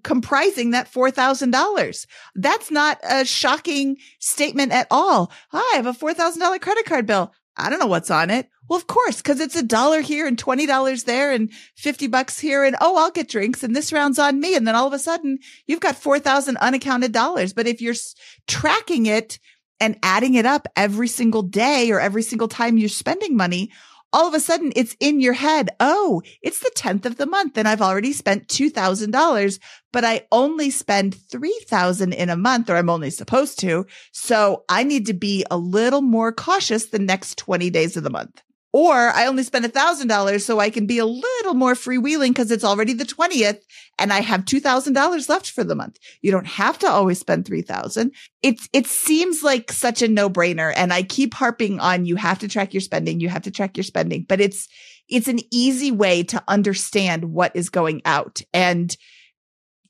comprising 0.04 0.72
that 0.72 0.92
$4,000. 0.92 2.08
That's 2.36 2.72
not 2.72 3.00
a 3.04 3.26
shocking 3.26 3.98
statement 4.20 4.72
at 4.72 4.88
all. 4.90 5.32
Ah, 5.54 5.64
I 5.74 5.76
have 5.76 5.86
a 5.86 5.94
$4,000 5.94 6.62
credit 6.62 6.86
card 6.86 7.06
bill. 7.06 7.34
I 7.58 7.70
don't 7.70 7.80
know 7.80 7.88
what's 7.88 8.12
on 8.12 8.30
it. 8.30 8.50
Well, 8.70 8.80
of 8.80 8.88
course, 8.88 9.18
because 9.18 9.42
it's 9.42 9.58
a 9.58 9.64
dollar 9.64 10.00
here 10.00 10.26
and 10.26 10.38
$20 10.38 11.04
there 11.04 11.32
and 11.32 11.52
50 11.76 12.08
bucks 12.08 12.40
here. 12.40 12.64
And 12.64 12.78
oh, 12.80 12.98
I'll 12.98 13.12
get 13.12 13.28
drinks 13.28 13.64
and 13.64 13.76
this 13.76 13.92
round's 13.92 14.18
on 14.18 14.40
me. 14.40 14.56
And 14.56 14.66
then 14.66 14.76
all 14.76 14.88
of 14.88 14.94
a 14.94 15.00
sudden 15.00 15.40
you've 15.68 15.82
got 15.82 15.98
4,000 15.98 16.56
unaccounted 16.58 17.12
dollars. 17.12 17.52
But 17.52 17.68
if 17.68 17.82
you're 17.82 17.96
tracking 18.48 19.08
it 19.08 19.40
and 19.82 19.98
adding 20.04 20.36
it 20.36 20.46
up 20.46 20.68
every 20.78 21.10
single 21.10 21.42
day 21.42 21.92
or 21.92 22.00
every 22.00 22.22
single 22.22 22.48
time 22.48 22.78
you're 22.78 22.88
spending 22.88 23.36
money, 23.36 23.72
all 24.14 24.28
of 24.28 24.34
a 24.34 24.40
sudden 24.40 24.72
it's 24.76 24.96
in 25.00 25.20
your 25.20 25.34
head. 25.34 25.70
Oh, 25.80 26.22
it's 26.42 26.60
the 26.60 26.72
10th 26.76 27.06
of 27.06 27.18
the 27.18 27.26
month 27.26 27.58
and 27.58 27.68
I've 27.68 27.82
already 27.82 28.14
spent 28.14 28.48
$2,000, 28.48 29.60
but 29.92 30.06
I 30.06 30.28
only 30.32 30.70
spend 30.70 31.16
3000 31.16 32.14
in 32.14 32.30
a 32.30 32.38
month 32.38 32.70
or 32.70 32.76
I'm 32.76 32.90
only 32.90 33.10
supposed 33.10 33.60
to. 33.62 33.86
So 34.12 34.64
I 34.70 34.84
need 34.84 35.08
to 35.08 35.14
be 35.14 35.46
a 35.50 35.58
little 35.58 36.02
more 36.02 36.32
cautious 36.32 36.88
the 36.88 37.00
next 37.00 37.38
20 37.38 37.70
days 37.70 37.98
of 37.98 38.04
the 38.04 38.10
month. 38.10 38.42
Or 38.74 39.10
I 39.10 39.26
only 39.26 39.44
spend 39.44 39.66
a 39.66 39.70
thousand 39.70 40.08
dollars 40.08 40.46
so 40.46 40.60
I 40.60 40.70
can 40.70 40.86
be 40.86 40.98
a 40.98 41.06
little 41.06 41.54
more 41.54 41.74
freewheeling 41.74 42.30
because 42.30 42.52
it's 42.52 42.64
already 42.64 42.94
the 42.94 43.04
20th 43.04 43.60
and 44.00 44.14
I 44.14 44.22
have 44.22 44.46
$2,000 44.46 45.30
left 45.30 45.52
for 45.52 45.64
the 45.64 45.76
month. 45.76 45.98
You 46.22 46.32
don't 46.32 46.48
have 46.48 46.80
to 46.80 46.90
always 46.90 47.20
spend 47.20 47.46
3000. 47.46 48.14
It's, 48.42 48.70
it 48.72 48.88
seems 48.88 49.44
like 49.44 49.72
such 49.74 50.02
a 50.02 50.08
no 50.08 50.30
brainer. 50.30 50.72
And 50.76 50.94
I 50.94 51.04
keep 51.04 51.34
harping 51.34 51.82
on 51.82 52.06
you 52.06 52.16
have 52.16 52.40
to 52.40 52.48
track 52.48 52.74
your 52.74 52.82
spending. 52.82 53.20
You 53.20 53.28
have 53.28 53.44
to 53.44 53.52
track 53.52 53.76
your 53.76 53.84
spending, 53.84 54.26
but 54.28 54.40
it's, 54.40 54.70
it's 55.10 55.28
an 55.28 55.40
easy 55.52 55.92
way 55.92 56.24
to 56.24 56.42
understand 56.48 57.26
what 57.26 57.54
is 57.56 57.70
going 57.70 58.02
out. 58.06 58.42
And 58.54 58.96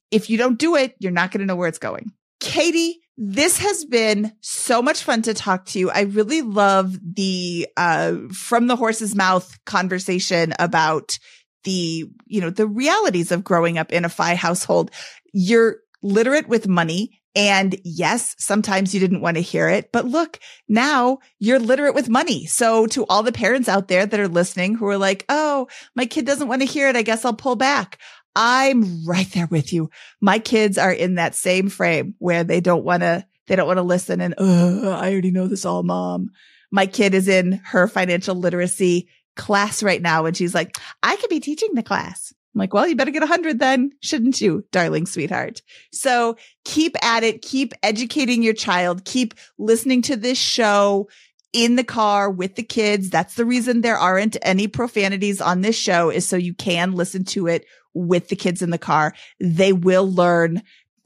if 0.09 0.29
you 0.29 0.37
don't 0.37 0.57
do 0.57 0.75
it, 0.75 0.95
you're 0.97 1.11
not 1.11 1.31
going 1.31 1.41
to 1.41 1.45
know 1.45 1.55
where 1.55 1.69
it's 1.69 1.77
going. 1.77 2.11
Katie, 2.39 3.00
this 3.17 3.59
has 3.59 3.85
been 3.85 4.31
so 4.41 4.81
much 4.81 5.03
fun 5.03 5.21
to 5.23 5.33
talk 5.33 5.65
to 5.67 5.79
you. 5.79 5.89
I 5.91 6.01
really 6.01 6.41
love 6.41 6.97
the 7.03 7.67
uh 7.77 8.15
from 8.33 8.67
the 8.67 8.75
horse's 8.75 9.15
mouth 9.15 9.57
conversation 9.65 10.53
about 10.59 11.17
the, 11.63 12.09
you 12.25 12.41
know, 12.41 12.49
the 12.49 12.67
realities 12.67 13.31
of 13.31 13.43
growing 13.43 13.77
up 13.77 13.91
in 13.91 14.05
a 14.05 14.09
FI 14.09 14.35
household. 14.35 14.91
You're 15.33 15.77
literate 16.01 16.47
with 16.47 16.67
money. 16.67 17.21
And 17.33 17.79
yes, 17.85 18.35
sometimes 18.39 18.93
you 18.93 18.99
didn't 18.99 19.21
want 19.21 19.37
to 19.37 19.41
hear 19.41 19.69
it, 19.69 19.91
but 19.93 20.03
look, 20.03 20.37
now 20.67 21.19
you're 21.39 21.59
literate 21.59 21.95
with 21.95 22.09
money. 22.09 22.45
So 22.45 22.87
to 22.87 23.05
all 23.05 23.23
the 23.23 23.31
parents 23.31 23.69
out 23.69 23.87
there 23.87 24.05
that 24.05 24.19
are 24.19 24.27
listening 24.27 24.75
who 24.75 24.85
are 24.87 24.97
like, 24.97 25.23
Oh, 25.29 25.67
my 25.95 26.05
kid 26.05 26.25
doesn't 26.25 26.49
want 26.49 26.61
to 26.61 26.67
hear 26.67 26.89
it. 26.89 26.97
I 26.97 27.03
guess 27.03 27.23
I'll 27.23 27.33
pull 27.33 27.55
back. 27.55 27.99
I'm 28.35 29.05
right 29.05 29.29
there 29.33 29.47
with 29.47 29.73
you. 29.73 29.89
My 30.21 30.39
kids 30.39 30.77
are 30.77 30.91
in 30.91 31.15
that 31.15 31.35
same 31.35 31.69
frame 31.69 32.15
where 32.19 32.43
they 32.43 32.61
don't 32.61 32.83
want 32.83 33.01
to, 33.01 33.25
they 33.47 33.55
don't 33.55 33.67
want 33.67 33.77
to 33.77 33.83
listen 33.83 34.21
and, 34.21 34.35
I 34.37 35.11
already 35.11 35.31
know 35.31 35.47
this 35.47 35.65
all, 35.65 35.83
mom. 35.83 36.29
My 36.71 36.85
kid 36.85 37.13
is 37.13 37.27
in 37.27 37.61
her 37.65 37.87
financial 37.87 38.35
literacy 38.35 39.09
class 39.35 39.83
right 39.83 40.01
now. 40.01 40.25
And 40.25 40.37
she's 40.37 40.55
like, 40.55 40.77
I 41.03 41.15
could 41.17 41.29
be 41.29 41.39
teaching 41.39 41.73
the 41.73 41.83
class. 41.83 42.33
I'm 42.53 42.59
like, 42.59 42.73
well, 42.73 42.87
you 42.87 42.95
better 42.95 43.11
get 43.11 43.23
a 43.23 43.27
hundred 43.27 43.59
then, 43.59 43.91
shouldn't 44.01 44.41
you, 44.41 44.65
darling 44.71 45.05
sweetheart? 45.05 45.61
So 45.91 46.37
keep 46.65 46.95
at 47.03 47.23
it. 47.23 47.41
Keep 47.41 47.73
educating 47.81 48.43
your 48.43 48.53
child. 48.53 49.05
Keep 49.05 49.35
listening 49.57 50.01
to 50.03 50.15
this 50.17 50.37
show 50.37 51.09
in 51.53 51.75
the 51.75 51.83
car 51.83 52.29
with 52.29 52.55
the 52.55 52.63
kids. 52.63 53.09
That's 53.09 53.35
the 53.35 53.45
reason 53.45 53.81
there 53.81 53.97
aren't 53.97 54.37
any 54.41 54.67
profanities 54.67 55.41
on 55.41 55.61
this 55.61 55.77
show 55.77 56.09
is 56.09 56.27
so 56.27 56.37
you 56.37 56.53
can 56.53 56.93
listen 56.93 57.25
to 57.25 57.47
it 57.47 57.65
with 57.93 58.29
the 58.29 58.35
kids 58.35 58.61
in 58.61 58.69
the 58.69 58.77
car. 58.77 59.13
They 59.39 59.73
will 59.73 60.09
learn 60.09 60.61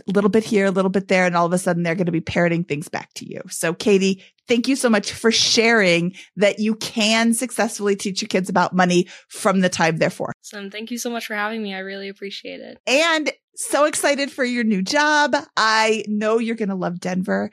a 0.08 0.12
little 0.12 0.30
bit 0.30 0.44
here, 0.44 0.66
a 0.66 0.72
little 0.72 0.92
bit 0.92 1.08
there, 1.08 1.26
and 1.26 1.36
all 1.36 1.46
of 1.46 1.54
a 1.54 1.58
sudden 1.58 1.84
they're 1.84 1.96
going 1.96 2.06
to 2.06 2.12
be 2.12 2.22
parroting 2.22 2.64
things 2.64 2.90
back 2.90 3.14
to 3.16 3.30
you. 3.30 3.42
So 3.50 3.74
Katie, 3.74 4.24
thank 4.48 4.68
you 4.68 4.76
so 4.76 4.90
much 4.90 5.12
for 5.12 5.32
sharing 5.32 6.14
that 6.36 6.60
you 6.60 6.76
can 6.76 7.34
successfully 7.34 7.96
teach 7.96 8.22
your 8.22 8.28
kids 8.28 8.50
about 8.50 8.76
money 8.76 9.08
from 9.30 9.62
the 9.62 9.70
time 9.70 9.98
they're 9.98 10.10
four. 10.10 10.34
Awesome. 10.44 10.70
Thank 10.70 10.92
you 10.92 10.98
so 10.98 11.10
much 11.10 11.26
for 11.26 11.36
having 11.36 11.64
me. 11.64 11.74
I 11.74 11.80
really 11.80 12.10
appreciate 12.10 12.60
it. 12.60 12.80
And 12.86 13.32
so 13.56 13.86
excited 13.86 14.32
for 14.32 14.44
your 14.44 14.64
new 14.64 14.82
job. 14.82 15.36
I 15.56 16.04
know 16.08 16.40
you're 16.40 16.56
going 16.56 16.70
to 16.70 16.76
love 16.76 17.00
Denver. 17.00 17.52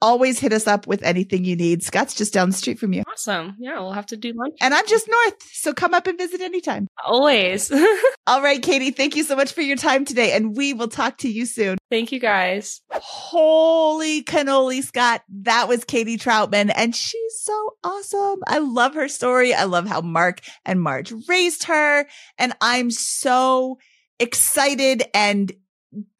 Always 0.00 0.38
hit 0.38 0.52
us 0.52 0.66
up 0.66 0.86
with 0.86 1.02
anything 1.02 1.44
you 1.44 1.56
need. 1.56 1.82
Scott's 1.82 2.14
just 2.14 2.32
down 2.32 2.50
the 2.50 2.56
street 2.56 2.78
from 2.78 2.92
you. 2.92 3.02
Awesome. 3.10 3.56
Yeah, 3.58 3.80
we'll 3.80 3.92
have 3.92 4.06
to 4.06 4.16
do 4.16 4.32
lunch. 4.34 4.54
And 4.60 4.72
I'm 4.72 4.86
just 4.86 5.08
north. 5.08 5.42
So 5.52 5.74
come 5.74 5.92
up 5.92 6.06
and 6.06 6.16
visit 6.16 6.40
anytime. 6.40 6.86
Always. 7.04 7.72
All 8.26 8.42
right, 8.42 8.62
Katie, 8.62 8.92
thank 8.92 9.16
you 9.16 9.24
so 9.24 9.34
much 9.34 9.52
for 9.52 9.62
your 9.62 9.76
time 9.76 10.04
today. 10.04 10.32
And 10.32 10.56
we 10.56 10.72
will 10.72 10.88
talk 10.88 11.18
to 11.18 11.28
you 11.28 11.46
soon. 11.46 11.78
Thank 11.90 12.12
you 12.12 12.20
guys. 12.20 12.80
Holy 12.92 14.22
cannoli, 14.22 14.82
Scott. 14.84 15.22
That 15.42 15.68
was 15.68 15.84
Katie 15.84 16.18
Trautman. 16.18 16.72
And 16.76 16.94
she's 16.94 17.40
so 17.40 17.70
awesome. 17.82 18.40
I 18.46 18.58
love 18.58 18.94
her 18.94 19.08
story. 19.08 19.52
I 19.52 19.64
love 19.64 19.88
how 19.88 20.00
Mark 20.00 20.40
and 20.64 20.80
Marge 20.80 21.12
raised 21.28 21.64
her. 21.64 22.06
And 22.38 22.52
I'm 22.60 22.90
so 22.90 23.78
excited 24.20 25.04
and 25.14 25.52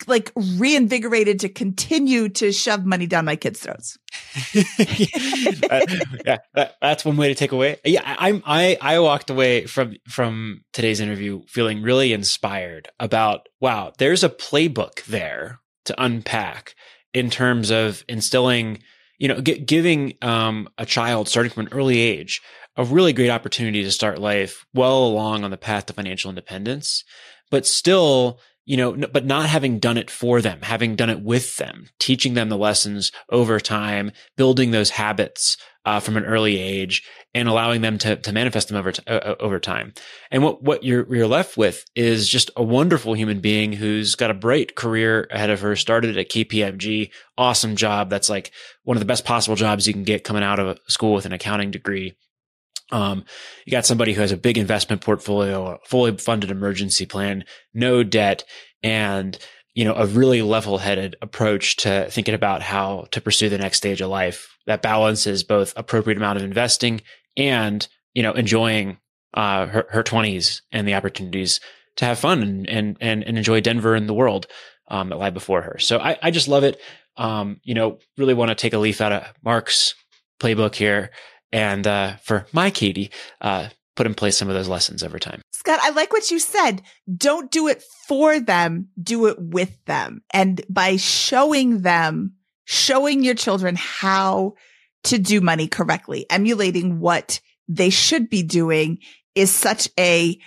like 0.07 0.33
reinvigorated 0.57 1.41
to 1.41 1.49
continue 1.49 2.29
to 2.31 2.53
shove 2.53 2.85
money 2.85 3.07
down 3.07 3.25
my 3.25 3.37
kids' 3.37 3.61
throats. 3.61 3.99
yeah, 4.55 6.39
that, 6.55 6.75
that's 6.81 7.05
one 7.05 7.17
way 7.17 7.29
to 7.29 7.35
take 7.35 7.53
away. 7.53 7.77
Yeah, 7.85 8.03
I'm 8.05 8.43
I 8.47 8.79
I 8.81 8.99
walked 9.01 9.31
away 9.31 9.67
from 9.67 9.97
from 10.09 10.63
today's 10.73 11.01
interview 11.01 11.43
feeling 11.49 11.83
really 11.83 12.13
inspired 12.13 12.89
about 12.99 13.49
wow, 13.61 13.93
there's 13.99 14.25
a 14.25 14.31
playbook 14.31 15.05
there 15.05 15.61
to 15.85 16.03
unpack 16.03 16.75
in 17.15 17.31
terms 17.31 17.71
of 17.71 18.05
instilling, 18.09 18.83
you 19.19 19.29
know, 19.29 19.41
g- 19.41 19.59
giving 19.59 20.15
um, 20.23 20.69
a 20.79 20.87
child 20.87 21.29
starting 21.29 21.51
from 21.51 21.67
an 21.67 21.73
early 21.73 21.99
age 21.99 22.41
a 22.79 22.85
really 22.85 23.13
great 23.13 23.31
opportunity 23.31 23.83
to 23.83 23.91
start 23.91 24.21
life 24.21 24.65
well 24.73 25.05
along 25.05 25.43
on 25.43 25.51
the 25.51 25.57
path 25.59 25.87
to 25.87 25.93
financial 25.93 26.31
independence, 26.31 27.03
but 27.51 27.67
still 27.67 28.41
you 28.69 28.77
know, 28.77 28.93
but 28.93 29.25
not 29.25 29.47
having 29.47 29.79
done 29.79 29.97
it 29.97 30.11
for 30.11 30.43
them, 30.43 30.61
having 30.61 30.95
done 30.95 31.09
it 31.09 31.23
with 31.23 31.57
them, 31.57 31.89
teaching 31.99 32.35
them 32.35 32.51
the 32.51 32.59
lessons 32.59 33.11
over 33.31 33.59
time, 33.59 34.13
building 34.37 34.73
those 34.73 34.91
habits 34.91 35.57
uh, 35.87 36.01
from 36.01 36.19
an 36.19 36.27
early 36.27 36.59
age, 36.59 37.03
and 37.33 37.49
allowing 37.49 37.81
them 37.81 37.97
to 37.97 38.17
to 38.17 38.31
manifest 38.31 38.69
them 38.69 38.77
over 38.77 38.93
t- 38.93 39.03
uh, 39.07 39.37
over 39.41 39.59
time. 39.59 39.95
And 40.31 40.43
what 40.43 40.63
what 40.63 40.85
you're 40.85 41.13
you're 41.15 41.27
left 41.27 41.57
with 41.57 41.83
is 41.97 42.29
just 42.29 42.51
a 42.57 42.63
wonderful 42.63 43.15
human 43.15 43.41
being 43.41 43.73
who's 43.73 44.15
got 44.15 44.31
a 44.31 44.35
bright 44.35 44.77
career 44.77 45.27
ahead 45.31 45.49
of 45.49 45.63
her. 45.63 45.75
Started 45.75 46.19
at 46.19 46.29
KPMG, 46.29 47.11
awesome 47.39 47.75
job. 47.75 48.11
That's 48.11 48.29
like 48.29 48.53
one 48.83 48.99
of 48.99 49.01
the 49.01 49.07
best 49.07 49.25
possible 49.25 49.57
jobs 49.57 49.87
you 49.87 49.95
can 49.95 50.05
get 50.05 50.25
coming 50.25 50.43
out 50.43 50.59
of 50.59 50.79
school 50.89 51.15
with 51.15 51.25
an 51.25 51.33
accounting 51.33 51.71
degree. 51.71 52.17
Um, 52.91 53.25
you 53.65 53.71
got 53.71 53.87
somebody 53.87 54.13
who 54.13 54.21
has 54.21 54.33
a 54.33 54.37
big 54.37 54.59
investment 54.59 55.03
portfolio, 55.03 55.75
a 55.75 55.79
fully 55.87 56.17
funded 56.17 56.51
emergency 56.51 57.07
plan, 57.07 57.45
no 57.75 58.03
debt, 58.03 58.45
and 58.83 59.39
you 59.75 59.85
know 59.85 59.95
a 59.95 60.07
really 60.07 60.43
level-headed 60.43 61.17
approach 61.21 61.77
to 61.77 62.09
thinking 62.11 62.35
about 62.35 62.63
how 62.63 63.07
to 63.11 63.21
pursue 63.21 63.49
the 63.49 63.59
next 63.59 63.79
stage 63.79 64.01
of 64.01 64.11
life 64.11 64.57
that 64.67 64.83
balances 64.83 65.45
both 65.45 65.73
appropriate 65.77 66.17
amount 66.17 66.39
of 66.39 66.45
investing 66.45 67.01
and 67.37 67.87
you 68.15 68.23
know 68.23 68.33
enjoying 68.33 68.99
uh, 69.35 69.67
her, 69.67 69.87
her 69.91 70.03
20s 70.03 70.63
and 70.73 70.89
the 70.89 70.95
opportunities 70.95 71.61
to 71.97 72.05
have 72.05 72.19
fun 72.19 72.43
and 72.43 72.69
and 72.69 72.97
and, 73.01 73.23
and 73.25 73.37
enjoy 73.37 73.61
Denver 73.61 73.95
and 73.95 74.09
the 74.09 74.15
world 74.15 74.47
um, 74.89 75.11
that 75.11 75.19
lie 75.19 75.31
before 75.31 75.63
her. 75.63 75.79
So 75.79 75.99
I, 75.99 76.17
I 76.23 76.31
just 76.31 76.49
love 76.49 76.65
it. 76.65 76.81
Um, 77.17 77.61
you 77.65 77.75
know, 77.75 77.99
really 78.17 78.35
want 78.35 78.51
to 78.51 78.55
take 78.55 78.73
a 78.73 78.79
leaf 78.79 79.01
out 79.01 79.13
of 79.13 79.33
Mark's 79.43 79.95
playbook 80.41 80.75
here 80.75 81.11
and 81.53 81.87
uh, 81.87 82.17
for 82.17 82.47
my 82.53 82.71
Katie, 82.71 83.11
uh, 83.41 83.69
put 83.97 84.07
in 84.07 84.15
place 84.15 84.37
some 84.37 84.49
of 84.49 84.55
those 84.55 84.69
lessons 84.69 85.03
over 85.03 85.19
time. 85.19 85.43
Scott, 85.51 85.81
I 85.83 85.91
like 85.91 86.13
what 86.13 86.31
you 86.31 86.39
said. 86.39 86.83
Don't 87.17 87.51
do 87.51 87.67
it 87.69 87.83
for 88.07 88.39
them, 88.39 88.89
do 89.03 89.27
it 89.27 89.37
with 89.39 89.77
them. 89.87 90.23
And 90.33 90.61
by 90.69 90.97
showing 90.97 91.83
them, 91.83 92.35
showing 92.65 93.25
your 93.25 93.35
children 93.35 93.75
how 93.77 94.55
to 95.05 95.19
do 95.19 95.41
money 95.41 95.67
correctly, 95.67 96.27
emulating 96.31 97.01
what 97.01 97.41
they 97.67 97.91
should 97.91 98.31
be 98.31 98.43
doing 98.43 98.99
is 99.35 99.53
such 99.53 99.89
a 99.99 100.39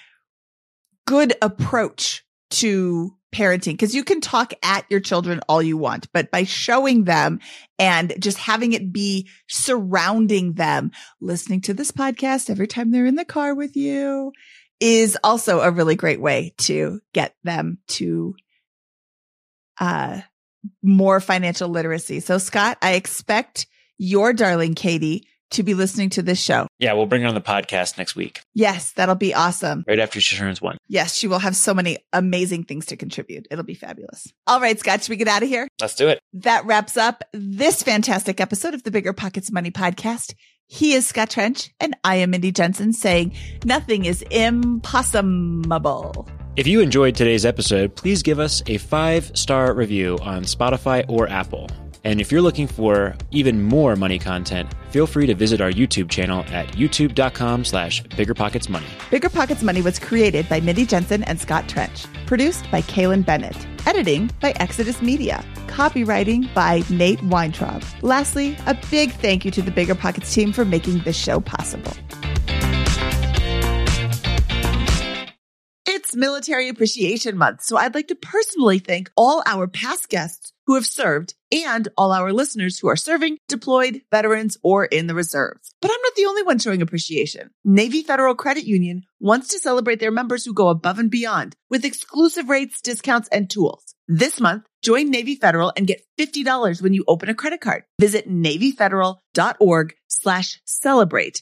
good 1.06 1.34
approach 1.42 2.24
to 2.52 3.16
parenting 3.32 3.74
because 3.74 3.96
you 3.96 4.04
can 4.04 4.22
talk 4.22 4.54
at 4.64 4.86
your 4.90 5.00
children 5.00 5.42
all 5.48 5.62
you 5.62 5.78
want, 5.78 6.12
but 6.12 6.32
by 6.32 6.44
showing 6.44 7.06
them 7.06 7.40
and 7.80 8.14
just 8.20 8.38
having 8.38 8.74
it 8.74 8.92
be 8.92 9.30
surrounding 9.48 10.54
them, 10.54 10.92
listening 11.20 11.62
to 11.62 11.74
this 11.74 11.92
podcast 11.92 12.50
every 12.50 12.68
time 12.68 12.92
they're 12.92 13.06
in 13.06 13.16
the 13.16 13.26
car 13.26 13.56
with 13.56 13.76
you 13.76 14.32
is 14.80 15.18
also 15.24 15.62
a 15.62 15.72
really 15.72 15.96
great 15.96 16.20
way 16.20 16.54
to 16.58 17.00
get 17.14 17.36
them 17.44 17.78
to, 17.88 18.36
uh, 19.80 20.22
more 20.84 21.20
financial 21.20 21.70
literacy. 21.70 22.20
So 22.20 22.38
Scott, 22.38 22.78
I 22.82 22.94
expect 22.94 23.68
your 23.98 24.34
darling 24.34 24.76
Katie 24.76 25.28
to 25.52 25.64
be 25.64 25.74
listening 25.74 26.10
to 26.12 26.22
this 26.22 26.42
show. 26.42 26.68
Yeah, 26.80 26.94
we'll 26.94 27.06
bring 27.06 27.22
her 27.22 27.28
on 27.28 27.36
the 27.36 27.42
podcast 27.42 27.98
next 27.98 28.16
week. 28.16 28.42
Yes, 28.54 28.92
that'll 28.94 29.16
be 29.16 29.34
awesome. 29.34 29.84
Right 29.88 30.00
after 30.00 30.20
she 30.20 30.36
turns 30.36 30.62
one. 30.62 30.78
Yes, 30.88 31.16
she 31.16 31.28
will 31.28 31.40
have 31.40 31.56
so 31.56 31.74
many 31.74 31.98
amazing 32.14 32.64
things 32.64 32.86
to 32.88 32.98
contribute. 32.98 33.48
It'll 33.52 33.64
be 33.64 33.76
fabulous. 33.76 34.32
All 34.48 34.60
right, 34.60 34.80
Scott, 34.80 35.02
should 35.02 35.10
we 35.10 35.18
get 35.18 35.28
out 35.28 35.44
of 35.44 35.50
here? 35.50 35.68
Let's 35.80 35.96
do 35.96 36.08
it. 36.08 36.20
That 36.34 36.66
wraps 36.66 36.98
up 36.98 37.24
this 37.34 37.84
fantastic 37.84 38.42
episode 38.42 38.74
of 38.74 38.84
the 38.84 38.92
BiggerPockets 38.92 39.52
Money 39.52 39.72
podcast. 39.72 40.34
He 40.68 40.94
is 40.94 41.06
Scott 41.06 41.30
Trench, 41.30 41.70
and 41.82 41.98
I 42.04 42.16
am 42.16 42.30
Mindy 42.32 42.52
Jensen 42.54 42.94
saying 42.94 43.36
nothing 43.66 44.06
is 44.06 44.22
impossible. 44.32 46.30
If 46.56 46.68
you 46.68 46.82
enjoyed 46.82 47.16
today's 47.16 47.46
episode, 47.46 47.96
please 47.96 48.24
give 48.24 48.40
us 48.40 48.64
a 48.68 48.78
five 48.78 49.32
star 49.38 49.74
review 49.74 50.18
on 50.22 50.44
Spotify 50.44 51.06
or 51.08 51.28
Apple. 51.30 51.70
And 52.04 52.20
if 52.20 52.32
you're 52.32 52.42
looking 52.42 52.66
for 52.66 53.16
even 53.30 53.62
more 53.62 53.96
money 53.96 54.18
content, 54.18 54.74
feel 54.90 55.06
free 55.06 55.28
to 55.28 55.36
visit 55.36 55.62
our 55.62 55.72
YouTube 55.72 56.10
channel 56.10 56.44
at 56.52 56.68
youtube.com 56.70 57.64
slash 57.64 58.02
biggerpocketsmoney. 58.04 58.90
BiggerPockets 59.12 59.62
Money 59.62 59.84
was 59.84 60.00
created 60.00 60.50
by 60.50 60.60
Mindy 60.60 60.86
Jensen 60.86 61.24
and 61.26 61.40
Scott 61.40 61.70
Trench. 61.70 62.06
Produced 62.26 62.70
by 62.72 62.82
Kaylin 62.82 63.24
Bennett. 63.24 63.56
Editing 63.86 64.32
by 64.40 64.52
Exodus 64.56 65.00
Media. 65.02 65.46
Copywriting 65.68 66.52
by 66.56 66.82
Nate 66.90 67.22
Weintraub. 67.24 67.84
Lastly, 68.02 68.58
a 68.66 68.76
big 68.90 69.12
thank 69.12 69.46
you 69.46 69.52
to 69.52 69.62
the 69.62 69.72
BiggerPockets 69.72 70.34
team 70.34 70.52
for 70.54 70.66
making 70.66 71.00
this 71.04 71.16
show 71.16 71.40
possible. 71.40 71.94
It's 75.86 76.16
Military 76.16 76.68
Appreciation 76.68 77.38
Month, 77.38 77.62
so 77.62 77.78
I'd 77.78 77.94
like 77.94 78.08
to 78.08 78.16
personally 78.16 78.80
thank 78.80 79.12
all 79.16 79.44
our 79.46 79.68
past 79.68 80.10
guests 80.10 80.51
who 80.66 80.76
have 80.76 80.86
served 80.86 81.36
and 81.52 81.88
all 81.98 82.12
our 82.12 82.32
listeners 82.32 82.80
who 82.80 82.88
are 82.88 82.96
serving, 82.96 83.38
deployed, 83.48 84.02
veterans, 84.12 84.58
or 84.64 84.86
in 84.86 85.08
the 85.08 85.16
reserves. 85.16 85.76
But 85.82 85.92
I'm 85.92 86.02
not 86.02 86.16
the 86.16 86.26
only 86.26 86.44
one 86.44 86.60
showing 86.60 86.82
appreciation. 86.82 87.50
Navy 87.66 88.04
Federal 88.04 88.36
Credit 88.36 88.64
Union 88.64 89.04
wants 89.20 89.50
to 89.50 89.60
celebrate 89.60 90.00
their 90.00 90.12
members 90.12 90.46
who 90.46 90.54
go 90.54 90.70
above 90.70 91.00
and 91.00 91.12
beyond 91.12 91.56
with 91.70 91.86
exclusive 91.86 92.50
rates, 92.50 92.82
discounts, 92.82 93.28
and 93.30 93.50
tools. 93.50 93.96
This 94.08 94.40
month, 94.40 94.66
join 94.82 95.10
Navy 95.10 95.36
Federal 95.36 95.72
and 95.76 95.88
get 95.88 96.02
$50 96.20 96.82
when 96.82 96.94
you 96.94 97.06
open 97.08 97.30
a 97.30 97.36
credit 97.36 97.62
card. 97.62 97.84
Visit 98.00 98.30
NavyFederal.org 98.30 99.94
slash 100.08 100.62
celebrate 100.66 101.42